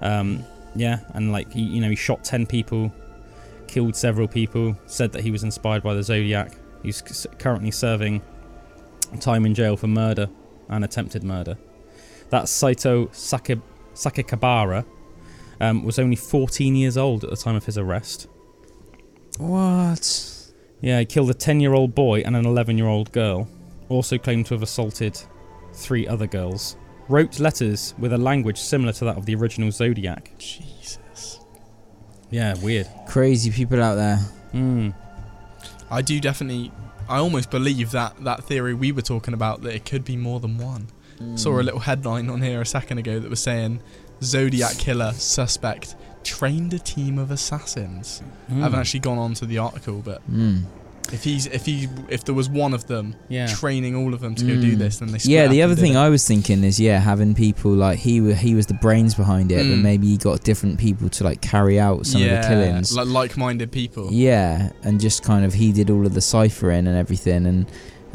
um, 0.02 0.44
yeah, 0.76 1.00
and 1.14 1.32
like 1.32 1.52
he 1.52 1.62
you 1.64 1.82
know 1.82 1.90
he 1.90 1.96
shot 1.96 2.24
ten 2.24 2.46
people, 2.46 2.92
killed 3.68 3.96
several 3.96 4.28
people, 4.28 4.78
said 4.86 5.12
that 5.12 5.22
he 5.24 5.32
was 5.32 5.44
inspired 5.44 5.84
by 5.84 5.94
the 5.94 6.04
Zodiac. 6.04 6.52
He's 6.82 7.02
currently 7.40 7.72
serving 7.72 8.22
time 9.20 9.46
in 9.46 9.54
jail 9.54 9.78
for 9.78 9.88
murder 9.88 10.28
and 10.70 10.84
attempted 10.84 11.24
murder. 11.24 11.58
That 12.34 12.50
Saito 12.50 13.10
Sake, 13.12 13.60
Sakakibara 13.94 14.84
um, 15.62 15.84
was 15.84 16.00
only 16.00 16.16
14 16.16 16.76
years 16.76 16.98
old 16.98 17.24
at 17.24 17.30
the 17.30 17.36
time 17.36 17.56
of 17.56 17.66
his 17.66 17.78
arrest. 17.78 18.28
What? 19.38 20.52
Yeah, 20.82 20.98
he 20.98 21.06
killed 21.06 21.30
a 21.30 21.36
10 21.36 21.60
year 21.60 21.76
old 21.76 21.94
boy 21.94 22.22
and 22.22 22.36
an 22.36 22.48
11 22.48 22.76
year 22.76 22.88
old 22.88 23.12
girl. 23.12 23.48
Also 23.88 24.18
claimed 24.18 24.48
to 24.48 24.56
have 24.56 24.64
assaulted 24.64 25.22
three 25.74 26.08
other 26.08 26.26
girls. 26.26 26.76
Wrote 27.08 27.40
letters 27.40 27.94
with 28.00 28.14
a 28.14 28.18
language 28.18 28.58
similar 28.58 28.94
to 28.94 29.06
that 29.06 29.16
of 29.16 29.28
the 29.28 29.36
original 29.36 29.70
Zodiac. 29.70 30.32
Jesus. 30.40 31.40
Yeah, 32.32 32.56
weird. 32.64 32.90
Crazy 33.08 33.52
people 33.52 33.80
out 33.80 33.94
there. 33.94 34.18
Mm. 34.56 34.96
I 35.92 36.02
do 36.02 36.20
definitely. 36.20 36.72
I 37.08 37.20
almost 37.20 37.52
believe 37.52 37.92
that 37.92 38.24
that 38.24 38.44
theory 38.46 38.74
we 38.74 38.92
were 38.92 39.04
talking 39.04 39.36
about 39.36 39.62
that 39.62 39.76
it 39.76 39.86
could 39.86 40.04
be 40.04 40.18
more 40.18 40.40
than 40.40 40.58
one. 40.58 40.88
Saw 41.36 41.60
a 41.60 41.64
little 41.64 41.80
headline 41.80 42.30
on 42.30 42.42
here 42.42 42.62
a 42.62 42.66
second 42.66 42.98
ago 43.00 43.20
that 43.20 43.30
was 43.30 43.40
saying 43.40 43.80
Zodiac 44.22 44.78
killer 44.78 45.12
suspect 45.14 45.96
trained 46.24 46.74
a 46.74 46.80
team 46.80 47.18
of 47.18 47.32
assassins. 47.32 48.22
I 48.50 48.54
haven't 48.56 48.78
Mm. 48.78 48.82
actually 48.82 49.00
gone 49.02 49.18
on 49.18 49.34
to 49.36 49.46
the 49.46 49.58
article, 49.58 50.02
but 50.04 50.22
Mm. 50.32 50.64
If 51.12 51.26
he's 51.26 51.48
if 51.48 51.66
he 51.66 51.90
if 52.08 52.24
there 52.24 52.34
was 52.34 52.48
one 52.50 52.74
of 52.74 52.88
them 52.88 53.16
Yeah. 53.28 53.48
training 53.48 53.94
all 53.94 54.14
of 54.14 54.22
them 54.22 54.36
to 54.36 54.46
go 54.46 54.56
do 54.56 54.76
Mm. 54.76 54.80
this, 54.80 55.00
then 55.00 55.12
they 55.12 55.18
Yeah, 55.26 55.48
the 55.48 55.62
other 55.62 55.76
thing 55.76 55.94
it. 55.96 55.98
I 55.98 56.08
was 56.08 56.26
thinking 56.26 56.64
is 56.64 56.80
yeah, 56.80 57.00
having 57.00 57.36
people 57.36 57.72
like 57.74 58.00
he 58.00 58.34
he 58.36 58.56
was 58.56 58.68
the 58.68 58.74
brains 58.76 59.14
behind 59.14 59.52
it, 59.52 59.58
but 59.70 59.80
Mm. 59.80 59.82
maybe 59.82 60.08
he 60.08 60.16
got 60.18 60.44
different 60.46 60.78
people 60.78 61.10
to 61.10 61.26
like 61.26 61.42
carry 61.42 61.78
out 61.78 62.06
some 62.08 62.22
yeah, 62.22 62.36
of 62.36 62.42
the 62.44 62.48
killings. 62.48 62.96
like 62.96 63.08
like-minded 63.08 63.70
people. 63.72 64.08
Yeah, 64.14 64.70
and 64.84 65.02
just 65.02 65.24
kind 65.24 65.44
of 65.44 65.54
he 65.56 65.74
did 65.74 65.90
all 65.90 66.06
of 66.06 66.14
the 66.14 66.22
ciphering 66.22 66.88
and 66.88 66.96
everything, 66.96 67.46
and 67.46 67.66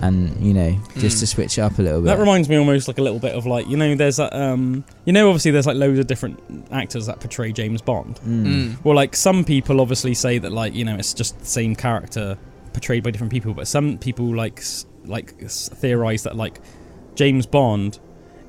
and 0.00 0.44
you 0.44 0.54
know 0.54 0.78
just 0.98 1.16
Mm. 1.16 1.20
to 1.20 1.26
switch 1.26 1.58
it 1.58 1.60
up 1.62 1.78
a 1.78 1.82
little 1.82 2.00
bit. 2.00 2.06
That 2.06 2.18
reminds 2.18 2.48
me 2.48 2.56
almost 2.56 2.86
like 2.88 2.98
a 2.98 3.02
little 3.02 3.18
bit 3.18 3.34
of 3.34 3.46
like 3.46 3.68
you 3.68 3.76
know 3.76 3.94
there's 3.94 4.16
that 4.16 4.32
um 4.34 4.84
you 5.04 5.12
know 5.12 5.28
obviously 5.28 5.50
there's 5.50 5.66
like 5.66 5.76
loads 5.76 5.98
of 5.98 6.06
different 6.06 6.38
actors 6.70 7.06
that 7.06 7.20
portray 7.20 7.52
James 7.52 7.82
Bond. 7.82 8.20
Mm. 8.26 8.46
Mm. 8.46 8.84
Well, 8.84 8.94
like 8.94 9.16
some 9.16 9.44
people 9.44 9.80
obviously 9.80 10.14
say 10.14 10.38
that 10.38 10.52
like 10.52 10.74
you 10.74 10.84
know 10.84 10.96
it's 10.96 11.14
just 11.14 11.38
the 11.40 11.46
same 11.46 11.74
character 11.74 12.38
portrayed 12.72 13.02
by 13.02 13.10
different 13.10 13.32
people, 13.32 13.54
but 13.54 13.66
some 13.66 13.98
people 13.98 14.34
like 14.34 14.62
like 15.06 15.34
theorize 15.50 16.22
that 16.24 16.36
like 16.36 16.60
James 17.14 17.46
Bond 17.46 17.98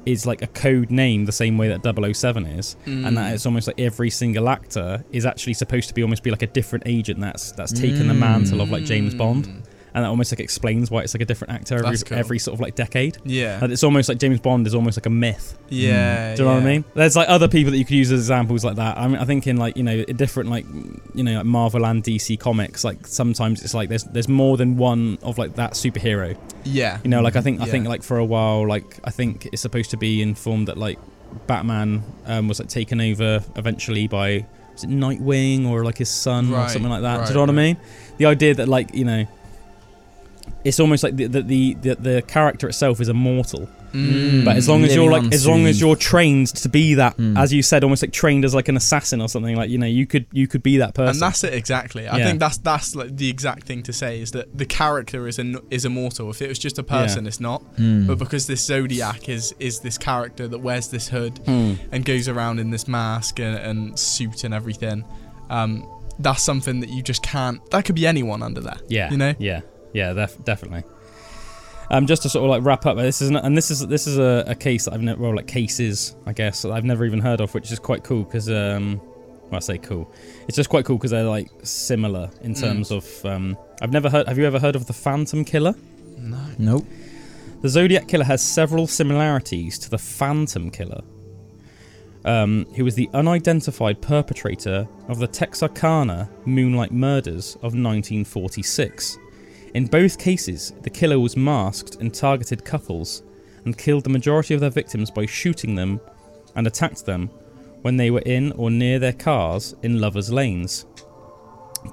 is 0.06 0.26
like 0.26 0.42
a 0.42 0.48
code 0.48 0.90
name 0.92 1.26
the 1.26 1.32
same 1.32 1.58
way 1.58 1.68
that 1.68 1.82
007 1.84 2.46
is 2.46 2.76
and 2.86 3.06
Mm. 3.06 3.16
that 3.16 3.34
it's 3.34 3.46
almost 3.46 3.68
like 3.68 3.80
every 3.80 4.10
single 4.10 4.48
actor 4.50 5.04
is 5.12 5.26
actually 5.26 5.54
supposed 5.54 5.88
to 5.90 5.94
be 5.94 6.02
almost 6.02 6.24
be 6.24 6.32
like 6.32 6.42
a 6.42 6.48
different 6.48 6.84
agent 6.88 7.20
that's 7.20 7.52
that's 7.52 7.72
taken 7.74 8.08
the 8.08 8.14
mantle 8.14 8.62
of 8.62 8.70
like 8.72 8.84
James 8.86 9.14
Bond 9.14 9.46
Mm. 9.48 9.62
And 9.94 10.04
that 10.06 10.10
almost 10.10 10.32
like 10.32 10.40
explains 10.40 10.92
why 10.92 11.02
it's 11.02 11.14
like 11.16 11.22
a 11.22 11.26
different 11.26 11.54
actor 11.54 11.84
every, 11.84 11.98
cool. 11.98 12.18
every 12.18 12.40
sort 12.40 12.54
of 12.54 12.60
like 12.62 12.76
decade 12.76 13.18
Yeah. 13.26 13.60
and 13.64 13.72
it's 13.74 13.84
almost 13.84 14.08
like 14.10 14.20
James 14.20 14.40
Bond 14.40 14.68
is 14.68 14.76
almost 14.76 14.98
like 14.98 15.06
a 15.06 15.10
myth 15.10 15.58
Yeah. 15.70 16.36
do 16.36 16.44
you 16.44 16.48
know 16.50 16.56
what 16.56 16.64
I 16.64 16.66
mean? 16.66 16.86
There's 16.94 17.16
like 17.16 17.30
other 17.30 17.48
people 17.48 17.72
that 17.72 17.78
you 17.78 17.86
could 17.86 17.96
use 17.96 18.12
as 18.12 18.20
examples 18.20 18.64
like 18.64 18.76
that. 18.76 18.98
I 18.98 19.08
mean, 19.08 19.18
I 19.18 19.26
think 19.26 19.48
in 19.48 19.58
like 19.58 19.76
you 19.78 19.84
know 19.84 20.04
different 20.06 20.50
like 20.50 20.66
you 21.16 21.24
know 21.24 21.38
like 21.38 21.46
Marvel 21.46 21.86
and 21.86 22.04
DC 22.04 22.40
comics, 22.40 22.84
like 22.84 23.08
sometimes 23.08 23.64
it's 23.64 23.74
like 23.74 23.90
there's 23.90 24.04
there's 24.06 24.28
more 24.30 24.58
than 24.58 24.78
one 24.78 25.18
of 25.24 25.38
like 25.38 25.56
that 25.56 25.74
superhero. 25.74 26.38
Yeah. 26.64 27.00
You 27.04 27.10
know, 27.10 27.22
like 27.22 27.36
I 27.36 27.42
think 27.42 27.62
I 27.62 27.66
think 27.66 27.88
like 27.88 28.04
for 28.04 28.18
a 28.18 28.26
while, 28.26 28.68
like 28.68 29.00
I 29.04 29.10
think 29.12 29.48
it's 29.52 29.62
supposed 29.62 29.90
to 29.92 29.98
be 29.98 30.22
informed 30.22 30.68
that 30.68 30.78
like 30.78 31.00
Batman 31.48 32.04
um, 32.26 32.48
was 32.48 32.60
like 32.60 32.70
taken 32.70 33.00
over 33.02 33.44
eventually 33.56 34.08
by 34.08 34.46
was 34.74 34.84
it 34.84 34.90
Nightwing 34.90 35.68
or 35.68 35.84
like 35.84 35.98
his 35.98 36.10
son 36.10 36.54
or 36.54 36.68
something 36.70 36.90
like 36.92 37.02
that. 37.02 37.18
right, 37.20 37.28
Do 37.28 37.30
you 37.34 37.36
know 37.36 37.42
what 37.42 37.50
I 37.50 37.54
mean? 37.54 37.78
The 38.18 38.26
idea 38.26 38.54
that 38.56 38.68
like 38.68 38.94
you 38.94 39.06
know. 39.06 39.26
It's 40.66 40.80
almost 40.80 41.04
like 41.04 41.16
the 41.16 41.28
the, 41.28 41.42
the 41.42 41.74
the 41.82 41.96
the 41.96 42.22
character 42.28 42.68
itself 42.68 43.00
is 43.00 43.08
immortal, 43.10 43.70
Mm. 43.94 44.46
but 44.46 44.56
as 44.56 44.70
long 44.70 44.84
as 44.84 44.90
Living 44.92 45.04
you're 45.04 45.12
like, 45.20 45.34
as 45.34 45.48
long 45.48 45.66
as 45.66 45.82
you're 45.82 45.96
trained 45.96 46.48
to 46.48 46.70
be 46.70 46.94
that, 46.96 47.18
Mm. 47.18 47.40
as 47.40 47.52
you 47.52 47.64
said, 47.64 47.84
almost 47.84 48.04
like 48.04 48.12
trained 48.12 48.46
as 48.46 48.54
like 48.54 48.68
an 48.68 48.78
assassin 48.78 49.20
or 49.22 49.28
something, 49.30 49.56
like 49.56 49.70
you 49.72 49.78
know, 49.80 49.88
you 49.88 50.06
could 50.06 50.26
you 50.32 50.48
could 50.48 50.62
be 50.62 50.78
that 50.78 50.94
person. 50.94 51.12
and 51.12 51.22
that's 51.22 51.44
it 51.44 51.54
exactly. 51.54 52.08
I 52.08 52.18
Yeah. 52.18 52.26
think 52.28 52.40
that's 52.40 52.58
that's 52.58 52.94
like 52.94 53.16
the 53.18 53.30
exact 53.30 53.64
thing 53.64 53.82
to 53.84 53.94
say 53.94 54.22
is 54.22 54.32
that 54.32 54.56
the 54.56 54.66
character 54.66 55.28
is 55.28 55.40
an, 55.40 55.58
is 55.72 55.86
immortal. 55.86 56.30
If 56.30 56.42
it 56.42 56.50
was 56.50 56.60
just 56.60 56.78
a 56.78 56.84
person, 56.84 57.26
it's 57.26 57.40
not. 57.40 57.64
Mm. 57.78 58.06
But 58.06 58.20
because 58.20 58.46
this 58.48 58.62
Zodiac 58.64 59.28
is 59.30 59.56
is 59.60 59.80
this 59.80 59.98
character 59.98 60.48
that 60.48 60.60
wears 60.60 60.90
this 60.90 61.08
hood 61.08 61.40
Hmm. 61.46 61.74
and 61.92 62.04
goes 62.06 62.28
around 62.28 62.60
in 62.60 62.70
this 62.70 62.88
mask 62.88 63.40
and, 63.40 63.56
and 63.58 63.98
suit 63.98 64.44
and 64.44 64.54
everything, 64.54 65.04
um, 65.50 65.88
that's 66.20 66.44
something 66.44 66.82
that 66.82 66.90
you 66.90 67.02
just 67.02 67.24
can't. 67.24 67.60
That 67.72 67.86
could 67.86 67.96
be 67.96 68.06
anyone 68.06 68.44
under 68.44 68.60
there. 68.62 68.78
Yeah, 68.90 69.10
You 69.10 69.18
know. 69.18 69.34
yeah, 69.40 69.62
yeah, 69.94 70.14
def- 70.14 70.44
definitely. 70.44 70.84
Um, 71.92 72.06
just 72.06 72.22
to 72.22 72.30
sort 72.30 72.44
of 72.46 72.50
like 72.52 72.64
wrap 72.64 72.86
up, 72.86 72.98
this 72.98 73.22
is 73.22 73.30
an, 73.30 73.38
and 73.38 73.58
this 73.58 73.72
is 73.72 73.86
this 73.88 74.06
is 74.06 74.18
a, 74.20 74.44
a 74.48 74.56
case 74.56 74.86
that 74.86 74.94
I've 74.94 75.02
never 75.02 75.22
well 75.24 75.36
like 75.36 75.48
cases 75.48 76.16
I 76.28 76.34
guess 76.34 76.62
that 76.62 76.72
I've 76.72 76.84
never 76.86 77.04
even 77.06 77.20
heard 77.20 77.42
of, 77.42 77.54
which 77.56 77.72
is 77.72 77.80
quite 77.80 78.04
cool 78.04 78.24
because 78.24 78.48
um, 78.50 79.02
well, 79.50 79.56
I 79.56 79.60
say 79.60 79.80
cool, 79.80 80.12
it's 80.48 80.56
just 80.56 80.70
quite 80.70 80.86
cool 80.86 80.98
because 80.98 81.10
they're 81.12 81.24
like 81.24 81.50
similar 81.64 82.30
in 82.42 82.54
Mm. 82.54 82.60
terms 82.62 82.92
of 82.92 83.26
um, 83.26 83.58
I've 83.82 83.92
never 83.92 84.08
heard. 84.10 84.28
Have 84.28 84.38
you 84.38 84.46
ever 84.46 84.60
heard 84.60 84.76
of 84.76 84.86
the 84.86 84.94
Phantom 84.94 85.44
Killer? 85.44 85.74
No. 86.18 86.46
Nope. 86.60 86.86
The 87.62 87.70
Zodiac 87.70 88.08
Killer 88.08 88.24
has 88.26 88.42
several 88.44 88.86
similarities 88.86 89.80
to 89.80 89.90
the 89.90 89.98
Phantom 89.98 90.70
Killer, 90.70 91.02
um, 92.24 92.66
who 92.76 92.84
was 92.86 92.96
the 92.96 93.10
unidentified 93.14 94.00
perpetrator 94.02 94.88
of 95.08 95.18
the 95.20 95.28
Texarkana 95.28 96.30
Moonlight 96.46 96.92
Murders 96.92 97.56
of 97.56 97.74
1946. 97.74 99.18
In 99.74 99.86
both 99.86 100.18
cases, 100.18 100.74
the 100.82 100.90
killer 100.90 101.20
was 101.20 101.38
masked 101.38 101.96
and 101.96 102.14
targeted 102.14 102.66
couples 102.66 103.24
and 103.66 103.78
killed 103.78 104.04
the 104.04 104.10
majority 104.10 104.54
of 104.54 104.62
their 104.62 104.70
victims 104.70 105.12
by 105.12 105.26
shooting 105.26 105.76
them 105.76 106.00
and 106.56 106.66
attacked 106.66 107.06
them 107.06 107.30
when 107.82 107.98
they 107.98 108.12
were 108.12 108.22
in 108.22 108.52
or 108.54 108.70
near 108.72 109.00
their 109.00 109.14
cars 109.14 109.76
in 109.84 110.02
lovers' 110.02 110.32
lanes. 110.32 110.86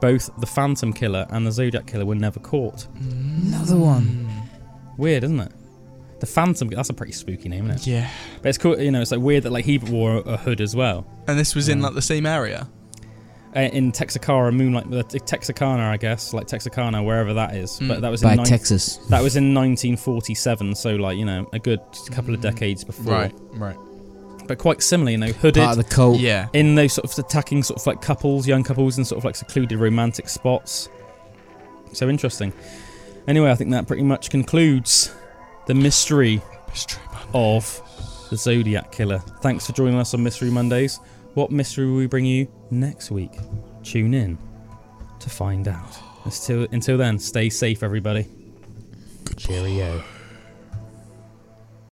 Both 0.00 0.30
the 0.40 0.46
Phantom 0.46 0.92
Killer 0.92 1.26
and 1.30 1.46
the 1.46 1.52
Zodiac 1.52 1.86
Killer 1.86 2.04
were 2.04 2.14
never 2.14 2.40
caught. 2.40 2.86
Another 2.98 3.76
one. 3.76 4.28
Weird, 4.96 5.24
isn't 5.24 5.38
it? 5.38 5.52
The 6.18 6.26
Phantom. 6.26 6.68
That's 6.68 6.88
a 6.90 6.94
pretty 6.94 7.12
spooky 7.12 7.48
name, 7.48 7.70
isn't 7.70 7.82
it? 7.82 7.86
Yeah. 7.86 8.10
But 8.42 8.48
it's 8.48 8.58
cool. 8.58 8.80
You 8.80 8.90
know, 8.90 9.00
it's 9.00 9.12
like 9.12 9.20
weird 9.20 9.44
that 9.44 9.52
like 9.52 9.64
he 9.64 9.78
wore 9.78 10.22
a 10.24 10.36
hood 10.36 10.60
as 10.60 10.74
well. 10.74 11.06
And 11.28 11.38
this 11.38 11.54
was 11.54 11.68
in 11.68 11.82
like 11.82 11.94
the 11.94 12.02
same 12.02 12.26
area. 12.26 12.68
Uh, 13.56 13.60
in 13.72 13.90
Texarkana, 13.90 14.52
Moonlight, 14.52 15.08
Texarkana, 15.26 15.84
I 15.84 15.96
guess, 15.96 16.34
like 16.34 16.46
Texarkana, 16.46 17.02
wherever 17.02 17.32
that 17.34 17.56
is. 17.56 17.80
Mm. 17.80 17.88
But 17.88 18.00
that 18.02 18.10
was 18.10 18.20
By 18.20 18.34
in 18.34 18.44
Texas. 18.44 18.98
that 19.08 19.22
was 19.22 19.34
in 19.36 19.54
1947. 19.54 20.74
So 20.74 20.96
like 20.96 21.16
you 21.16 21.24
know, 21.24 21.48
a 21.54 21.58
good 21.58 21.80
couple 22.10 22.34
of 22.34 22.42
decades 22.42 22.84
before. 22.84 23.14
Right. 23.14 23.34
Right. 23.52 23.76
But 24.46 24.58
quite 24.58 24.82
similar, 24.82 25.10
you 25.10 25.16
know, 25.18 25.32
hooded. 25.32 25.62
Part 25.62 25.78
of 25.78 25.82
the 25.82 25.90
cult. 25.90 26.20
Yeah. 26.20 26.48
in 26.52 26.74
those 26.74 26.92
sort 26.92 27.10
of 27.10 27.18
attacking 27.18 27.62
sort 27.62 27.80
of 27.80 27.86
like 27.86 28.02
couples, 28.02 28.46
young 28.46 28.62
couples, 28.62 28.98
in 28.98 29.04
sort 29.06 29.18
of 29.18 29.24
like 29.24 29.36
secluded 29.36 29.78
romantic 29.78 30.28
spots. 30.28 30.88
So 31.94 32.10
interesting. 32.10 32.52
Anyway, 33.26 33.50
I 33.50 33.54
think 33.54 33.70
that 33.70 33.86
pretty 33.86 34.02
much 34.02 34.28
concludes 34.28 35.14
the 35.66 35.74
mystery 35.74 36.42
of 37.32 37.82
the 38.30 38.36
Zodiac 38.36 38.92
Killer. 38.92 39.18
Thanks 39.40 39.66
for 39.66 39.72
joining 39.72 39.98
us 39.98 40.12
on 40.14 40.22
Mystery 40.22 40.50
Mondays. 40.50 41.00
What 41.36 41.50
mystery 41.50 41.84
will 41.84 41.96
we 41.98 42.06
bring 42.06 42.24
you 42.24 42.48
next 42.70 43.10
week? 43.10 43.32
Tune 43.84 44.14
in 44.14 44.38
to 45.20 45.28
find 45.28 45.68
out. 45.68 45.98
Until, 46.24 46.66
until 46.72 46.96
then, 46.96 47.18
stay 47.18 47.50
safe, 47.50 47.82
everybody. 47.82 48.26
Cheerio. 49.36 50.02